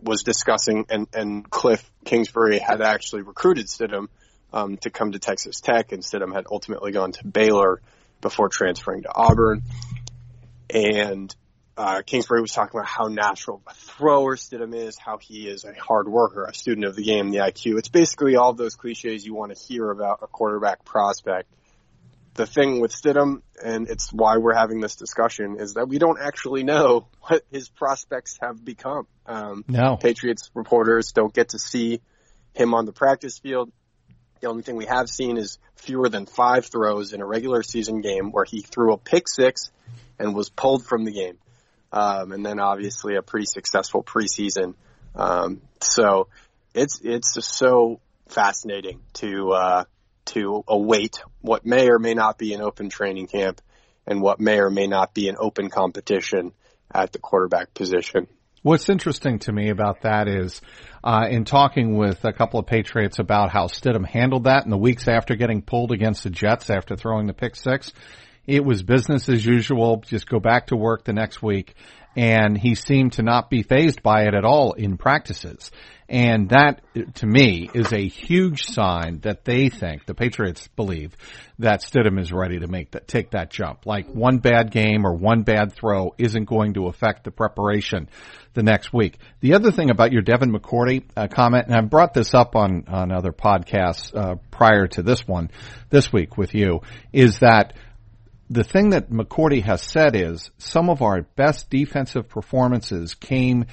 was 0.00 0.22
discussing, 0.22 0.86
and, 0.88 1.06
and 1.12 1.48
Cliff 1.48 1.90
Kingsbury 2.04 2.58
had 2.58 2.80
actually 2.80 3.22
recruited 3.22 3.66
Stidham 3.66 4.08
um, 4.52 4.76
to 4.78 4.90
come 4.90 5.12
to 5.12 5.18
Texas 5.18 5.60
Tech, 5.60 5.92
and 5.92 6.02
Stidham 6.02 6.32
had 6.32 6.46
ultimately 6.50 6.92
gone 6.92 7.12
to 7.12 7.26
Baylor 7.26 7.80
before 8.20 8.48
transferring 8.48 9.02
to 9.02 9.14
Auburn. 9.14 9.62
And 10.70 11.34
uh, 11.76 12.02
Kingsbury 12.06 12.40
was 12.40 12.52
talking 12.52 12.78
about 12.78 12.88
how 12.88 13.08
natural 13.08 13.62
a 13.66 13.74
thrower 13.74 14.36
Stidham 14.36 14.74
is, 14.74 14.96
how 14.96 15.18
he 15.18 15.48
is 15.48 15.64
a 15.64 15.74
hard 15.74 16.08
worker, 16.08 16.44
a 16.44 16.54
student 16.54 16.86
of 16.86 16.94
the 16.94 17.02
game, 17.02 17.30
the 17.30 17.38
IQ. 17.38 17.78
It's 17.78 17.88
basically 17.88 18.36
all 18.36 18.52
those 18.52 18.76
cliches 18.76 19.26
you 19.26 19.34
want 19.34 19.56
to 19.56 19.60
hear 19.60 19.90
about 19.90 20.20
a 20.22 20.26
quarterback 20.26 20.84
prospect. 20.84 21.50
The 22.34 22.46
thing 22.46 22.80
with 22.80 22.92
Stidham, 22.92 23.42
and 23.62 23.88
it's 23.88 24.12
why 24.12 24.38
we're 24.38 24.54
having 24.54 24.80
this 24.80 24.96
discussion, 24.96 25.56
is 25.58 25.74
that 25.74 25.88
we 25.88 25.98
don't 25.98 26.18
actually 26.20 26.62
know 26.62 27.08
what 27.22 27.42
his 27.50 27.68
prospects 27.68 28.38
have 28.40 28.64
become. 28.64 29.06
Um, 29.26 29.64
no. 29.66 29.96
Patriots 29.96 30.50
reporters 30.54 31.12
don't 31.12 31.32
get 31.32 31.50
to 31.50 31.58
see 31.58 32.00
him 32.52 32.74
on 32.74 32.86
the 32.86 32.92
practice 32.92 33.38
field. 33.38 33.72
The 34.40 34.48
only 34.48 34.62
thing 34.62 34.76
we 34.76 34.86
have 34.86 35.08
seen 35.08 35.38
is 35.38 35.58
fewer 35.76 36.08
than 36.08 36.26
five 36.26 36.66
throws 36.66 37.12
in 37.12 37.20
a 37.20 37.26
regular 37.26 37.62
season 37.62 38.00
game 38.00 38.30
where 38.30 38.44
he 38.44 38.60
threw 38.60 38.92
a 38.92 38.98
pick 38.98 39.28
six 39.28 39.70
and 40.18 40.34
was 40.34 40.50
pulled 40.50 40.84
from 40.84 41.04
the 41.04 41.12
game 41.12 41.38
um, 41.94 42.32
and 42.32 42.44
then 42.44 42.58
obviously 42.58 43.14
a 43.14 43.22
pretty 43.22 43.46
successful 43.46 44.02
preseason. 44.02 44.74
Um, 45.14 45.62
so 45.80 46.28
it's 46.74 47.00
it's 47.02 47.34
just 47.34 47.56
so 47.56 48.00
fascinating 48.26 49.00
to 49.14 49.52
uh, 49.52 49.84
to 50.26 50.64
await 50.66 51.22
what 51.40 51.64
may 51.64 51.88
or 51.88 52.00
may 52.00 52.14
not 52.14 52.36
be 52.36 52.52
an 52.52 52.60
open 52.60 52.90
training 52.90 53.28
camp 53.28 53.60
and 54.06 54.20
what 54.20 54.40
may 54.40 54.58
or 54.58 54.70
may 54.70 54.88
not 54.88 55.14
be 55.14 55.28
an 55.28 55.36
open 55.38 55.70
competition 55.70 56.52
at 56.92 57.12
the 57.12 57.20
quarterback 57.20 57.72
position. 57.74 58.26
What's 58.62 58.88
interesting 58.88 59.38
to 59.40 59.52
me 59.52 59.68
about 59.68 60.02
that 60.02 60.26
is, 60.26 60.62
uh, 61.04 61.26
in 61.30 61.44
talking 61.44 61.96
with 61.96 62.24
a 62.24 62.32
couple 62.32 62.58
of 62.58 62.66
Patriots 62.66 63.18
about 63.18 63.50
how 63.50 63.66
Stidham 63.66 64.06
handled 64.06 64.44
that 64.44 64.64
in 64.64 64.70
the 64.70 64.78
weeks 64.78 65.06
after 65.06 65.36
getting 65.36 65.60
pulled 65.60 65.92
against 65.92 66.24
the 66.24 66.30
Jets 66.30 66.70
after 66.70 66.96
throwing 66.96 67.26
the 67.26 67.34
pick 67.34 67.56
six, 67.56 67.92
it 68.46 68.64
was 68.64 68.82
business 68.82 69.28
as 69.28 69.44
usual. 69.44 70.02
Just 70.06 70.28
go 70.28 70.40
back 70.40 70.68
to 70.68 70.76
work 70.76 71.04
the 71.04 71.12
next 71.12 71.42
week. 71.42 71.74
and 72.16 72.56
he 72.56 72.74
seemed 72.74 73.14
to 73.14 73.22
not 73.22 73.50
be 73.50 73.62
fazed 73.62 74.02
by 74.02 74.22
it 74.22 74.34
at 74.34 74.44
all 74.44 74.72
in 74.72 74.96
practices. 74.96 75.70
And 76.06 76.50
that, 76.50 76.82
to 77.14 77.26
me, 77.26 77.70
is 77.72 77.92
a 77.92 78.06
huge 78.06 78.66
sign 78.66 79.20
that 79.20 79.44
they 79.46 79.70
think, 79.70 80.04
the 80.04 80.14
Patriots 80.14 80.68
believe, 80.76 81.16
that 81.58 81.80
Stidham 81.80 82.20
is 82.20 82.30
ready 82.30 82.58
to 82.58 82.66
make 82.66 82.90
that, 82.90 83.08
take 83.08 83.30
that 83.30 83.50
jump. 83.50 83.86
Like 83.86 84.06
one 84.08 84.38
bad 84.38 84.70
game 84.70 85.06
or 85.06 85.14
one 85.14 85.42
bad 85.42 85.72
throw 85.72 86.14
isn't 86.18 86.44
going 86.44 86.74
to 86.74 86.88
affect 86.88 87.24
the 87.24 87.30
preparation 87.30 88.10
the 88.52 88.62
next 88.62 88.92
week. 88.92 89.16
The 89.40 89.54
other 89.54 89.72
thing 89.72 89.90
about 89.90 90.12
your 90.12 90.22
Devin 90.22 90.52
McCourty 90.52 91.04
uh, 91.16 91.26
comment, 91.28 91.66
and 91.68 91.74
I 91.74 91.80
brought 91.80 92.12
this 92.12 92.34
up 92.34 92.54
on, 92.54 92.84
on 92.86 93.10
other 93.10 93.32
podcasts, 93.32 94.14
uh, 94.14 94.36
prior 94.50 94.86
to 94.88 95.02
this 95.02 95.26
one, 95.26 95.50
this 95.88 96.12
week 96.12 96.36
with 96.36 96.54
you, 96.54 96.82
is 97.14 97.38
that 97.38 97.72
the 98.50 98.64
thing 98.64 98.90
that 98.90 99.10
McCourty 99.10 99.62
has 99.62 99.82
said 99.82 100.14
is 100.14 100.50
some 100.58 100.90
of 100.90 101.02
our 101.02 101.22
best 101.22 101.70
defensive 101.70 102.28
performances 102.28 103.14
came 103.14 103.66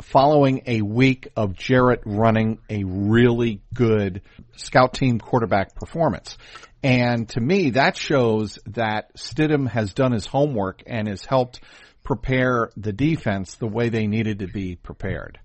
following 0.00 0.62
a 0.66 0.82
week 0.82 1.28
of 1.36 1.54
Jarrett 1.54 2.00
running 2.04 2.58
a 2.68 2.84
really 2.84 3.62
good 3.72 4.22
scout 4.56 4.94
team 4.94 5.18
quarterback 5.18 5.74
performance. 5.74 6.36
And 6.82 7.28
to 7.30 7.40
me, 7.40 7.70
that 7.70 7.96
shows 7.96 8.58
that 8.66 9.14
Stidham 9.16 9.68
has 9.68 9.94
done 9.94 10.12
his 10.12 10.26
homework 10.26 10.82
and 10.86 11.08
has 11.08 11.24
helped 11.24 11.60
prepare 12.02 12.70
the 12.76 12.92
defense 12.92 13.54
the 13.54 13.66
way 13.66 13.88
they 13.88 14.06
needed 14.06 14.40
to 14.40 14.46
be 14.46 14.76
prepared. 14.76 15.38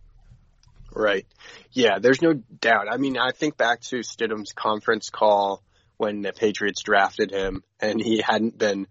Right. 0.94 1.26
Yeah, 1.72 2.00
there's 2.00 2.22
no 2.22 2.34
doubt. 2.34 2.88
I 2.92 2.98
mean, 2.98 3.18
I 3.18 3.32
think 3.32 3.56
back 3.56 3.82
to 3.82 3.98
Stidham's 3.98 4.52
conference 4.52 5.10
call 5.10 5.64
when 6.00 6.22
the 6.22 6.32
Patriots 6.32 6.82
drafted 6.82 7.30
him 7.30 7.62
and 7.82 8.02
he 8.02 8.22
hadn't 8.26 8.58
been, 8.58 8.88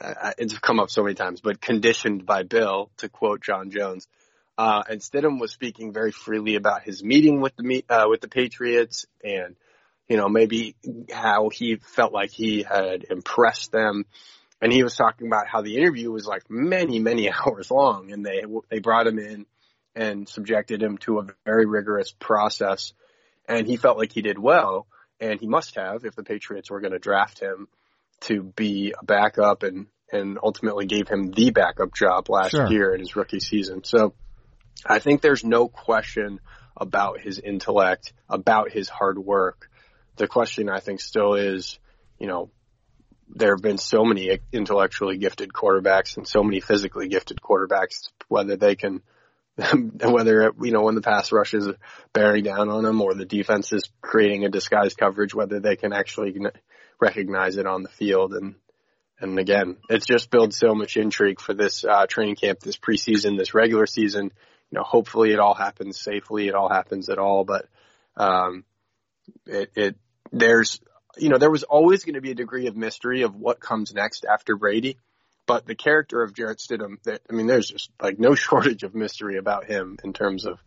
uh, 0.00 0.32
it's 0.38 0.58
come 0.58 0.80
up 0.80 0.90
so 0.90 1.04
many 1.04 1.14
times, 1.14 1.40
but 1.40 1.60
conditioned 1.60 2.26
by 2.26 2.42
Bill, 2.42 2.90
to 2.98 3.08
quote 3.08 3.40
John 3.40 3.70
Jones, 3.70 4.08
uh, 4.58 4.82
and 4.90 5.00
Stidham 5.00 5.40
was 5.40 5.52
speaking 5.52 5.92
very 5.92 6.10
freely 6.10 6.56
about 6.56 6.82
his 6.82 7.02
meeting 7.02 7.40
with 7.40 7.54
the 7.56 7.84
uh, 7.88 8.06
with 8.08 8.20
the 8.20 8.28
Patriots 8.28 9.06
and 9.22 9.54
you 10.08 10.16
know 10.16 10.28
maybe 10.28 10.74
how 11.12 11.48
he 11.48 11.76
felt 11.76 12.12
like 12.12 12.32
he 12.32 12.64
had 12.64 13.04
impressed 13.08 13.70
them. 13.70 14.04
And 14.60 14.72
he 14.72 14.82
was 14.82 14.96
talking 14.96 15.28
about 15.28 15.46
how 15.46 15.62
the 15.62 15.76
interview 15.76 16.10
was 16.10 16.26
like 16.26 16.50
many 16.50 16.98
many 16.98 17.30
hours 17.46 17.70
long, 17.70 18.10
and 18.10 18.26
they 18.26 18.42
they 18.68 18.80
brought 18.80 19.06
him 19.06 19.20
in 19.20 19.46
and 19.94 20.28
subjected 20.28 20.82
him 20.82 20.98
to 20.98 21.20
a 21.20 21.26
very 21.44 21.66
rigorous 21.66 22.10
process, 22.10 22.92
and 23.48 23.64
he 23.64 23.76
felt 23.76 23.96
like 23.96 24.12
he 24.12 24.22
did 24.22 24.40
well, 24.40 24.88
and 25.20 25.40
he 25.40 25.46
must 25.46 25.76
have 25.76 26.04
if 26.04 26.14
the 26.14 26.22
Patriots 26.22 26.70
were 26.70 26.80
going 26.80 26.92
to 26.92 26.98
draft 26.98 27.40
him 27.40 27.68
to 28.20 28.42
be 28.42 28.94
a 28.98 29.04
backup 29.04 29.62
and 29.62 29.86
and 30.10 30.38
ultimately 30.42 30.86
gave 30.86 31.06
him 31.08 31.30
the 31.32 31.50
backup 31.50 31.94
job 31.94 32.30
last 32.30 32.52
sure. 32.52 32.70
year 32.70 32.94
in 32.94 33.00
his 33.00 33.14
rookie 33.14 33.40
season. 33.40 33.84
So 33.84 34.14
I 34.86 35.00
think 35.00 35.20
there's 35.20 35.44
no 35.44 35.68
question 35.68 36.40
about 36.76 37.20
his 37.20 37.38
intellect, 37.38 38.12
about 38.28 38.70
his 38.70 38.88
hard 38.88 39.18
work. 39.18 39.68
The 40.16 40.26
question 40.26 40.70
I 40.70 40.80
think 40.80 41.00
still 41.00 41.34
is, 41.34 41.78
you 42.18 42.26
know, 42.26 42.50
there 43.28 43.54
have 43.54 43.62
been 43.62 43.78
so 43.78 44.04
many 44.04 44.38
intellectually 44.52 45.18
gifted 45.18 45.52
quarterbacks 45.52 46.16
and 46.16 46.26
so 46.26 46.42
many 46.42 46.60
physically 46.60 47.08
gifted 47.08 47.40
quarterbacks, 47.40 48.08
whether 48.28 48.56
they 48.56 48.74
can, 48.74 49.02
whether, 50.04 50.52
you 50.62 50.72
know, 50.72 50.82
when 50.82 50.94
the 50.94 51.02
pass 51.02 51.32
rush 51.32 51.54
is 51.54 51.68
bearing 52.12 52.44
down 52.44 52.68
on 52.68 52.84
them 52.84 53.00
or 53.00 53.14
the 53.14 53.24
defense 53.24 53.72
is 53.72 53.90
creating 54.00 54.44
a 54.44 54.48
disguised 54.50 54.96
coverage, 54.96 55.34
whether 55.34 55.60
they 55.60 55.76
can 55.76 55.92
actually 55.92 56.36
recognize 57.00 57.56
it 57.56 57.66
on 57.66 57.82
the 57.82 57.88
field. 57.88 58.34
And, 58.34 58.54
and 59.20 59.38
again, 59.38 59.78
it's 59.88 60.06
just 60.06 60.30
built 60.30 60.52
so 60.52 60.74
much 60.74 60.96
intrigue 60.96 61.40
for 61.40 61.54
this 61.54 61.84
uh, 61.84 62.06
training 62.06 62.36
camp, 62.36 62.60
this 62.60 62.76
preseason, 62.76 63.36
this 63.36 63.54
regular 63.54 63.86
season 63.86 64.30
you 64.70 64.76
know, 64.76 64.84
hopefully 64.84 65.32
it 65.32 65.38
all 65.38 65.54
happens 65.54 65.98
safely. 65.98 66.48
It 66.48 66.54
all 66.54 66.68
happens 66.68 67.08
at 67.08 67.18
all, 67.18 67.44
but, 67.44 67.66
um, 68.16 68.64
it, 69.46 69.70
it, 69.74 69.96
there's, 70.32 70.80
you 71.16 71.30
know, 71.30 71.38
there 71.38 71.50
was 71.50 71.62
always 71.62 72.04
going 72.04 72.14
to 72.14 72.20
be 72.20 72.30
a 72.30 72.36
degree 72.36 72.66
of 72.66 72.76
mystery 72.76 73.22
of 73.22 73.34
what 73.34 73.60
comes 73.60 73.94
next 73.94 74.24
after 74.24 74.56
Brady, 74.56 74.98
but 75.48 75.66
the 75.66 75.74
character 75.74 76.22
of 76.22 76.34
Jarrett 76.34 76.58
Stidham, 76.58 77.02
that, 77.04 77.22
I 77.28 77.32
mean, 77.32 77.48
there's 77.48 77.68
just 77.68 77.90
like 78.00 78.20
no 78.20 78.34
shortage 78.36 78.84
of 78.84 78.94
mystery 78.94 79.38
about 79.38 79.64
him 79.64 79.98
in 80.04 80.12
terms 80.12 80.44
of, 80.44 80.60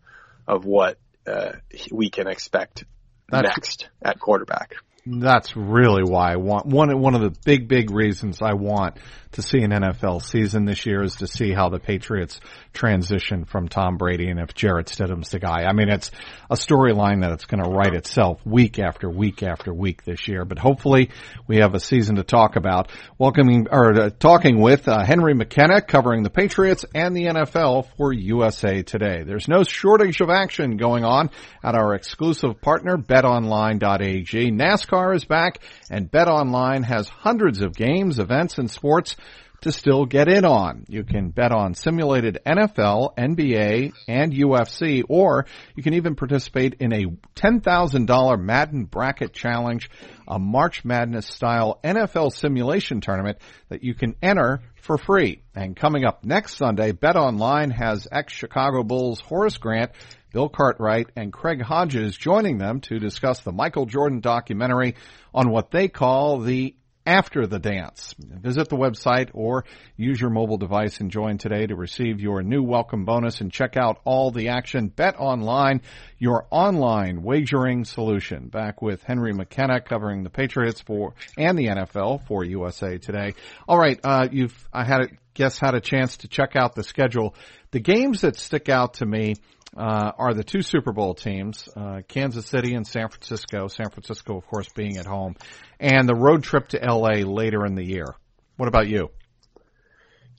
of 0.46 0.66
what, 0.66 0.98
uh, 1.26 1.52
we 1.92 2.10
can 2.10 2.26
expect 2.26 2.84
That's, 3.30 3.44
next 3.44 3.88
at 4.02 4.18
quarterback. 4.18 4.74
That's 5.06 5.56
really 5.56 6.02
why 6.02 6.32
I 6.32 6.36
want 6.36 6.66
one 6.66 7.00
one 7.00 7.14
of 7.14 7.22
the 7.22 7.36
big 7.44 7.66
big 7.66 7.90
reasons 7.90 8.40
I 8.40 8.54
want 8.54 8.98
to 9.32 9.42
see 9.42 9.62
an 9.62 9.70
NFL 9.70 10.22
season 10.22 10.64
this 10.64 10.86
year 10.86 11.02
is 11.02 11.16
to 11.16 11.26
see 11.26 11.52
how 11.52 11.68
the 11.68 11.78
Patriots 11.78 12.40
transition 12.72 13.44
from 13.44 13.68
Tom 13.68 13.96
Brady 13.96 14.28
and 14.28 14.38
if 14.38 14.54
Jarrett 14.54 14.86
Stidham's 14.86 15.30
the 15.30 15.38
guy. 15.38 15.64
I 15.64 15.72
mean, 15.72 15.88
it's 15.88 16.10
a 16.50 16.54
storyline 16.54 17.22
that 17.22 17.32
it's 17.32 17.46
going 17.46 17.62
to 17.62 17.70
write 17.70 17.94
itself 17.94 18.44
week 18.44 18.78
after 18.78 19.08
week 19.08 19.42
after 19.42 19.72
week 19.72 20.04
this 20.04 20.28
year. 20.28 20.44
But 20.44 20.58
hopefully, 20.58 21.10
we 21.46 21.56
have 21.58 21.74
a 21.74 21.80
season 21.80 22.16
to 22.16 22.22
talk 22.22 22.56
about. 22.56 22.90
Welcoming 23.18 23.68
or 23.70 23.98
uh, 23.98 24.10
talking 24.10 24.60
with 24.60 24.88
uh, 24.88 25.04
Henry 25.04 25.34
McKenna, 25.34 25.80
covering 25.80 26.22
the 26.22 26.30
Patriots 26.30 26.84
and 26.94 27.16
the 27.16 27.26
NFL 27.26 27.88
for 27.96 28.12
USA 28.12 28.82
Today. 28.82 29.22
There's 29.22 29.48
no 29.48 29.64
shortage 29.64 30.20
of 30.20 30.30
action 30.30 30.76
going 30.76 31.04
on 31.04 31.30
at 31.64 31.74
our 31.74 31.94
exclusive 31.94 32.60
partner, 32.60 32.96
BetOnline.ag. 32.96 34.50
NASCAR 34.50 35.14
is 35.14 35.24
back, 35.24 35.60
and 35.90 36.10
BetOnline 36.10 36.84
has 36.84 37.08
hundreds 37.08 37.62
of 37.62 37.74
games, 37.74 38.18
events, 38.18 38.58
and 38.58 38.70
sports 38.70 39.16
to 39.62 39.72
still 39.72 40.06
get 40.06 40.28
in 40.28 40.44
on. 40.44 40.84
You 40.88 41.04
can 41.04 41.30
bet 41.30 41.52
on 41.52 41.74
simulated 41.74 42.38
NFL, 42.44 43.16
NBA, 43.16 43.92
and 44.06 44.32
UFC, 44.32 45.02
or 45.08 45.46
you 45.74 45.82
can 45.82 45.94
even 45.94 46.14
participate 46.14 46.74
in 46.80 46.92
a 46.92 47.04
$10,000 47.36 48.40
Madden 48.40 48.84
Bracket 48.84 49.32
Challenge, 49.32 49.88
a 50.28 50.38
March 50.38 50.84
Madness 50.84 51.26
style 51.26 51.80
NFL 51.82 52.32
simulation 52.32 53.00
tournament 53.00 53.38
that 53.68 53.82
you 53.82 53.94
can 53.94 54.16
enter 54.22 54.60
for 54.74 54.98
free. 54.98 55.42
And 55.54 55.76
coming 55.76 56.04
up 56.04 56.24
next 56.24 56.56
Sunday, 56.56 56.92
Bet 56.92 57.16
Online 57.16 57.70
has 57.70 58.08
ex-Chicago 58.10 58.82
Bulls 58.82 59.20
Horace 59.20 59.58
Grant 59.58 59.92
Bill 60.32 60.48
Cartwright 60.48 61.10
and 61.14 61.32
Craig 61.32 61.60
Hodges 61.60 62.16
joining 62.16 62.58
them 62.58 62.80
to 62.82 62.98
discuss 62.98 63.40
the 63.40 63.52
Michael 63.52 63.86
Jordan 63.86 64.20
documentary 64.20 64.96
on 65.34 65.50
what 65.50 65.70
they 65.70 65.88
call 65.88 66.40
the 66.40 66.74
after 67.04 67.46
the 67.46 67.58
dance. 67.58 68.14
Visit 68.18 68.68
the 68.68 68.76
website 68.76 69.30
or 69.34 69.64
use 69.96 70.20
your 70.20 70.30
mobile 70.30 70.58
device 70.58 71.00
and 71.00 71.10
join 71.10 71.38
today 71.38 71.66
to 71.66 71.74
receive 71.74 72.20
your 72.20 72.42
new 72.42 72.62
welcome 72.62 73.04
bonus 73.04 73.40
and 73.40 73.52
check 73.52 73.76
out 73.76 74.00
all 74.04 74.30
the 74.30 74.48
action. 74.48 74.88
Bet 74.88 75.16
online, 75.18 75.82
your 76.18 76.46
online 76.50 77.22
wagering 77.22 77.84
solution. 77.84 78.48
Back 78.48 78.82
with 78.82 79.02
Henry 79.02 79.32
McKenna 79.32 79.80
covering 79.80 80.22
the 80.22 80.30
Patriots 80.30 80.80
for 80.80 81.14
and 81.36 81.58
the 81.58 81.66
NFL 81.66 82.26
for 82.26 82.44
USA 82.44 82.98
Today. 82.98 83.34
All 83.68 83.78
right, 83.78 83.98
uh, 84.04 84.28
you've 84.30 84.68
I 84.72 84.84
had 84.84 85.00
a 85.00 85.08
guess 85.34 85.58
had 85.58 85.74
a 85.74 85.80
chance 85.80 86.18
to 86.18 86.28
check 86.28 86.56
out 86.56 86.74
the 86.74 86.82
schedule. 86.82 87.34
The 87.70 87.80
games 87.80 88.20
that 88.20 88.36
stick 88.36 88.68
out 88.68 88.94
to 88.94 89.06
me 89.06 89.36
uh, 89.76 90.12
are 90.18 90.34
the 90.34 90.44
two 90.44 90.62
Super 90.62 90.92
Bowl 90.92 91.14
teams, 91.14 91.68
uh, 91.76 92.02
Kansas 92.08 92.46
City 92.46 92.74
and 92.74 92.86
San 92.86 93.08
Francisco. 93.08 93.68
San 93.68 93.90
Francisco, 93.90 94.36
of 94.36 94.46
course, 94.46 94.68
being 94.74 94.98
at 94.98 95.06
home, 95.06 95.36
and 95.80 96.08
the 96.08 96.14
road 96.14 96.42
trip 96.42 96.68
to 96.68 96.78
LA 96.78 97.24
later 97.24 97.64
in 97.64 97.74
the 97.74 97.84
year. 97.84 98.14
What 98.56 98.68
about 98.68 98.88
you? 98.88 99.10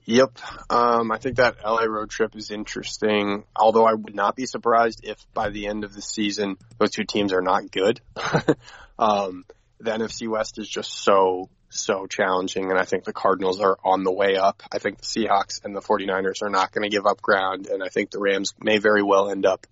Yep. 0.06 0.38
Um, 0.69 1.12
I 1.12 1.17
think 1.17 1.38
that 1.38 1.58
LA 1.63 1.86
road 1.86 2.10
trip 2.10 2.36
is 2.36 2.52
interesting, 2.52 3.46
although 3.56 3.86
I 3.86 3.93
would 3.93 4.15
not 4.15 4.36
be 4.36 4.46
surprised 4.46 5.02
if 5.04 5.17
by 5.34 5.50
the 5.50 5.67
end 5.67 5.84
of 5.84 5.93
the 5.93 6.02
season, 6.02 6.58
those 6.78 6.91
two 6.91 7.06
teams 7.06 7.32
are 7.32 7.41
not 7.41 7.72
good. 7.72 8.02
um, 9.00 9.46
the 9.80 9.91
NFC 9.91 10.28
West 10.28 10.60
is 10.60 10.67
just 10.67 10.91
so 10.91 11.50
so 11.73 12.05
challenging. 12.07 12.69
And 12.69 12.79
I 12.79 12.86
think 12.86 13.03
the 13.03 13.13
Cardinals 13.13 13.59
are 13.59 13.77
on 13.83 14.03
the 14.03 14.12
way 14.12 14.36
up. 14.36 14.63
I 14.71 14.79
think 14.79 14.99
the 14.99 15.05
Seahawks 15.05 15.63
and 15.63 15.75
the 15.75 15.81
49ers 15.81 16.41
are 16.41 16.49
not 16.49 16.71
going 16.71 16.83
to 16.83 16.95
give 16.95 17.05
up 17.05 17.21
ground. 17.21 17.67
And 17.67 17.83
I 17.83 17.89
think 17.89 18.12
the 18.12 18.19
Rams 18.19 18.53
may 18.59 18.77
very 18.77 19.03
well 19.03 19.29
end 19.29 19.45
up 19.45 19.67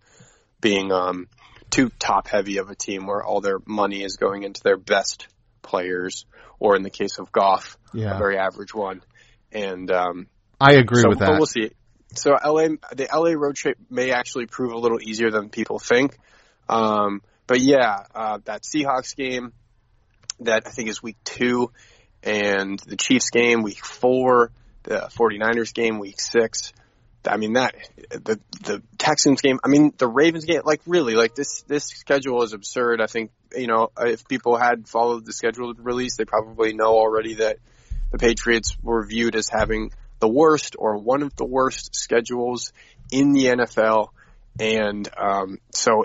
being, 0.60 0.92
um, 0.92 1.28
too 1.70 1.90
top 2.00 2.28
heavy 2.28 2.58
of 2.58 2.70
a 2.70 2.76
team 2.76 3.08
where 3.08 3.24
all 3.24 3.42
their 3.42 3.60
money 3.66 4.04
is 4.04 4.18
going 4.18 4.44
into 4.44 4.62
their 4.62 4.78
best 4.78 5.28
players, 5.62 6.26
or 6.60 6.76
in 6.76 6.84
the 6.84 6.90
case 6.90 7.18
of 7.18 7.32
Goff, 7.32 7.78
yeah. 7.94 8.16
a 8.16 8.18
very 8.18 8.38
average 8.38 8.74
one. 8.74 9.02
And, 9.52 9.90
um, 9.92 10.28
I 10.60 10.74
agree 10.74 11.02
so, 11.02 11.10
with 11.10 11.20
that. 11.20 11.32
we'll 11.32 11.46
see. 11.46 11.72
So 12.14 12.32
LA, 12.32 12.76
the 12.94 13.08
LA 13.14 13.32
road 13.32 13.56
trip 13.56 13.78
may 13.90 14.12
actually 14.12 14.46
prove 14.46 14.74
a 14.74 14.78
little 14.78 15.00
easier 15.02 15.32
than 15.32 15.50
people 15.50 15.80
think. 15.80 16.18
Um, 16.68 17.22
but 17.48 17.60
yeah, 17.60 18.06
uh, 18.14 18.40
that 18.46 18.64
Seahawks 18.64 19.16
game, 19.16 19.54
that 20.42 20.64
I 20.66 20.70
think 20.72 20.90
is 20.90 21.02
week 21.02 21.18
two 21.24 21.72
and 22.24 22.80
the 22.80 22.96
Chiefs 22.96 23.30
game 23.30 23.64
week 23.64 23.86
four, 23.86 24.52
the 24.84 25.10
49ers 25.16 25.74
game 25.74 26.00
week 26.00 26.20
six. 26.20 26.74
I 27.28 27.38
mean 27.38 27.54
that 27.54 27.76
the 28.10 28.40
the 28.64 28.82
Texans 28.98 29.42
game. 29.42 29.60
I 29.64 29.68
mean 29.68 29.94
the 29.98 30.08
Ravens 30.08 30.46
game. 30.46 30.62
Like 30.66 30.82
really, 30.88 31.14
like 31.14 31.36
this 31.36 31.62
this 31.64 31.86
schedule 31.86 32.42
is 32.42 32.54
absurd. 32.54 33.00
I 33.00 33.06
think 33.06 33.32
you 33.56 33.68
know 33.68 33.90
if 34.00 34.28
people 34.28 34.58
had 34.58 34.88
followed 34.88 35.26
the 35.26 35.34
schedule 35.34 35.74
release, 35.76 36.18
they 36.18 36.26
probably 36.26 36.74
know 36.74 36.96
already 36.96 37.36
that 37.36 37.58
the 38.12 38.18
Patriots 38.18 38.76
were 38.82 39.06
viewed 39.06 39.36
as 39.36 39.50
having 39.50 39.92
the 40.20 40.28
worst 40.28 40.76
or 40.78 40.98
one 40.98 41.22
of 41.22 41.36
the 41.36 41.46
worst 41.46 41.96
schedules 41.96 42.74
in 43.12 43.34
the 43.34 43.46
NFL. 43.46 44.10
And 44.60 45.10
um, 45.18 45.60
so 45.74 46.04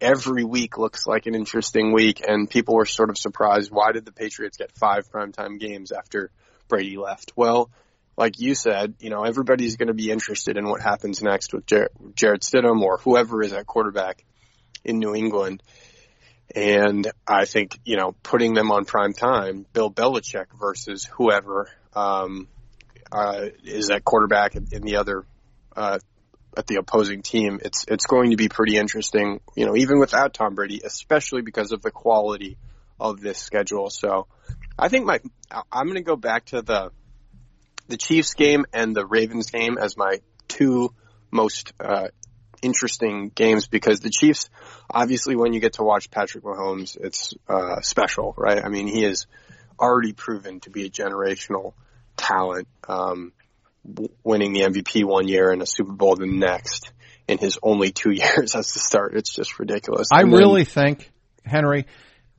every 0.00 0.44
week 0.44 0.78
looks 0.78 1.06
like 1.06 1.26
an 1.26 1.34
interesting 1.34 1.92
week, 1.92 2.22
and 2.26 2.48
people 2.48 2.74
were 2.74 2.86
sort 2.86 3.10
of 3.10 3.18
surprised. 3.18 3.70
Why 3.70 3.92
did 3.92 4.04
the 4.04 4.12
Patriots 4.12 4.56
get 4.56 4.72
five 4.72 5.10
primetime 5.10 5.58
games 5.58 5.92
after 5.92 6.30
Brady 6.68 6.96
left? 6.96 7.32
Well, 7.36 7.70
like 8.16 8.40
you 8.40 8.54
said, 8.54 8.94
you 9.00 9.10
know, 9.10 9.24
everybody's 9.24 9.76
going 9.76 9.88
to 9.88 9.94
be 9.94 10.10
interested 10.10 10.56
in 10.56 10.68
what 10.68 10.80
happens 10.80 11.22
next 11.22 11.52
with 11.52 11.66
Jar- 11.66 11.90
Jarrett 12.14 12.42
Stidham 12.42 12.82
or 12.82 12.98
whoever 12.98 13.42
is 13.42 13.52
at 13.52 13.66
quarterback 13.66 14.24
in 14.84 14.98
New 14.98 15.14
England. 15.14 15.62
And 16.54 17.10
I 17.26 17.44
think, 17.44 17.78
you 17.84 17.96
know, 17.96 18.14
putting 18.22 18.54
them 18.54 18.72
on 18.72 18.86
prime 18.86 19.12
time, 19.12 19.66
Bill 19.72 19.90
Belichick 19.90 20.46
versus 20.58 21.04
whoever 21.04 21.68
um, 21.94 22.48
uh, 23.12 23.46
is 23.64 23.90
at 23.90 24.04
quarterback 24.04 24.56
in 24.56 24.82
the 24.82 24.96
other 24.96 25.24
uh, 25.76 25.98
at 26.56 26.66
the 26.66 26.76
opposing 26.76 27.22
team, 27.22 27.60
it's 27.62 27.84
it's 27.88 28.06
going 28.06 28.30
to 28.30 28.36
be 28.36 28.48
pretty 28.48 28.76
interesting. 28.76 29.40
You 29.56 29.66
know, 29.66 29.76
even 29.76 29.98
without 29.98 30.34
Tom 30.34 30.54
Brady, 30.54 30.80
especially 30.84 31.42
because 31.42 31.72
of 31.72 31.82
the 31.82 31.90
quality 31.90 32.58
of 32.98 33.20
this 33.20 33.38
schedule. 33.38 33.90
So, 33.90 34.26
I 34.78 34.88
think 34.88 35.06
my 35.06 35.20
I'm 35.70 35.86
going 35.86 35.96
to 35.96 36.02
go 36.02 36.16
back 36.16 36.46
to 36.46 36.62
the 36.62 36.90
the 37.88 37.96
Chiefs 37.96 38.34
game 38.34 38.66
and 38.72 38.94
the 38.94 39.06
Ravens 39.06 39.50
game 39.50 39.78
as 39.78 39.96
my 39.96 40.20
two 40.46 40.94
most 41.30 41.72
uh, 41.80 42.08
interesting 42.62 43.30
games 43.34 43.66
because 43.66 44.00
the 44.00 44.10
Chiefs, 44.10 44.50
obviously, 44.90 45.36
when 45.36 45.52
you 45.52 45.60
get 45.60 45.74
to 45.74 45.82
watch 45.82 46.10
Patrick 46.10 46.44
Mahomes, 46.44 46.96
it's 47.00 47.34
uh, 47.48 47.80
special, 47.80 48.34
right? 48.36 48.62
I 48.64 48.68
mean, 48.68 48.86
he 48.86 49.04
is 49.04 49.26
already 49.78 50.12
proven 50.12 50.60
to 50.60 50.70
be 50.70 50.86
a 50.86 50.90
generational 50.90 51.74
talent, 52.16 52.68
um, 52.88 53.32
winning 54.24 54.52
the 54.52 54.60
MVP 54.60 55.04
one 55.04 55.28
year 55.28 55.50
and 55.50 55.62
a 55.62 55.66
Super 55.66 55.92
Bowl 55.92 56.16
the 56.16 56.26
next 56.26 56.92
in 57.26 57.38
his 57.38 57.58
only 57.62 57.90
two 57.90 58.10
years 58.12 58.54
as 58.54 58.72
the 58.72 58.80
start. 58.80 59.14
It's 59.14 59.34
just 59.34 59.58
ridiculous. 59.58 60.08
I 60.12 60.22
really 60.22 60.64
think, 60.64 61.10
Henry, 61.44 61.86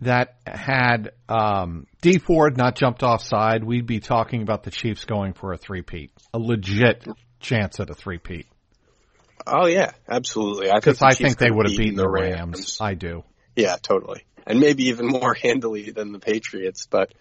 that 0.01 0.35
had 0.45 1.11
um, 1.27 1.87
Dee 2.01 2.17
Ford 2.17 2.57
not 2.57 2.75
jumped 2.75 3.03
offside, 3.03 3.63
we'd 3.63 3.85
be 3.85 3.99
talking 3.99 4.41
about 4.41 4.63
the 4.63 4.71
Chiefs 4.71 5.05
going 5.05 5.33
for 5.33 5.53
a 5.53 5.57
three-peat, 5.57 6.11
a 6.33 6.39
legit 6.39 7.05
chance 7.39 7.79
at 7.79 7.89
a 7.89 7.93
three-peat. 7.93 8.47
Oh 9.47 9.67
yeah, 9.67 9.91
absolutely. 10.07 10.69
Because 10.73 11.01
I, 11.01 11.11
think, 11.11 11.21
I 11.21 11.27
think 11.27 11.37
they 11.39 11.51
would 11.51 11.67
have 11.67 11.77
beaten 11.77 11.95
the 11.95 12.09
Rams. 12.09 12.57
Rams. 12.57 12.77
I 12.81 12.93
do. 12.93 13.23
Yeah, 13.55 13.77
totally, 13.81 14.25
and 14.45 14.59
maybe 14.59 14.85
even 14.85 15.07
more 15.07 15.33
handily 15.41 15.91
than 15.91 16.11
the 16.11 16.19
Patriots, 16.19 16.87
but 16.89 17.13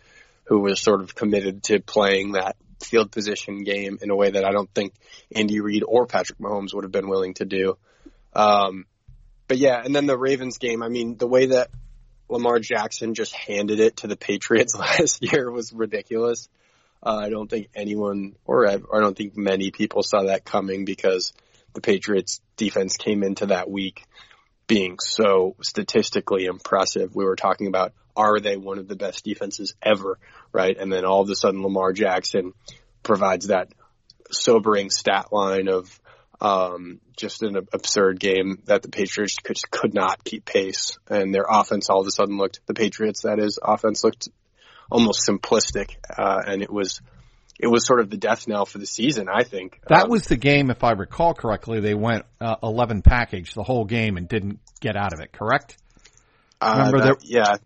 who 0.45 0.61
was 0.61 0.81
sort 0.81 1.03
of 1.03 1.15
committed 1.15 1.63
to 1.65 1.81
playing 1.81 2.33
that 2.33 2.57
field 2.85 3.11
position 3.11 3.65
game 3.65 3.99
in 4.01 4.11
a 4.11 4.17
way 4.17 4.31
that 4.31 4.45
I 4.45 4.53
don't 4.53 4.73
think 4.75 4.95
Andy 5.35 5.61
Reid 5.61 5.83
or 5.87 6.07
Patrick 6.07 6.39
Mahomes 6.39 6.75
would 6.75 6.85
have 6.85 6.93
been 6.93 7.09
willing 7.09 7.35
to 7.35 7.45
do. 7.45 7.77
Um, 8.35 8.87
but 9.47 9.59
yeah, 9.59 9.81
and 9.83 9.95
then 9.95 10.07
the 10.07 10.17
Ravens 10.17 10.59
game. 10.59 10.83
I 10.83 10.89
mean, 10.89 11.17
the 11.17 11.27
way 11.27 11.47
that 11.47 11.71
Lamar 12.29 12.59
Jackson 12.59 13.15
just 13.15 13.35
handed 13.35 13.81
it 13.81 13.99
to 13.99 14.07
the 14.07 14.17
Patriots 14.17 14.75
last 14.79 15.23
year 15.23 15.51
was 15.51 15.73
ridiculous. 15.73 16.49
Uh, 17.03 17.17
I 17.17 17.31
don't 17.31 17.49
think 17.49 17.69
anyone, 17.75 18.35
or 18.45 18.69
I 18.69 18.77
don't 18.77 19.17
think 19.17 19.37
many 19.37 19.71
people 19.71 20.03
saw 20.03 20.25
that 20.25 20.45
coming 20.45 20.85
because 20.85 21.33
the 21.75 21.81
Patriots 21.81 22.41
defense 22.57 22.97
came 22.97 23.23
into 23.23 23.47
that 23.47 23.71
week 23.71 24.05
being 24.67 24.99
so 25.01 25.57
statistically 25.63 26.45
impressive. 26.45 27.15
We 27.15 27.25
were 27.25 27.37
talking 27.37 27.69
about 27.69 27.93
are 28.19 28.41
they 28.41 28.57
one 28.57 28.79
of 28.79 28.89
the 28.89 28.97
best 28.97 29.25
defenses 29.25 29.75
ever, 29.81 30.19
right? 30.53 30.77
And 30.77 30.93
then 30.93 31.05
all 31.05 31.23
of 31.23 31.31
a 31.31 31.37
sudden 31.37 31.63
Lamar 31.63 31.93
Jackson 31.93 32.53
provides 33.05 33.47
that 33.47 33.69
sobering 34.33 34.91
stat 34.91 35.33
line 35.33 35.69
of 35.69 36.01
um, 36.41 37.01
just 37.17 37.43
an 37.43 37.57
absurd 37.73 38.19
game 38.19 38.61
that 38.65 38.83
the 38.83 38.89
Patriots 38.89 39.37
could, 39.37 39.59
could 39.71 39.95
not 39.95 40.25
keep 40.25 40.45
pace, 40.45 40.99
and 41.09 41.33
their 41.33 41.47
offense 41.49 41.89
all 41.89 42.01
of 42.01 42.07
a 42.07 42.11
sudden 42.11 42.37
looked 42.37 42.61
the 42.67 42.75
Patriots 42.75 43.23
that 43.23 43.39
is 43.39 43.59
offense 43.63 44.03
looked 44.03 44.29
almost 44.91 45.27
simplistic, 45.29 45.97
uh, 46.17 46.43
and 46.45 46.63
it 46.63 46.73
was 46.73 47.01
it 47.59 47.67
was 47.67 47.87
sort 47.87 48.01
of 48.01 48.11
the 48.11 48.17
death 48.17 48.47
knell 48.47 48.67
for 48.67 48.79
the 48.79 48.87
season. 48.87 49.29
I 49.29 49.43
think 49.43 49.81
that 49.89 50.05
um, 50.05 50.11
was 50.11 50.27
the 50.27 50.37
game, 50.37 50.71
if 50.71 50.85
I 50.85 50.93
recall 50.93 51.35
correctly. 51.35 51.81
They 51.81 51.95
went 51.95 52.25
uh, 52.41 52.57
eleven 52.63 53.03
package 53.03 53.55
the 53.55 53.65
whole 53.65 53.85
game 53.85 54.17
and 54.17 54.29
didn't 54.29 54.61
get 54.81 54.97
out 54.97 55.13
of 55.13 55.21
it. 55.21 55.33
Correct? 55.33 55.77
Uh, 56.61 56.75
Remember 56.77 56.99
that, 56.99 57.21
there, 57.21 57.43
yeah. 57.43 57.57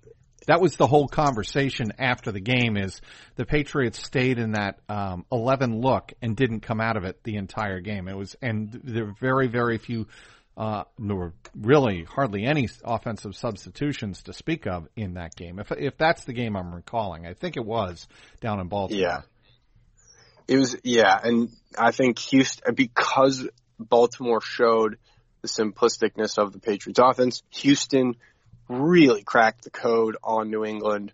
That 0.46 0.61
was 0.61 0.76
the 0.76 0.87
whole 0.87 1.09
conversation 1.09 1.92
after 1.98 2.33
the 2.33 2.40
game. 2.40 2.76
Is 2.76 3.00
the 3.37 3.44
Patriots 3.44 4.05
stayed 4.05 4.38
in 4.38 4.52
that 4.52 4.81
um, 4.88 5.24
eleven 5.31 5.81
look 5.81 6.12
and 6.20 6.37
didn't 6.37 6.61
come 6.61 6.81
out 6.81 6.96
of 6.96 7.05
it 7.05 7.22
the 7.22 7.37
entire 7.37 7.81
game. 7.81 8.09
It 8.09 8.16
was, 8.16 8.37
and 8.42 8.81
there 8.85 9.07
were 9.07 9.14
very, 9.20 9.48
very 9.48 9.78
few 9.78 10.07
uh, 10.57 10.85
nor 10.98 11.33
really 11.59 12.05
hardly 12.05 12.44
any 12.44 12.68
offensive 12.85 13.35
substitutions 13.35 14.24
to 14.24 14.33
speak 14.33 14.66
of 14.66 14.87
in 14.96 15.14
that 15.14 15.35
game. 15.35 15.59
If 15.59 15.72
if 15.72 15.96
that's 15.96 16.24
the 16.24 16.33
game 16.33 16.57
I'm 16.57 16.74
recalling, 16.74 17.26
I 17.26 17.35
think 17.35 17.57
it 17.57 17.64
was 17.64 18.07
down 18.40 18.61
in 18.61 18.68
Baltimore. 18.68 19.02
Yeah, 19.02 19.20
it 20.48 20.59
was, 20.59 20.76
yeah, 20.85 21.18
and 21.22 21.50
I 21.78 21.92
think 21.92 22.18
Houston, 22.18 22.74
because 22.74 23.48
Baltimore 23.78 24.40
showed 24.42 24.98
the 25.40 25.48
simplisticness 25.48 26.38
of 26.38 26.52
the 26.52 26.59
Patriots 26.59 27.00
offense, 27.02 27.42
Houston 27.50 28.16
really 28.80 29.22
cracked 29.22 29.64
the 29.64 29.70
code 29.70 30.16
on 30.22 30.50
New 30.50 30.64
England. 30.64 31.12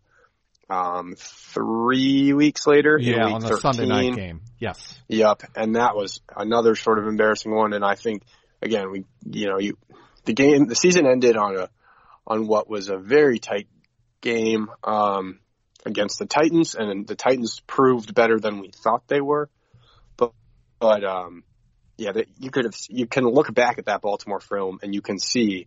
Um, 0.71 1.15
three 1.17 2.35
weeks 2.35 2.67
later, 2.67 2.99
yeah, 3.01 3.25
on 3.25 3.41
the 3.41 3.49
13, 3.49 3.61
Sunday 3.61 3.87
night 3.87 4.15
game, 4.15 4.43
yes, 4.59 5.01
yep, 5.09 5.43
and 5.57 5.77
that 5.77 5.97
was 5.97 6.21
another 6.37 6.75
sort 6.75 6.99
of 6.99 7.07
embarrassing 7.07 7.55
one. 7.55 7.73
And 7.73 7.83
I 7.83 7.95
think 7.95 8.23
again, 8.61 8.91
we, 8.91 9.05
you 9.25 9.49
know, 9.49 9.59
you, 9.59 9.79
the 10.27 10.35
game, 10.35 10.67
the 10.67 10.75
season 10.75 11.07
ended 11.07 11.39
on 11.39 11.57
a, 11.57 11.71
on 12.27 12.47
what 12.47 12.69
was 12.69 12.91
a 12.91 12.99
very 12.99 13.39
tight 13.39 13.67
game. 14.21 14.69
Um, 14.85 15.41
against 15.87 16.19
the 16.19 16.27
Titans, 16.27 16.75
and 16.75 17.07
the 17.07 17.17
Titans 17.17 17.61
proved 17.67 18.15
better 18.15 18.39
than 18.39 18.61
we 18.61 18.71
thought 18.71 19.09
they 19.09 19.21
were. 19.21 19.49
But, 20.17 20.33
but 20.79 21.05
um, 21.05 21.45
yeah, 21.97 22.13
that 22.13 22.27
you 22.39 22.51
could 22.51 22.65
have 22.65 22.75
you 22.89 23.07
can 23.07 23.25
look 23.25 23.53
back 23.53 23.79
at 23.79 23.87
that 23.87 24.01
Baltimore 24.01 24.41
film 24.41 24.79
and 24.83 24.95
you 24.95 25.03
can 25.03 25.19
see 25.19 25.67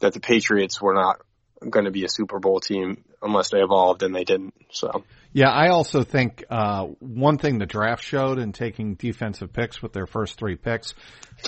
that 0.00 0.12
the 0.12 0.20
Patriots 0.20 0.80
were 0.80 0.94
not 0.94 1.20
going 1.68 1.86
to 1.86 1.90
be 1.90 2.04
a 2.04 2.08
Super 2.08 2.38
Bowl 2.38 2.60
team 2.60 3.04
unless 3.20 3.50
they 3.50 3.58
evolved, 3.58 4.02
and 4.02 4.14
they 4.14 4.24
didn't. 4.24 4.54
So. 4.70 5.04
Yeah, 5.32 5.50
I 5.50 5.68
also 5.68 6.02
think 6.02 6.44
uh, 6.48 6.84
one 7.00 7.38
thing 7.38 7.58
the 7.58 7.66
draft 7.66 8.02
showed 8.02 8.38
in 8.38 8.52
taking 8.52 8.94
defensive 8.94 9.52
picks 9.52 9.82
with 9.82 9.92
their 9.92 10.06
first 10.06 10.38
three 10.38 10.56
picks, 10.56 10.94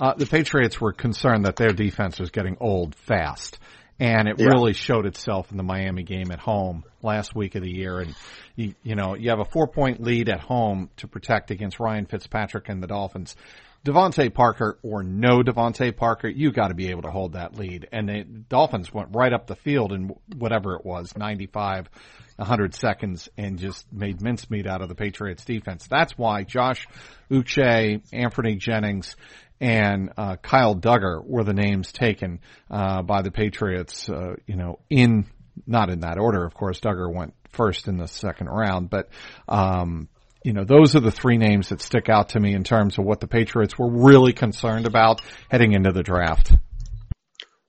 uh, 0.01 0.15
the 0.15 0.27
Patriots 0.27 0.81
were 0.81 0.93
concerned 0.93 1.47
that 1.47 1.57
their 1.57 1.73
defense 1.73 2.19
was 2.19 2.31
getting 2.31 2.57
old 2.61 2.95
fast 2.95 3.59
and 4.01 4.29
it 4.29 4.37
yeah. 4.39 4.47
really 4.47 4.73
showed 4.73 5.05
itself 5.05 5.51
in 5.51 5.59
the 5.59 5.63
Miami 5.63 6.03
game 6.03 6.31
at 6.33 6.41
home 6.41 6.85
last 7.03 7.37
week 7.37 7.55
of 7.55 7.63
the 7.63 7.71
year. 7.71 8.01
And 8.01 8.17
you, 8.57 8.75
you 8.83 8.95
know, 8.95 9.15
you 9.15 9.29
have 9.29 9.41
a 9.41 9.45
four 9.45 9.69
point 9.69 10.03
lead 10.03 10.31
at 10.31 10.41
home 10.41 10.89
to 10.97 11.07
protect 11.07 11.51
against 11.51 11.79
Ryan 11.79 12.07
Fitzpatrick 12.07 12.71
and 12.71 12.83
the 12.83 12.87
Dolphins. 12.87 13.37
DeVante 13.85 14.33
Parker 14.33 14.79
or 14.83 15.03
no 15.03 15.39
DeVante 15.39 15.97
Parker, 15.97 16.29
you 16.29 16.53
got 16.53 16.69
to 16.69 16.75
be 16.75 16.91
able 16.91 17.03
to 17.03 17.11
hold 17.11 17.33
that 17.33 17.57
lead. 17.57 17.89
And 17.93 18.09
the 18.09 18.25
Dolphins 18.25 18.93
went 18.93 19.09
right 19.13 19.33
up 19.33 19.47
the 19.47 19.57
field 19.57 19.93
in 19.93 20.15
whatever 20.37 20.75
it 20.75 20.85
was, 20.85 21.17
95, 21.17 21.89
100 22.37 22.75
seconds, 22.75 23.29
and 23.39 23.59
just 23.59 23.91
made 23.93 24.21
mincemeat 24.21 24.67
out 24.67 24.83
of 24.83 24.89
the 24.89 24.95
Patriots 24.95 25.45
defense. 25.45 25.87
That's 25.89 26.17
why 26.19 26.45
Josh 26.45 26.87
Uche, 27.31 28.03
Anfernee 28.13 28.59
Jennings, 28.59 29.17
and 29.61 30.13
uh, 30.17 30.37
Kyle 30.37 30.75
Dugger 30.75 31.25
were 31.25 31.45
the 31.45 31.55
names 31.55 31.93
taken 31.93 32.41
uh, 32.71 33.03
by 33.03 33.23
the 33.23 33.31
Patriots. 33.31 34.09
Uh, 34.09 34.37
you 34.47 34.57
know, 34.57 34.79
in 34.91 35.27
not 35.67 35.91
in 35.91 36.01
that 36.01 36.19
order, 36.19 36.45
of 36.45 36.55
course. 36.55 36.81
Dugger 36.81 37.13
went 37.13 37.35
first 37.51 37.89
in 37.89 37.97
the 37.97 38.09
second 38.09 38.49
round, 38.49 38.91
but 38.91 39.09
um, 39.49 40.09
you 40.43 40.53
know, 40.53 40.65
those 40.65 40.97
are 40.97 41.01
the 41.01 41.11
three 41.11 41.37
names 41.37 41.69
that 41.69 41.83
stick 41.83 42.09
out 42.09 42.31
to 42.31 42.41
me 42.41 42.55
in 42.55 42.65
terms 42.65 42.99
of 42.99 43.05
what 43.05 43.21
the 43.21 43.27
Patriots 43.27 43.79
were 43.79 43.91
really 43.91 44.33
concerned 44.33 44.87
about 44.87 45.21
heading 45.51 45.73
into 45.73 45.93
the 45.93 46.03
draft. 46.03 46.53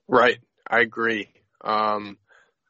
Right, 0.08 0.38
I 0.68 0.80
agree. 0.80 1.28
Um, 1.62 2.18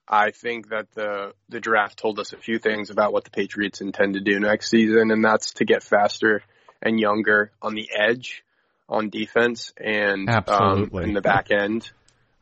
I 0.08 0.30
think 0.30 0.70
that 0.70 0.92
the 0.92 1.32
the 1.48 1.60
draft 1.60 1.98
told 1.98 2.18
us 2.18 2.32
a 2.32 2.36
few 2.36 2.58
things 2.58 2.90
about 2.90 3.12
what 3.12 3.24
the 3.24 3.30
Patriots 3.30 3.80
intend 3.80 4.14
to 4.14 4.20
do 4.20 4.38
next 4.40 4.70
season, 4.70 5.10
and 5.10 5.24
that's 5.24 5.52
to 5.54 5.64
get 5.64 5.82
faster 5.82 6.42
and 6.82 6.98
younger 6.98 7.52
on 7.62 7.74
the 7.74 7.88
edge 7.96 8.44
on 8.88 9.08
defense 9.08 9.72
and 9.78 10.28
um, 10.48 10.90
in 10.94 11.14
the 11.14 11.22
back 11.22 11.50
end. 11.50 11.90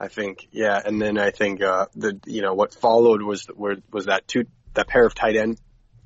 I 0.00 0.08
think, 0.08 0.48
yeah, 0.50 0.80
and 0.82 1.00
then 1.00 1.18
I 1.18 1.30
think 1.30 1.62
uh, 1.62 1.86
the 1.94 2.18
you 2.24 2.40
know 2.40 2.54
what 2.54 2.72
followed 2.74 3.22
was 3.22 3.46
was 3.56 4.06
that 4.06 4.26
two 4.26 4.46
that 4.74 4.88
pair 4.88 5.04
of 5.04 5.14
tight 5.14 5.36
end 5.36 5.60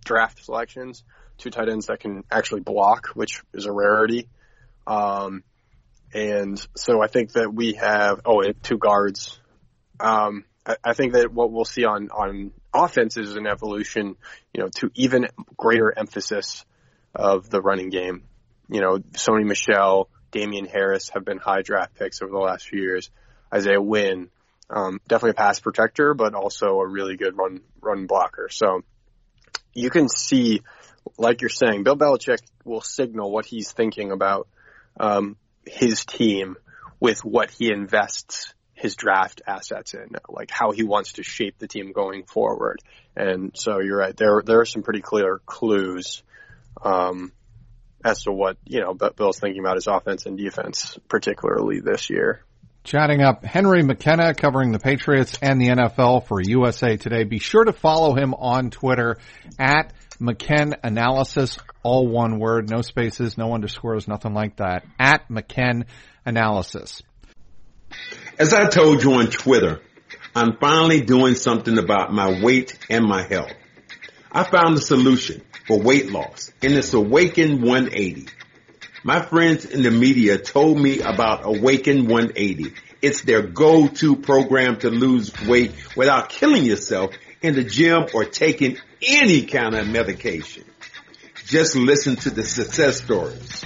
draft 0.04 0.44
selections, 0.44 1.04
two 1.38 1.50
tight 1.50 1.68
ends 1.68 1.86
that 1.86 2.00
can 2.00 2.24
actually 2.30 2.60
block, 2.60 3.08
which 3.14 3.42
is 3.52 3.66
a 3.66 3.72
rarity. 3.72 4.28
Um, 4.86 5.42
and 6.12 6.64
so 6.76 7.02
I 7.02 7.08
think 7.08 7.32
that 7.32 7.52
we 7.52 7.74
have 7.74 8.20
oh 8.24 8.42
two 8.62 8.78
guards. 8.78 9.40
Um, 9.98 10.44
I, 10.66 10.76
I 10.84 10.92
think 10.94 11.14
that 11.14 11.32
what 11.32 11.50
we'll 11.50 11.64
see 11.64 11.84
on 11.84 12.10
on 12.10 12.52
offense 12.72 13.16
is 13.16 13.36
an 13.36 13.46
evolution, 13.46 14.16
you 14.52 14.62
know, 14.62 14.68
to 14.76 14.90
even 14.94 15.28
greater 15.56 15.92
emphasis 15.96 16.64
of 17.14 17.48
the 17.50 17.60
running 17.60 17.90
game 17.90 18.24
you 18.68 18.80
know, 18.80 18.98
Sony 18.98 19.44
Michel, 19.44 20.08
Damien 20.30 20.66
Harris 20.66 21.10
have 21.10 21.24
been 21.24 21.38
high 21.38 21.62
draft 21.62 21.94
picks 21.94 22.22
over 22.22 22.32
the 22.32 22.38
last 22.38 22.68
few 22.68 22.80
years. 22.80 23.10
Isaiah 23.52 23.80
Wynn, 23.80 24.30
um, 24.70 25.00
definitely 25.06 25.30
a 25.30 25.34
pass 25.34 25.60
protector, 25.60 26.14
but 26.14 26.34
also 26.34 26.80
a 26.80 26.86
really 26.86 27.16
good 27.16 27.36
run 27.36 27.60
run 27.80 28.06
blocker. 28.06 28.48
So 28.50 28.82
you 29.74 29.90
can 29.90 30.08
see, 30.08 30.62
like 31.18 31.40
you're 31.40 31.50
saying, 31.50 31.84
Bill 31.84 31.96
Belichick 31.96 32.38
will 32.64 32.80
signal 32.80 33.30
what 33.30 33.46
he's 33.46 33.72
thinking 33.72 34.10
about 34.10 34.48
um, 34.98 35.36
his 35.66 36.04
team 36.04 36.56
with 37.00 37.24
what 37.24 37.50
he 37.50 37.70
invests 37.70 38.54
his 38.74 38.96
draft 38.96 39.40
assets 39.46 39.94
in, 39.94 40.10
like 40.28 40.50
how 40.50 40.72
he 40.72 40.82
wants 40.82 41.14
to 41.14 41.22
shape 41.22 41.58
the 41.58 41.68
team 41.68 41.92
going 41.92 42.24
forward. 42.24 42.80
And 43.16 43.52
so 43.54 43.80
you're 43.80 43.98
right. 43.98 44.16
There 44.16 44.42
there 44.44 44.60
are 44.60 44.66
some 44.66 44.82
pretty 44.82 45.00
clear 45.00 45.40
clues 45.46 46.22
um, 46.82 47.32
as 48.04 48.24
to 48.24 48.32
what 48.32 48.56
you 48.64 48.80
know 48.80 48.94
Bill's 48.94 49.38
thinking 49.38 49.60
about 49.60 49.76
his 49.76 49.86
offense 49.86 50.26
and 50.26 50.36
defense, 50.36 50.98
particularly 51.08 51.80
this 51.80 52.10
year. 52.10 52.44
Chatting 52.84 53.22
up 53.22 53.42
Henry 53.42 53.82
McKenna 53.82 54.34
covering 54.34 54.70
the 54.70 54.78
Patriots 54.78 55.38
and 55.40 55.58
the 55.58 55.68
NFL 55.68 56.26
for 56.26 56.38
USA 56.42 56.98
Today. 56.98 57.24
Be 57.24 57.38
sure 57.38 57.64
to 57.64 57.72
follow 57.72 58.14
him 58.14 58.34
on 58.34 58.68
Twitter 58.68 59.16
at 59.58 59.94
McKenn 60.20 60.74
Analysis, 60.82 61.58
all 61.82 62.06
one 62.06 62.38
word, 62.38 62.68
no 62.68 62.82
spaces, 62.82 63.38
no 63.38 63.54
underscores, 63.54 64.06
nothing 64.06 64.34
like 64.34 64.56
that. 64.56 64.84
At 64.98 65.30
McKenn 65.30 65.86
Analysis. 66.26 67.02
As 68.38 68.52
I 68.52 68.68
told 68.68 69.02
you 69.02 69.14
on 69.14 69.28
Twitter, 69.28 69.80
I'm 70.36 70.58
finally 70.58 71.00
doing 71.00 71.36
something 71.36 71.78
about 71.78 72.12
my 72.12 72.42
weight 72.42 72.78
and 72.90 73.06
my 73.06 73.22
health. 73.22 73.52
I 74.30 74.44
found 74.44 74.76
a 74.76 74.82
solution 74.82 75.40
for 75.66 75.80
weight 75.80 76.10
loss 76.10 76.52
and 76.62 76.74
it's 76.74 76.92
Awaken 76.92 77.62
180. 77.62 78.26
My 79.06 79.20
friends 79.20 79.66
in 79.66 79.82
the 79.82 79.90
media 79.90 80.38
told 80.38 80.78
me 80.78 81.00
about 81.00 81.44
Awaken 81.44 82.06
180. 82.06 82.72
It's 83.02 83.20
their 83.20 83.42
go-to 83.42 84.16
program 84.16 84.78
to 84.78 84.88
lose 84.88 85.30
weight 85.46 85.72
without 85.94 86.30
killing 86.30 86.64
yourself 86.64 87.14
in 87.42 87.54
the 87.54 87.64
gym 87.64 88.06
or 88.14 88.24
taking 88.24 88.78
any 89.06 89.42
kind 89.42 89.74
of 89.74 89.86
medication. 89.86 90.64
Just 91.44 91.76
listen 91.76 92.16
to 92.16 92.30
the 92.30 92.44
success 92.44 93.02
stories. 93.02 93.62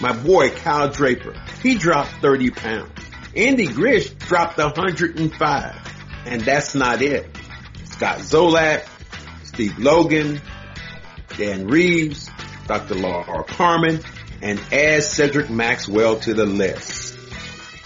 My 0.00 0.14
boy 0.14 0.48
Kyle 0.48 0.88
Draper, 0.88 1.34
he 1.62 1.74
dropped 1.74 2.12
30 2.22 2.50
pounds. 2.50 2.90
Andy 3.36 3.66
Gresh 3.66 4.08
dropped 4.08 4.56
105. 4.56 5.76
And 6.24 6.40
that's 6.40 6.74
not 6.74 7.02
it. 7.02 7.28
Scott 7.84 8.20
Zolak, 8.20 8.88
Steve 9.44 9.78
Logan, 9.78 10.40
Dan 11.36 11.66
Reeves, 11.66 12.30
Dr. 12.66 12.94
Laura 12.94 13.44
Carmen, 13.44 14.00
and 14.42 14.60
add 14.72 15.02
Cedric 15.02 15.50
Maxwell 15.50 16.18
to 16.20 16.34
the 16.34 16.46
list. 16.46 17.16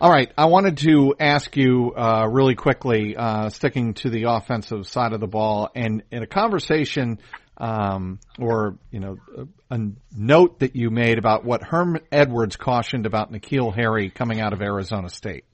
All 0.00 0.10
right, 0.10 0.32
I 0.38 0.44
wanted 0.44 0.76
to 0.78 1.16
ask 1.18 1.56
you 1.56 1.92
uh, 1.96 2.28
really 2.30 2.54
quickly, 2.54 3.16
uh, 3.16 3.50
sticking 3.50 3.94
to 3.94 4.10
the 4.10 4.30
offensive 4.30 4.86
side 4.86 5.12
of 5.12 5.18
the 5.18 5.26
ball, 5.26 5.70
and 5.74 6.04
in 6.12 6.22
a 6.22 6.26
conversation 6.26 7.18
um, 7.56 8.20
or 8.38 8.78
you 8.92 9.00
know 9.00 9.16
a, 9.36 9.48
a, 9.74 9.78
note 10.16 10.60
that 10.60 10.76
you 10.76 10.90
made 10.90 11.18
about 11.18 11.44
what 11.44 11.64
Herm 11.64 11.98
Edwards 12.12 12.56
cautioned 12.56 13.06
about 13.06 13.32
N'Keal 13.32 13.74
Harry 13.74 14.10
coming 14.10 14.40
out 14.40 14.52
of 14.52 14.62
Arizona 14.62 15.08
State. 15.08 15.44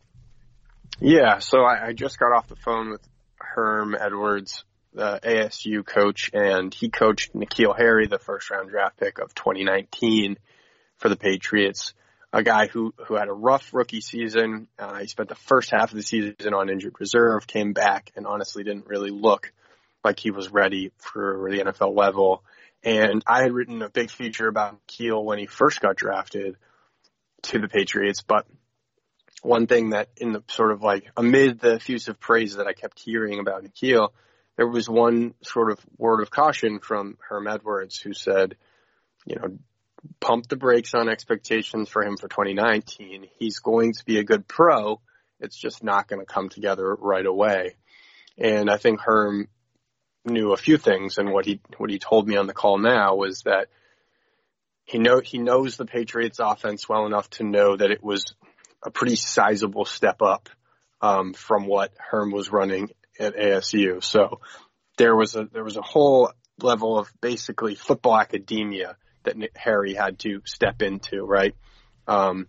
Yeah, 1.01 1.39
so 1.39 1.63
I, 1.63 1.87
I 1.87 1.93
just 1.95 2.19
got 2.19 2.33
off 2.33 2.47
the 2.47 2.57
phone 2.57 2.91
with 2.91 3.01
Herm 3.55 3.97
Edwards, 3.99 4.65
the 4.93 5.21
ASU 5.23 5.85
coach, 5.85 6.31
and 6.33 6.73
he 6.73 6.89
coached 6.89 7.35
N'Keal 7.35 7.77
Harry, 7.77 8.07
the 8.07 8.19
first 8.19 8.51
round 8.51 8.71
draft 8.71 8.99
pick 8.99 9.19
of 9.19 9.35
2019 9.35 10.37
for 10.99 11.09
the 11.09 11.17
Patriots 11.17 11.95
a 12.35 12.43
guy 12.43 12.67
who 12.67 12.93
who 13.07 13.15
had 13.15 13.29
a 13.29 13.33
rough 13.33 13.73
rookie 13.73 14.01
season. 14.01 14.67
Uh, 14.77 14.99
he 14.99 15.07
spent 15.07 15.29
the 15.29 15.37
first 15.37 15.71
half 15.71 15.91
of 15.91 15.97
the 15.97 16.03
season 16.03 16.53
on 16.53 16.69
injured 16.69 16.97
reserve, 16.99 17.47
came 17.47 17.73
back, 17.73 18.11
and 18.17 18.27
honestly 18.27 18.65
didn't 18.65 18.89
really 18.89 19.11
look 19.11 19.53
like 20.03 20.19
he 20.19 20.33
was 20.33 20.51
ready 20.51 20.91
for 20.99 21.49
the 21.51 21.61
NFL 21.61 21.97
level. 21.97 22.43
And 22.83 23.23
I 23.27 23.43
had 23.43 23.53
written 23.53 23.81
a 23.83 23.89
big 23.89 24.11
feature 24.11 24.49
about 24.49 24.85
Keel 24.89 25.25
when 25.25 25.39
he 25.39 25.47
first 25.47 25.81
got 25.81 25.97
drafted 25.97 26.57
to 27.43 27.61
the 27.61 27.69
Patriots, 27.69 28.23
but 28.23 28.47
one 29.45 29.67
thing 29.67 29.91
that 29.91 30.09
in 30.17 30.33
the 30.33 30.43
sort 30.49 30.73
of 30.73 30.83
like 30.83 31.05
amid 31.17 31.61
the 31.61 31.75
effusive 31.75 32.19
praise 32.19 32.57
that 32.57 32.67
I 32.67 32.73
kept 32.73 32.99
hearing 32.99 33.41
about 33.41 33.63
N'Keal, 33.63 34.09
there 34.57 34.67
was 34.67 34.89
one 34.89 35.35
sort 35.43 35.71
of 35.71 35.79
word 35.99 36.23
of 36.23 36.31
caution 36.31 36.79
from 36.79 37.19
Herm 37.29 37.47
Edwards 37.47 37.99
who 37.99 38.15
said, 38.15 38.57
you 39.27 39.37
know, 39.37 39.59
pump 40.21 40.49
the 40.49 40.57
brakes 40.57 40.95
on 40.95 41.09
expectations 41.09 41.89
for 41.89 42.03
him 42.03 42.17
for 42.17 42.29
2019. 42.29 43.27
He's 43.39 43.59
going 43.59 43.93
to 43.93 44.05
be 44.05 44.19
a 44.19 44.25
good 44.25 44.49
pro. 44.49 45.01
It's 45.41 45.57
just 45.57 45.83
not 45.83 46.09
going 46.09 46.21
to 46.21 46.33
come 46.33 46.49
together 46.49 46.95
right 46.95 47.27
away. 47.27 47.77
And 48.39 48.71
I 48.71 48.79
think 48.79 49.01
Herm 49.01 49.49
knew 50.25 50.53
a 50.53 50.57
few 50.57 50.79
things, 50.79 51.19
and 51.19 51.31
what 51.31 51.45
he 51.45 51.61
what 51.77 51.91
he 51.91 51.99
told 51.99 52.27
me 52.27 52.37
on 52.37 52.47
the 52.47 52.55
call 52.55 52.79
now 52.79 53.15
was 53.15 53.43
that 53.43 53.69
he 54.85 54.99
know 54.99 55.21
he 55.21 55.39
knows 55.39 55.77
the 55.77 55.85
Patriots 55.85 56.39
offense 56.41 56.89
well 56.89 57.07
enough 57.07 57.29
to 57.31 57.45
know 57.45 57.77
that 57.77 57.91
it 57.91 58.03
was 58.03 58.35
a 58.85 58.91
pretty 58.91 59.17
sizable 59.17 59.85
step 59.85 60.23
up 60.23 60.49
um, 61.01 61.33
from 61.33 61.67
what 61.67 61.93
Herm 61.99 62.31
was 62.31 62.53
running 62.53 62.91
at 63.19 63.37
ASU. 63.37 64.03
So 64.03 64.41
there 64.97 65.17
was 65.17 65.35
a 65.37 65.45
there 65.53 65.65
was 65.65 65.77
a 65.77 65.83
whole 65.83 66.31
level 66.61 66.99
of 66.99 67.13
basically 67.21 67.75
football 67.75 68.19
academia 68.19 68.97
that 69.25 69.37
Harry 69.57 69.95
had 69.95 70.19
to 70.21 70.43
step 70.45 70.83
into, 70.83 71.25
right? 71.25 71.55
Um, 72.07 72.47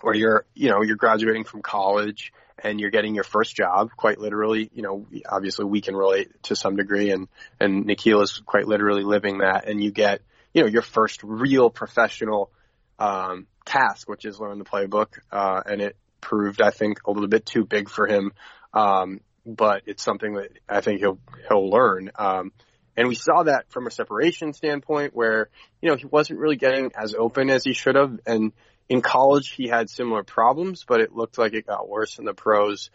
where 0.00 0.14
you're, 0.14 0.44
you 0.54 0.70
know, 0.70 0.82
you're 0.82 0.96
graduating 0.96 1.44
from 1.44 1.62
college 1.62 2.32
and 2.62 2.80
you're 2.80 2.90
getting 2.90 3.14
your 3.14 3.24
first 3.24 3.56
job, 3.56 3.90
quite 3.96 4.18
literally. 4.18 4.70
You 4.72 4.82
know, 4.82 5.06
obviously 5.28 5.64
we 5.64 5.80
can 5.80 5.96
relate 5.96 6.30
to 6.44 6.56
some 6.56 6.76
degree, 6.76 7.10
and 7.10 7.28
and 7.60 7.86
N'Keal 7.86 8.22
is 8.22 8.42
quite 8.44 8.66
literally 8.66 9.04
living 9.04 9.38
that. 9.38 9.68
And 9.68 9.82
you 9.82 9.90
get, 9.90 10.20
you 10.52 10.62
know, 10.62 10.68
your 10.68 10.82
first 10.82 11.22
real 11.22 11.70
professional 11.70 12.50
um, 12.98 13.46
task, 13.64 14.08
which 14.08 14.24
is 14.24 14.40
learn 14.40 14.58
the 14.58 14.64
playbook, 14.64 15.18
uh, 15.30 15.62
and 15.64 15.80
it 15.80 15.96
proved, 16.20 16.62
I 16.62 16.70
think, 16.70 17.00
a 17.06 17.10
little 17.10 17.28
bit 17.28 17.46
too 17.46 17.64
big 17.64 17.88
for 17.88 18.06
him. 18.06 18.32
Um, 18.74 19.20
but 19.44 19.82
it's 19.86 20.02
something 20.02 20.34
that 20.34 20.50
I 20.68 20.80
think 20.80 21.00
he'll 21.00 21.18
he'll 21.48 21.68
learn. 21.68 22.10
Um, 22.16 22.52
and 22.96 23.08
we 23.08 23.14
saw 23.14 23.44
that 23.44 23.70
from 23.70 23.86
a 23.86 23.90
separation 23.90 24.52
standpoint 24.52 25.14
where, 25.14 25.48
you 25.80 25.88
know, 25.88 25.96
he 25.96 26.06
wasn't 26.06 26.38
really 26.38 26.56
getting 26.56 26.90
as 26.96 27.14
open 27.14 27.50
as 27.50 27.64
he 27.64 27.72
should 27.72 27.96
have. 27.96 28.20
And 28.26 28.52
in 28.88 29.00
college, 29.00 29.50
he 29.50 29.66
had 29.66 29.88
similar 29.88 30.22
problems, 30.22 30.84
but 30.86 31.00
it 31.00 31.14
looked 31.14 31.38
like 31.38 31.54
it 31.54 31.66
got 31.66 31.88
worse 31.88 32.18
in 32.18 32.24
the 32.26 32.34
pros. 32.34 32.90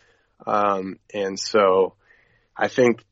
Um, 0.45 0.99
and 1.13 1.39
so 1.39 1.95
I 2.55 2.67
think 2.67 3.03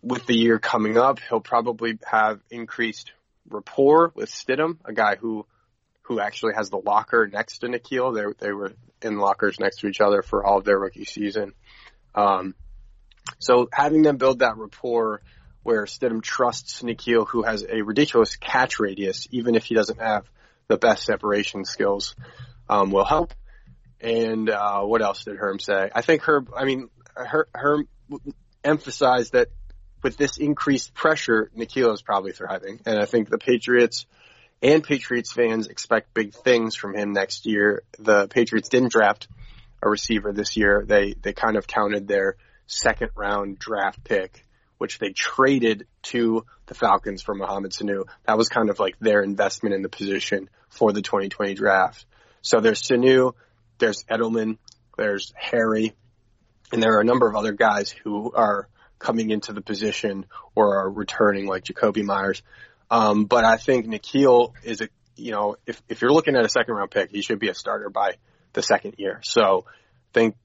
with 0.00 0.26
the 0.26 0.36
year 0.36 0.60
coming 0.60 0.96
up, 0.96 1.18
he'll 1.28 1.40
probably 1.40 1.98
have 2.04 2.40
increased 2.50 3.12
rapport 3.48 4.12
with 4.14 4.30
Stidham, 4.30 4.78
a 4.84 4.92
guy 4.92 5.16
who, 5.16 5.46
who 6.06 6.20
actually 6.20 6.54
has 6.54 6.70
the 6.70 6.78
locker 6.78 7.26
next 7.26 7.58
to 7.58 7.66
N'Keal. 7.66 8.14
They, 8.14 8.46
they 8.46 8.52
were 8.52 8.72
in 9.02 9.18
lockers 9.18 9.58
next 9.58 9.80
to 9.80 9.88
each 9.88 10.00
other 10.00 10.22
for 10.22 10.44
all 10.44 10.58
of 10.58 10.64
their 10.64 10.78
rookie 10.78 11.04
season. 11.04 11.52
Um, 12.14 12.54
so 13.38 13.68
having 13.72 14.02
them 14.02 14.16
build 14.16 14.38
that 14.38 14.56
rapport, 14.56 15.20
where 15.64 15.84
Stidham 15.84 16.22
trusts 16.22 16.82
N'Keal, 16.82 17.26
who 17.26 17.42
has 17.42 17.66
a 17.68 17.82
ridiculous 17.82 18.36
catch 18.36 18.78
radius, 18.78 19.26
even 19.32 19.56
if 19.56 19.64
he 19.64 19.74
doesn't 19.74 20.00
have 20.00 20.30
the 20.68 20.78
best 20.78 21.04
separation 21.04 21.64
skills, 21.64 22.14
um, 22.68 22.92
will 22.92 23.04
help. 23.04 23.34
And 24.00 24.48
uh, 24.48 24.82
what 24.82 25.02
else 25.02 25.24
did 25.24 25.36
Herm 25.36 25.58
say? 25.58 25.90
I 25.92 26.02
think 26.02 26.22
Herm, 26.22 26.48
I 26.56 26.64
mean, 26.64 26.88
Her, 27.16 27.48
Herm 27.52 27.88
emphasized 28.62 29.32
that 29.32 29.48
with 30.04 30.16
this 30.16 30.36
increased 30.36 30.94
pressure, 30.94 31.50
N'Keal 31.56 31.92
is 31.92 32.02
probably 32.02 32.30
thriving. 32.30 32.80
And 32.86 32.96
I 32.96 33.06
think 33.06 33.28
the 33.28 33.38
Patriots 33.38 34.06
and 34.62 34.82
Patriots 34.82 35.32
fans 35.32 35.66
expect 35.66 36.14
big 36.14 36.32
things 36.34 36.74
from 36.74 36.94
him 36.94 37.12
next 37.12 37.46
year. 37.46 37.82
The 37.98 38.28
Patriots 38.28 38.68
didn't 38.68 38.92
draft 38.92 39.28
a 39.82 39.88
receiver 39.88 40.32
this 40.32 40.56
year. 40.56 40.84
They 40.86 41.14
they 41.14 41.32
kind 41.32 41.56
of 41.56 41.66
counted 41.66 42.08
their 42.08 42.36
second 42.66 43.10
round 43.14 43.58
draft 43.58 44.02
pick 44.02 44.46
which 44.78 44.98
they 44.98 45.10
traded 45.10 45.86
to 46.02 46.44
the 46.66 46.74
Falcons 46.74 47.22
for 47.22 47.34
Mohamed 47.34 47.72
Sanu. 47.72 48.04
That 48.24 48.36
was 48.36 48.48
kind 48.48 48.70
of 48.70 48.78
like 48.78 48.98
their 48.98 49.22
investment 49.22 49.74
in 49.74 49.82
the 49.82 49.88
position 49.88 50.50
for 50.68 50.92
the 50.92 51.02
2020 51.02 51.54
draft. 51.54 52.04
So 52.42 52.60
there's 52.60 52.82
Sanu, 52.82 53.32
there's 53.78 54.04
Edelman, 54.04 54.58
there's 54.96 55.32
Harry, 55.36 55.94
and 56.72 56.82
there 56.82 56.96
are 56.96 57.00
a 57.00 57.04
number 57.04 57.28
of 57.28 57.36
other 57.36 57.52
guys 57.52 57.90
who 57.90 58.32
are 58.32 58.68
coming 58.98 59.30
into 59.30 59.52
the 59.52 59.60
position 59.60 60.26
or 60.54 60.78
are 60.78 60.90
returning 60.90 61.46
like 61.46 61.64
Jakobi 61.64 62.02
Meyers. 62.02 62.42
Um, 62.90 63.24
but 63.24 63.44
I 63.44 63.56
think 63.56 63.86
N'Keal 63.86 64.52
is 64.62 64.80
a, 64.80 64.88
you 65.16 65.32
know, 65.32 65.56
if, 65.66 65.82
if 65.88 66.02
you're 66.02 66.12
looking 66.12 66.36
at 66.36 66.44
a 66.44 66.48
second 66.48 66.74
round 66.74 66.90
pick, 66.90 67.10
he 67.10 67.22
should 67.22 67.38
be 67.38 67.48
a 67.48 67.54
starter 67.54 67.90
by 67.90 68.14
the 68.52 68.62
second 68.62 68.94
year. 68.98 69.20
So 69.22 69.64
I 69.66 70.12
think 70.12 70.36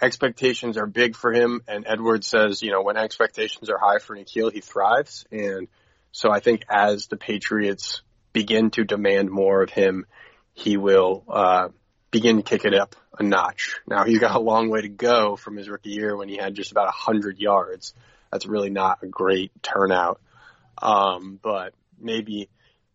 expectations 0.00 0.76
are 0.76 0.86
big 0.86 1.16
for 1.16 1.32
him. 1.32 1.62
And 1.66 1.84
Edwards 1.86 2.26
says, 2.26 2.62
you 2.62 2.70
know, 2.70 2.82
when 2.82 2.96
expectations 2.96 3.70
are 3.70 3.78
high 3.78 3.98
for 3.98 4.16
N'Keal, 4.16 4.52
he 4.52 4.60
thrives. 4.60 5.24
And 5.32 5.68
so 6.12 6.30
I 6.30 6.40
think 6.40 6.62
as 6.70 7.06
the 7.06 7.16
Patriots 7.16 8.02
begin 8.32 8.70
to 8.70 8.84
demand 8.84 9.30
more 9.30 9.62
of 9.62 9.70
him, 9.70 10.06
he 10.54 10.76
will, 10.76 11.24
uh, 11.28 11.68
begin 12.10 12.36
to 12.36 12.42
kick 12.42 12.64
it 12.64 12.74
up 12.74 12.96
a 13.18 13.22
notch. 13.22 13.80
Now 13.86 14.04
he's 14.04 14.18
got 14.18 14.34
a 14.34 14.40
long 14.40 14.70
way 14.70 14.82
to 14.82 14.88
go 14.88 15.36
from 15.36 15.56
his 15.56 15.68
rookie 15.68 15.90
year 15.90 16.16
when 16.16 16.28
he 16.28 16.36
had 16.36 16.54
just 16.54 16.70
about 16.70 16.88
a 16.88 16.92
hundred 16.92 17.38
yards. 17.38 17.94
That's 18.32 18.46
really 18.46 18.70
not 18.70 19.02
a 19.02 19.06
great 19.06 19.50
turnout. 19.62 20.20
Um, 20.80 21.38
but 21.42 21.74
maybe, 22.00 22.48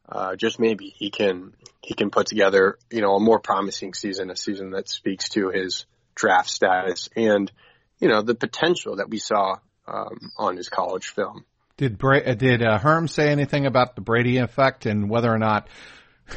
uh, 0.08 0.36
just 0.36 0.60
maybe 0.60 0.94
he 0.96 1.10
can, 1.10 1.54
he 1.82 1.94
can 1.94 2.10
put 2.10 2.28
together, 2.28 2.78
you 2.92 3.02
know, 3.02 3.16
a 3.16 3.20
more 3.20 3.40
promising 3.40 3.94
season, 3.94 4.30
a 4.30 4.36
season 4.36 4.72
that 4.72 4.90
speaks 4.90 5.30
to 5.30 5.50
his 5.50 5.86
draft 6.16 6.50
status 6.50 7.10
and, 7.16 7.52
you 8.00 8.08
know, 8.08 8.22
the 8.22 8.36
potential 8.36 8.98
that 8.98 9.10
we 9.10 9.18
saw, 9.18 9.58
um, 9.88 10.32
on 10.38 10.58
his 10.58 10.70
college 10.70 11.08
film. 11.08 11.46
Did 11.78 11.98
Bra- 11.98 12.34
did 12.36 12.64
uh, 12.64 12.78
Herm 12.78 13.08
say 13.08 13.30
anything 13.30 13.66
about 13.66 13.96
the 13.96 14.02
Brady 14.02 14.38
effect 14.38 14.86
and 14.86 15.10
whether 15.10 15.32
or 15.32 15.40
not 15.40 15.68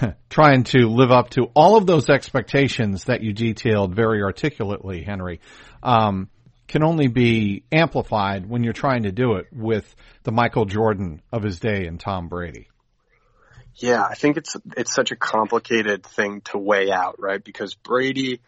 trying 0.30 0.64
to 0.64 0.88
live 0.88 1.10
up 1.10 1.30
to 1.30 1.44
all 1.54 1.76
of 1.76 1.86
those 1.86 2.08
expectations 2.08 3.04
that 3.04 3.22
you 3.22 3.32
detailed 3.32 3.94
very 3.94 4.22
articulately, 4.22 5.02
Henry, 5.02 5.40
um, 5.82 6.28
can 6.68 6.82
only 6.82 7.08
be 7.08 7.62
amplified 7.70 8.48
when 8.48 8.64
you're 8.64 8.72
trying 8.72 9.04
to 9.04 9.12
do 9.12 9.34
it 9.34 9.46
with 9.52 9.94
the 10.24 10.32
Michael 10.32 10.64
Jordan 10.64 11.22
of 11.32 11.42
his 11.42 11.60
day 11.60 11.86
and 11.86 11.98
Tom 12.00 12.28
Brady. 12.28 12.68
Yeah, 13.76 14.02
I 14.02 14.14
think 14.14 14.38
it's 14.38 14.56
it's 14.76 14.94
such 14.94 15.12
a 15.12 15.16
complicated 15.16 16.04
thing 16.04 16.40
to 16.46 16.58
weigh 16.58 16.90
out, 16.90 17.20
right? 17.20 17.42
Because 17.42 17.74
Brady 17.74 18.40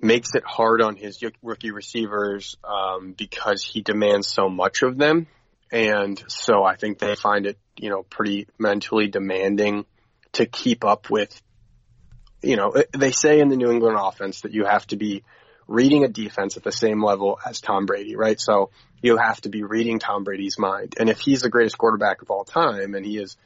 makes 0.00 0.34
it 0.34 0.44
hard 0.44 0.82
on 0.82 0.96
his 0.96 1.22
rookie 1.42 1.70
receivers 1.70 2.56
um, 2.62 3.12
because 3.12 3.62
he 3.62 3.80
demands 3.80 4.28
so 4.28 4.50
much 4.50 4.82
of 4.82 4.98
them, 4.98 5.28
and 5.70 6.22
so 6.28 6.62
I 6.62 6.76
think 6.76 6.98
they 6.98 7.14
find 7.14 7.46
it, 7.46 7.58
you 7.78 7.88
know, 7.88 8.02
pretty 8.02 8.48
mentally 8.58 9.08
demanding 9.08 9.86
to 10.32 10.44
keep 10.44 10.84
up 10.84 11.08
with, 11.08 11.40
you 12.42 12.56
know, 12.56 12.74
they 12.92 13.12
say 13.12 13.40
in 13.40 13.48
the 13.48 13.56
New 13.56 13.70
England 13.70 13.96
offense 13.98 14.42
that 14.42 14.52
you 14.52 14.66
have 14.66 14.86
to 14.88 14.96
be 14.96 15.22
reading 15.72 16.04
a 16.04 16.08
defense 16.08 16.56
at 16.56 16.62
the 16.62 16.72
same 16.72 17.02
level 17.02 17.38
as 17.44 17.60
Tom 17.60 17.86
Brady, 17.86 18.14
right? 18.14 18.38
So 18.38 18.70
you 19.00 19.16
have 19.16 19.40
to 19.40 19.48
be 19.48 19.62
reading 19.62 19.98
Tom 19.98 20.22
Brady's 20.22 20.58
mind. 20.58 20.94
And 20.98 21.08
if 21.08 21.18
he's 21.18 21.42
the 21.42 21.48
greatest 21.48 21.78
quarterback 21.78 22.22
of 22.22 22.30
all 22.30 22.44
time 22.44 22.94
and 22.94 23.04
he 23.04 23.18
is 23.18 23.36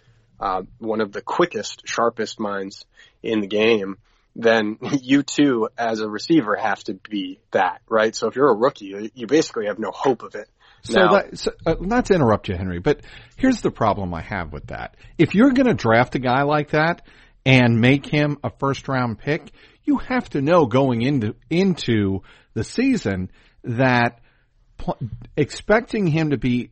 uh, 0.41 0.63
one 0.79 1.01
of 1.01 1.13
the 1.13 1.23
quickest, 1.23 1.83
sharpest 1.87 2.41
minds 2.41 2.85
in 3.23 3.41
the 3.41 3.47
game, 3.47 3.97
then 4.35 4.79
you 5.03 5.23
too, 5.23 5.69
as 5.79 6.01
a 6.01 6.09
receiver, 6.09 6.57
have 6.57 6.83
to 6.85 6.95
be 6.95 7.39
that, 7.53 7.81
right? 7.89 8.15
So 8.15 8.27
if 8.27 8.37
you're 8.37 8.51
a 8.51 8.57
rookie, 8.57 9.11
you 9.15 9.27
basically 9.27 9.67
have 9.67 9.79
no 9.79 9.93
hope 9.93 10.23
of 10.23 10.35
it. 10.35 10.49
So, 10.83 11.01
now, 11.01 11.13
that, 11.15 11.39
so 11.39 11.53
uh, 11.65 11.77
not 11.81 12.07
to 12.07 12.15
interrupt 12.15 12.49
you, 12.49 12.57
Henry, 12.57 12.79
but 12.81 13.01
here's 13.37 13.61
the 13.61 13.71
problem 13.71 14.15
I 14.15 14.21
have 14.21 14.53
with 14.53 14.69
that. 14.69 14.97
If 15.17 15.35
you're 15.35 15.53
going 15.53 15.67
to 15.67 15.75
draft 15.75 16.15
a 16.15 16.21
guy 16.21 16.43
like 16.43 16.71
that 16.71 17.03
and 17.47 17.81
make 17.81 18.05
him 18.05 18.39
a 18.43 18.51
first 18.51 18.89
round 18.89 19.19
pick, 19.21 19.53
you 19.85 19.99
have 19.99 20.29
to 20.31 20.43
know 20.43 20.67
going 20.67 21.01
into 21.01 21.37
into 21.49 22.23
the 22.55 22.65
season 22.65 23.31
that 23.63 24.19
pl- 24.77 24.99
expecting 25.37 26.09
him 26.09 26.31
to 26.31 26.37
be 26.37 26.71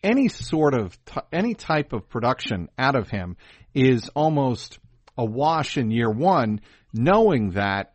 any 0.00 0.28
sort 0.28 0.74
of 0.74 0.96
t- 1.04 1.20
any 1.32 1.54
type 1.54 1.92
of 1.92 2.08
production 2.08 2.68
out 2.78 2.94
of 2.94 3.10
him 3.10 3.36
is 3.74 4.08
almost 4.14 4.78
a 5.18 5.24
wash 5.24 5.76
in 5.76 5.90
year 5.90 6.10
one, 6.10 6.60
knowing 6.92 7.50
that 7.50 7.92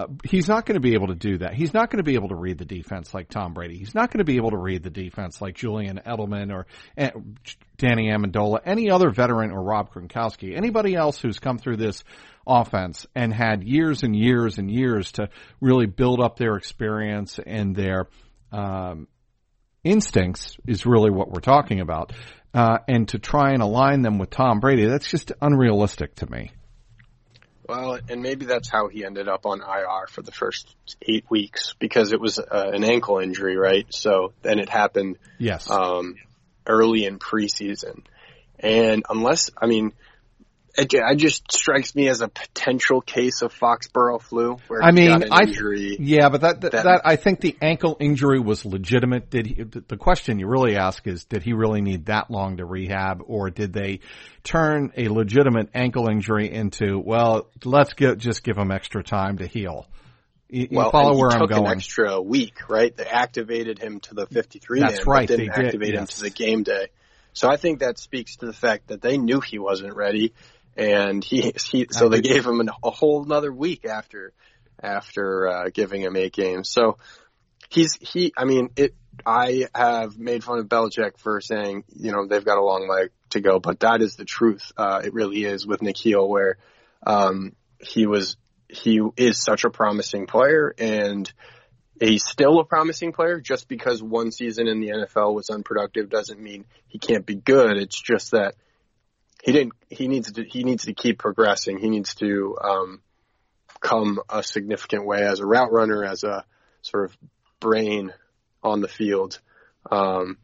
uh, 0.00 0.06
he's 0.24 0.48
not 0.48 0.64
going 0.64 0.74
to 0.74 0.80
be 0.80 0.94
able 0.94 1.08
to 1.08 1.14
do 1.14 1.38
that. 1.38 1.52
He's 1.52 1.74
not 1.74 1.90
going 1.90 1.98
to 1.98 2.04
be 2.04 2.14
able 2.14 2.28
to 2.28 2.34
read 2.34 2.56
the 2.56 2.64
defense 2.64 3.12
like 3.12 3.28
Tom 3.28 3.52
Brady. 3.52 3.76
He's 3.76 3.94
not 3.94 4.10
going 4.10 4.18
to 4.18 4.24
be 4.24 4.36
able 4.36 4.50
to 4.50 4.56
read 4.56 4.82
the 4.82 4.90
defense 4.90 5.42
like 5.42 5.54
Julian 5.54 6.00
Edelman 6.06 6.50
or 6.52 6.66
uh, 6.96 7.10
Danny 7.76 8.10
Amendola, 8.10 8.60
any 8.64 8.90
other 8.90 9.10
veteran 9.10 9.50
or 9.50 9.62
Rob 9.62 9.92
Gronkowski, 9.92 10.56
anybody 10.56 10.94
else 10.94 11.20
who's 11.20 11.38
come 11.38 11.58
through 11.58 11.76
this 11.76 12.02
offense 12.46 13.06
and 13.14 13.34
had 13.34 13.62
years 13.62 14.02
and 14.02 14.16
years 14.16 14.56
and 14.56 14.70
years 14.70 15.12
to 15.12 15.28
really 15.60 15.86
build 15.86 16.20
up 16.20 16.36
their 16.36 16.56
experience 16.56 17.38
and 17.44 17.76
their 17.76 18.06
um, 18.52 19.06
instincts 19.84 20.56
is 20.66 20.86
really 20.86 21.10
what 21.10 21.30
we're 21.30 21.40
talking 21.40 21.80
about. 21.80 22.12
Uh, 22.54 22.78
and 22.88 23.08
to 23.08 23.18
try 23.18 23.52
and 23.52 23.62
align 23.62 24.02
them 24.02 24.18
with 24.18 24.30
Tom 24.30 24.60
Brady, 24.60 24.86
that's 24.86 25.08
just 25.08 25.32
unrealistic 25.40 26.14
to 26.16 26.30
me. 26.30 26.50
Well, 27.70 28.00
and 28.08 28.20
maybe 28.20 28.46
that's 28.46 28.68
how 28.68 28.88
he 28.88 29.04
ended 29.04 29.28
up 29.28 29.46
on 29.46 29.60
IR 29.60 30.08
for 30.08 30.22
the 30.22 30.32
first 30.32 30.74
eight 31.02 31.24
weeks 31.30 31.74
because 31.78 32.12
it 32.12 32.20
was 32.20 32.40
uh, 32.40 32.70
an 32.72 32.82
ankle 32.82 33.18
injury, 33.18 33.56
right? 33.56 33.86
So 33.90 34.32
then 34.42 34.58
it 34.58 34.68
happened. 34.68 35.18
Yes. 35.38 35.70
Um, 35.70 36.16
early 36.66 37.04
in 37.04 37.18
preseason, 37.18 38.02
and 38.58 39.04
unless 39.08 39.50
I 39.56 39.66
mean, 39.66 39.92
it, 40.76 40.92
it, 40.94 41.16
just 41.16 41.50
strikes 41.52 41.94
me 41.94 42.08
as 42.08 42.20
a 42.20 42.28
potential 42.28 43.00
case 43.00 43.42
of 43.42 43.52
Foxborough 43.52 44.20
flu. 44.20 44.56
Where 44.68 44.82
I 44.82 44.92
mean, 44.92 45.24
I 45.30 45.42
yeah, 45.98 46.28
but 46.28 46.42
that, 46.42 46.60
that, 46.60 46.72
that 46.72 47.02
I 47.04 47.16
think 47.16 47.40
the 47.40 47.56
ankle 47.60 47.96
injury 47.98 48.40
was 48.40 48.64
legitimate. 48.64 49.30
Did 49.30 49.46
he, 49.46 49.62
the 49.62 49.96
question 49.96 50.38
you 50.38 50.46
really 50.46 50.76
ask 50.76 51.06
is, 51.06 51.24
did 51.24 51.42
he 51.42 51.52
really 51.52 51.80
need 51.80 52.06
that 52.06 52.30
long 52.30 52.58
to 52.58 52.64
rehab, 52.64 53.22
or 53.26 53.50
did 53.50 53.72
they 53.72 54.00
turn 54.44 54.92
a 54.96 55.08
legitimate 55.08 55.70
ankle 55.74 56.08
injury 56.08 56.50
into 56.50 56.98
well, 56.98 57.48
let's 57.64 57.94
get 57.94 58.18
just 58.18 58.42
give 58.42 58.56
him 58.56 58.70
extra 58.70 59.02
time 59.02 59.38
to 59.38 59.46
heal? 59.46 59.88
You, 60.48 60.68
well, 60.70 60.86
you 60.86 60.90
follow 60.90 61.16
where 61.16 61.30
I'm 61.30 61.46
going. 61.46 61.66
An 61.66 61.72
extra 61.72 62.20
week, 62.20 62.68
right? 62.68 62.96
They 62.96 63.06
activated 63.06 63.78
him 63.78 64.00
to 64.00 64.14
the 64.14 64.26
53 64.26 64.80
That's 64.80 64.98
man, 64.98 65.04
right. 65.06 65.28
Didn't 65.28 65.46
they 65.46 65.52
activate 65.52 65.88
did, 65.88 65.94
him 65.94 66.02
yes. 66.02 66.16
to 66.16 66.22
the 66.22 66.30
game 66.30 66.64
day. 66.64 66.88
So 67.32 67.48
I 67.48 67.56
think 67.56 67.80
that 67.80 67.98
speaks 67.98 68.36
to 68.36 68.46
the 68.46 68.52
fact 68.52 68.88
that 68.88 69.00
they 69.00 69.16
knew 69.16 69.40
he 69.40 69.58
wasn't 69.58 69.94
ready 69.94 70.32
and 70.80 71.22
he, 71.22 71.52
he 71.70 71.86
so 71.90 72.08
they 72.08 72.22
gave 72.22 72.44
him 72.44 72.60
an, 72.60 72.70
a 72.82 72.90
whole 72.90 73.22
another 73.22 73.52
week 73.52 73.84
after 73.84 74.32
after 74.82 75.46
uh, 75.46 75.68
giving 75.72 76.00
him 76.00 76.16
eight 76.16 76.32
games. 76.32 76.70
So 76.70 76.96
he's 77.68 77.96
he. 78.00 78.32
I 78.36 78.44
mean, 78.44 78.70
it. 78.76 78.94
I 79.26 79.68
have 79.74 80.18
made 80.18 80.42
fun 80.42 80.60
of 80.60 80.66
Belichick 80.66 81.18
for 81.18 81.42
saying 81.42 81.84
you 81.94 82.10
know 82.10 82.26
they've 82.26 82.44
got 82.44 82.58
a 82.58 82.64
long 82.64 82.88
way 82.88 83.10
to 83.30 83.40
go, 83.40 83.60
but 83.60 83.80
that 83.80 84.00
is 84.00 84.16
the 84.16 84.24
truth. 84.24 84.72
Uh, 84.76 85.02
it 85.04 85.12
really 85.12 85.44
is 85.44 85.66
with 85.66 85.80
N'Keal, 85.80 86.26
where 86.26 86.56
um, 87.06 87.54
he 87.78 88.06
was 88.06 88.36
he 88.68 89.00
is 89.16 89.42
such 89.42 89.64
a 89.64 89.70
promising 89.70 90.26
player 90.26 90.74
and. 90.76 91.30
He's 92.02 92.24
still 92.24 92.58
a 92.60 92.64
promising 92.64 93.12
player. 93.12 93.40
Just 93.40 93.68
because 93.68 94.02
one 94.02 94.32
season 94.32 94.68
in 94.68 94.80
the 94.80 94.88
NFL 94.88 95.34
was 95.34 95.50
unproductive 95.50 96.08
doesn't 96.08 96.40
mean 96.40 96.64
he 96.88 96.98
can't 96.98 97.26
be 97.26 97.34
good. 97.34 97.76
It's 97.76 98.00
just 98.00 98.30
that 98.30 98.54
he 99.42 99.52
didn't. 99.52 99.72
He 99.88 100.08
needs 100.08 100.32
to. 100.32 100.44
He 100.44 100.64
needs 100.64 100.84
to 100.84 100.94
keep 100.94 101.18
progressing. 101.18 101.78
He 101.78 101.88
needs 101.88 102.14
to 102.16 102.56
um, 102.62 103.00
come 103.80 104.20
a 104.28 104.42
significant 104.42 105.06
way 105.06 105.22
as 105.22 105.40
a 105.40 105.46
route 105.46 105.72
runner, 105.72 106.04
as 106.04 106.24
a 106.24 106.44
sort 106.82 107.10
of 107.10 107.16
brain 107.58 108.12
on 108.62 108.80
the 108.80 108.88
field. 108.88 109.40
Um, 109.90 110.38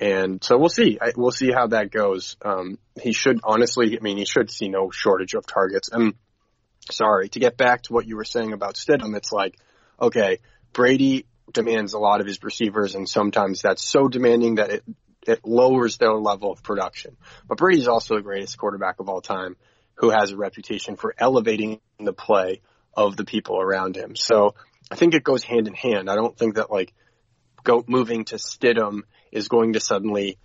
and 0.00 0.42
so 0.44 0.56
we'll 0.56 0.68
see. 0.68 0.98
I, 1.00 1.12
we'll 1.16 1.32
see 1.32 1.50
how 1.50 1.68
that 1.68 1.90
goes. 1.90 2.36
Um, 2.44 2.78
he 3.00 3.12
should 3.12 3.40
honestly. 3.42 3.96
I 3.96 4.00
mean, 4.00 4.18
he 4.18 4.24
should 4.24 4.50
see 4.50 4.68
no 4.68 4.90
shortage 4.90 5.34
of 5.34 5.46
targets. 5.46 5.88
And 5.90 6.14
sorry 6.90 7.28
to 7.30 7.40
get 7.40 7.56
back 7.56 7.82
to 7.82 7.92
what 7.92 8.06
you 8.06 8.16
were 8.16 8.24
saying 8.24 8.52
about 8.52 8.74
Stidham. 8.74 9.16
It's 9.16 9.32
like, 9.32 9.56
okay, 10.00 10.38
Brady 10.72 11.26
demands 11.52 11.94
a 11.94 11.98
lot 11.98 12.20
of 12.20 12.26
his 12.26 12.42
receivers, 12.42 12.94
and 12.94 13.08
sometimes 13.08 13.62
that's 13.62 13.82
so 13.82 14.06
demanding 14.06 14.56
that 14.56 14.70
it 14.70 14.84
it 15.28 15.44
lowers 15.44 15.98
their 15.98 16.14
level 16.14 16.50
of 16.50 16.62
production. 16.62 17.16
But 17.46 17.58
Brady's 17.58 17.88
also 17.88 18.16
the 18.16 18.22
greatest 18.22 18.56
quarterback 18.56 19.00
of 19.00 19.08
all 19.08 19.20
time 19.20 19.56
who 19.94 20.10
has 20.10 20.30
a 20.30 20.36
reputation 20.36 20.96
for 20.96 21.14
elevating 21.18 21.80
the 21.98 22.12
play 22.12 22.60
of 22.94 23.16
the 23.16 23.24
people 23.24 23.60
around 23.60 23.96
him. 23.96 24.16
So 24.16 24.54
I 24.90 24.96
think 24.96 25.14
it 25.14 25.24
goes 25.24 25.42
hand 25.42 25.68
in 25.68 25.74
hand. 25.74 26.08
I 26.08 26.14
don't 26.14 26.36
think 26.36 26.54
that 26.54 26.70
like 26.70 26.94
go 27.62 27.84
moving 27.86 28.24
to 28.26 28.36
Stidham 28.36 29.00
is 29.30 29.48
going 29.48 29.74
to 29.74 29.80
suddenly 29.80 30.38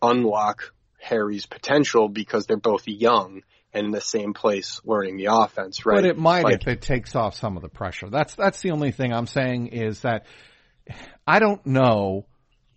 unlock 0.00 0.72
Harry's 1.00 1.46
potential 1.46 2.08
because 2.08 2.46
they're 2.46 2.56
both 2.56 2.86
young 2.86 3.42
and 3.74 3.86
in 3.86 3.90
the 3.92 4.00
same 4.00 4.34
place 4.34 4.80
learning 4.84 5.16
the 5.16 5.26
offense, 5.30 5.84
right? 5.84 5.96
But 5.96 6.04
it 6.04 6.18
might 6.18 6.44
like, 6.44 6.62
if 6.62 6.68
it 6.68 6.82
takes 6.82 7.16
off 7.16 7.34
some 7.34 7.56
of 7.56 7.62
the 7.62 7.68
pressure. 7.68 8.08
That's 8.08 8.34
that's 8.34 8.60
the 8.60 8.70
only 8.70 8.92
thing 8.92 9.12
I'm 9.12 9.26
saying 9.26 9.68
is 9.68 10.00
that 10.00 10.26
I 11.26 11.38
don't 11.38 11.64
know 11.66 12.26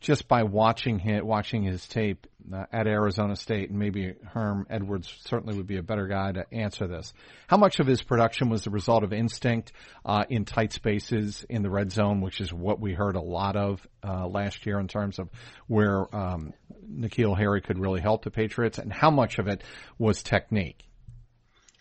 just 0.05 0.27
by 0.27 0.43
watching 0.43 0.99
him, 0.99 1.25
watching 1.25 1.63
his 1.63 1.87
tape 1.87 2.27
uh, 2.53 2.65
at 2.71 2.85
Arizona 2.85 3.35
State, 3.35 3.71
and 3.71 3.79
maybe 3.79 4.13
Herm 4.23 4.67
Edwards 4.69 5.11
certainly 5.25 5.57
would 5.57 5.65
be 5.65 5.77
a 5.77 5.81
better 5.81 6.05
guy 6.05 6.31
to 6.31 6.45
answer 6.53 6.85
this. 6.85 7.11
How 7.47 7.57
much 7.57 7.79
of 7.79 7.87
his 7.87 8.03
production 8.03 8.49
was 8.49 8.63
the 8.63 8.69
result 8.69 9.03
of 9.03 9.11
instinct 9.11 9.71
uh, 10.05 10.25
in 10.29 10.45
tight 10.45 10.73
spaces 10.73 11.43
in 11.49 11.63
the 11.63 11.71
red 11.71 11.91
zone, 11.91 12.21
which 12.21 12.39
is 12.39 12.53
what 12.53 12.79
we 12.79 12.93
heard 12.93 13.15
a 13.15 13.21
lot 13.21 13.55
of 13.55 13.85
uh, 14.07 14.27
last 14.27 14.67
year 14.67 14.79
in 14.79 14.87
terms 14.87 15.17
of 15.17 15.27
where 15.65 16.15
um, 16.15 16.53
N'Keal 16.87 17.35
Harry 17.35 17.61
could 17.61 17.79
really 17.79 17.99
help 17.99 18.23
the 18.23 18.31
Patriots, 18.31 18.77
and 18.77 18.93
how 18.93 19.09
much 19.09 19.39
of 19.39 19.47
it 19.47 19.63
was 19.97 20.21
technique? 20.21 20.87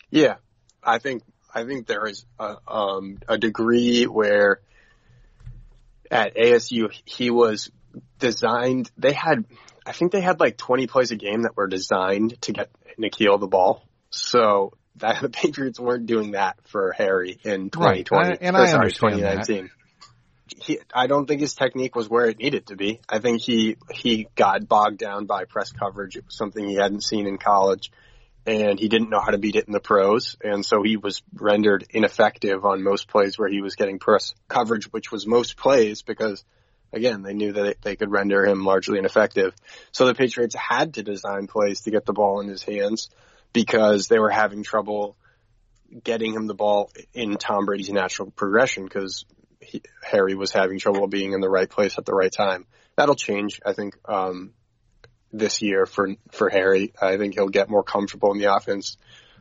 Yeah, 0.09 0.37
I 0.83 0.97
think 0.97 1.21
I 1.53 1.63
think 1.63 1.85
there 1.85 2.07
is 2.07 2.25
a, 2.39 2.55
um, 2.67 3.19
a 3.27 3.37
degree 3.37 4.05
where 4.05 4.61
at 6.09 6.35
ASU 6.35 6.91
he 7.05 7.29
was 7.29 7.69
designed. 8.19 8.91
They 8.97 9.13
had, 9.13 9.45
I 9.85 9.91
think 9.91 10.11
they 10.11 10.21
had 10.21 10.39
like 10.39 10.57
20 10.57 10.87
plays 10.87 11.11
a 11.11 11.15
game 11.15 11.43
that 11.43 11.55
were 11.55 11.67
designed 11.67 12.41
to 12.41 12.53
get 12.53 12.69
N'Keal 12.99 13.39
the 13.39 13.47
ball. 13.47 13.87
So 14.09 14.73
that 14.97 15.21
the 15.21 15.29
Patriots 15.29 15.79
weren't 15.79 16.05
doing 16.05 16.31
that 16.31 16.57
for 16.67 16.93
Harry 16.93 17.39
in 17.43 17.69
2020. 17.69 18.29
Right. 18.29 18.37
and 18.41 18.55
I 18.55 18.65
sorry, 18.65 18.77
understand 18.77 19.15
2019. 19.15 19.63
That. 19.63 19.71
He, 20.57 20.79
I 20.93 21.07
don't 21.07 21.25
think 21.25 21.41
his 21.41 21.53
technique 21.53 21.95
was 21.95 22.07
where 22.07 22.27
it 22.27 22.37
needed 22.37 22.67
to 22.67 22.75
be. 22.75 23.01
I 23.09 23.19
think 23.19 23.41
he 23.41 23.77
he 23.91 24.27
got 24.35 24.67
bogged 24.67 24.99
down 24.99 25.25
by 25.25 25.45
press 25.45 25.71
coverage. 25.71 26.15
It 26.15 26.25
was 26.25 26.37
something 26.37 26.65
he 26.67 26.75
hadn't 26.75 27.03
seen 27.03 27.27
in 27.27 27.37
college, 27.37 27.91
and 28.45 28.79
he 28.79 28.87
didn't 28.87 29.09
know 29.09 29.19
how 29.19 29.31
to 29.31 29.37
beat 29.37 29.55
it 29.55 29.65
in 29.65 29.73
the 29.73 29.79
pros, 29.79 30.37
and 30.43 30.63
so 30.63 30.83
he 30.83 30.97
was 30.97 31.23
rendered 31.33 31.85
ineffective 31.89 32.63
on 32.63 32.83
most 32.83 33.07
plays 33.07 33.37
where 33.37 33.49
he 33.49 33.61
was 33.61 33.75
getting 33.75 33.99
press 33.99 34.33
coverage, 34.47 34.85
which 34.93 35.11
was 35.11 35.25
most 35.25 35.57
plays 35.57 36.03
because 36.03 36.45
again, 36.93 37.21
they 37.21 37.33
knew 37.33 37.53
that 37.53 37.81
they 37.81 37.95
could 37.95 38.11
render 38.11 38.45
him 38.45 38.65
largely 38.65 38.99
ineffective. 38.99 39.53
So 39.91 40.05
the 40.05 40.15
Patriots 40.15 40.55
had 40.55 40.95
to 40.95 41.03
design 41.03 41.47
plays 41.47 41.81
to 41.81 41.91
get 41.91 42.05
the 42.05 42.13
ball 42.13 42.41
in 42.41 42.47
his 42.47 42.63
hands 42.63 43.09
because 43.53 44.07
they 44.07 44.19
were 44.19 44.29
having 44.29 44.63
trouble 44.63 45.15
getting 46.03 46.33
him 46.33 46.47
the 46.47 46.53
ball 46.53 46.91
in 47.13 47.37
Tom 47.37 47.65
Brady's 47.65 47.89
natural 47.89 48.31
progression 48.31 48.83
because 48.83 49.25
Harry 50.03 50.35
was 50.35 50.51
having 50.51 50.79
trouble 50.79 51.07
being 51.07 51.33
in 51.33 51.41
the 51.41 51.49
right 51.49 51.69
place 51.69 51.97
at 51.97 52.05
the 52.05 52.13
right 52.13 52.31
time. 52.31 52.65
That'll 52.95 53.15
change, 53.15 53.61
I 53.65 53.73
think, 53.73 53.95
um, 54.05 54.53
this 55.31 55.61
year 55.61 55.85
for 55.85 56.15
for 56.31 56.49
Harry. 56.49 56.93
I 57.01 57.17
think 57.17 57.33
he'll 57.33 57.49
get 57.49 57.69
more 57.69 57.83
comfortable 57.83 58.31
in 58.31 58.39
the 58.39 58.53
offense. 58.53 58.97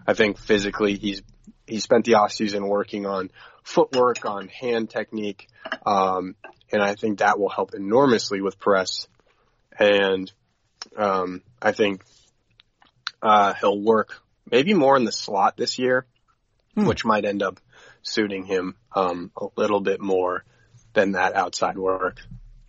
I 0.06 0.14
think 0.14 0.38
physically 0.38 0.96
he's 0.96 1.22
he 1.66 1.80
spent 1.80 2.04
the 2.04 2.12
offseason 2.12 2.68
working 2.68 3.06
on 3.06 3.30
footwork, 3.62 4.24
on 4.24 4.48
hand 4.48 4.90
technique, 4.90 5.48
um, 5.86 6.34
and 6.74 6.82
I 6.82 6.96
think 6.96 7.20
that 7.20 7.38
will 7.38 7.48
help 7.48 7.72
enormously 7.72 8.40
with 8.40 8.58
press. 8.58 9.06
And 9.78 10.30
um, 10.96 11.40
I 11.62 11.70
think 11.70 12.02
uh, 13.22 13.54
he'll 13.54 13.80
work 13.80 14.20
maybe 14.50 14.74
more 14.74 14.96
in 14.96 15.04
the 15.04 15.12
slot 15.12 15.56
this 15.56 15.78
year, 15.78 16.04
hmm. 16.74 16.84
which 16.84 17.04
might 17.04 17.24
end 17.24 17.44
up 17.44 17.60
suiting 18.02 18.44
him 18.44 18.74
um, 18.92 19.30
a 19.36 19.46
little 19.56 19.80
bit 19.80 20.00
more 20.00 20.44
than 20.94 21.12
that 21.12 21.36
outside 21.36 21.78
work. 21.78 22.20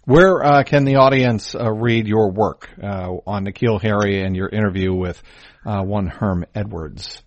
Where 0.03 0.43
uh, 0.43 0.63
can 0.63 0.85
the 0.85 0.97
audience 0.97 1.55
uh, 1.55 1.71
read 1.71 2.07
your 2.07 2.31
work 2.31 2.69
uh, 2.81 3.11
on 3.25 3.45
N'Keal 3.45 3.81
Harry 3.81 4.21
and 4.21 4.35
your 4.35 4.49
interview 4.49 4.93
with 4.93 5.21
uh, 5.65 5.81
one 5.81 6.05
Herm 6.05 6.45
Edwards? 6.53 7.23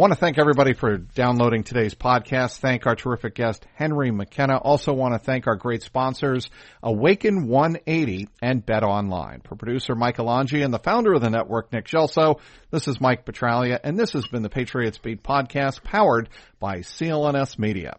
Want 0.00 0.14
to 0.14 0.18
thank 0.18 0.38
everybody 0.38 0.72
for 0.72 0.96
downloading 0.96 1.62
today's 1.62 1.94
podcast. 1.94 2.56
Thank 2.56 2.86
our 2.86 2.96
terrific 2.96 3.34
guest, 3.34 3.66
Henry 3.74 4.10
McKenna. 4.10 4.56
Also 4.56 4.94
want 4.94 5.12
to 5.12 5.18
thank 5.18 5.46
our 5.46 5.56
great 5.56 5.82
sponsors, 5.82 6.48
Awaken 6.82 7.46
180 7.46 8.28
and 8.40 8.64
Bet 8.64 8.82
Online. 8.82 9.42
For 9.46 9.56
producer 9.56 9.94
Michael 9.94 10.24
Angi 10.24 10.64
and 10.64 10.72
the 10.72 10.78
founder 10.78 11.12
of 11.12 11.20
the 11.20 11.28
network, 11.28 11.70
Nick 11.70 11.84
Gelso, 11.84 12.40
this 12.70 12.88
is 12.88 12.98
Mike 12.98 13.26
Petraglia, 13.26 13.78
and 13.84 13.98
this 13.98 14.14
has 14.14 14.26
been 14.26 14.40
the 14.42 14.48
Patriots 14.48 14.96
Beat 14.96 15.22
podcast 15.22 15.84
powered 15.84 16.30
by 16.58 16.78
CLNS 16.78 17.58
Media. 17.58 17.98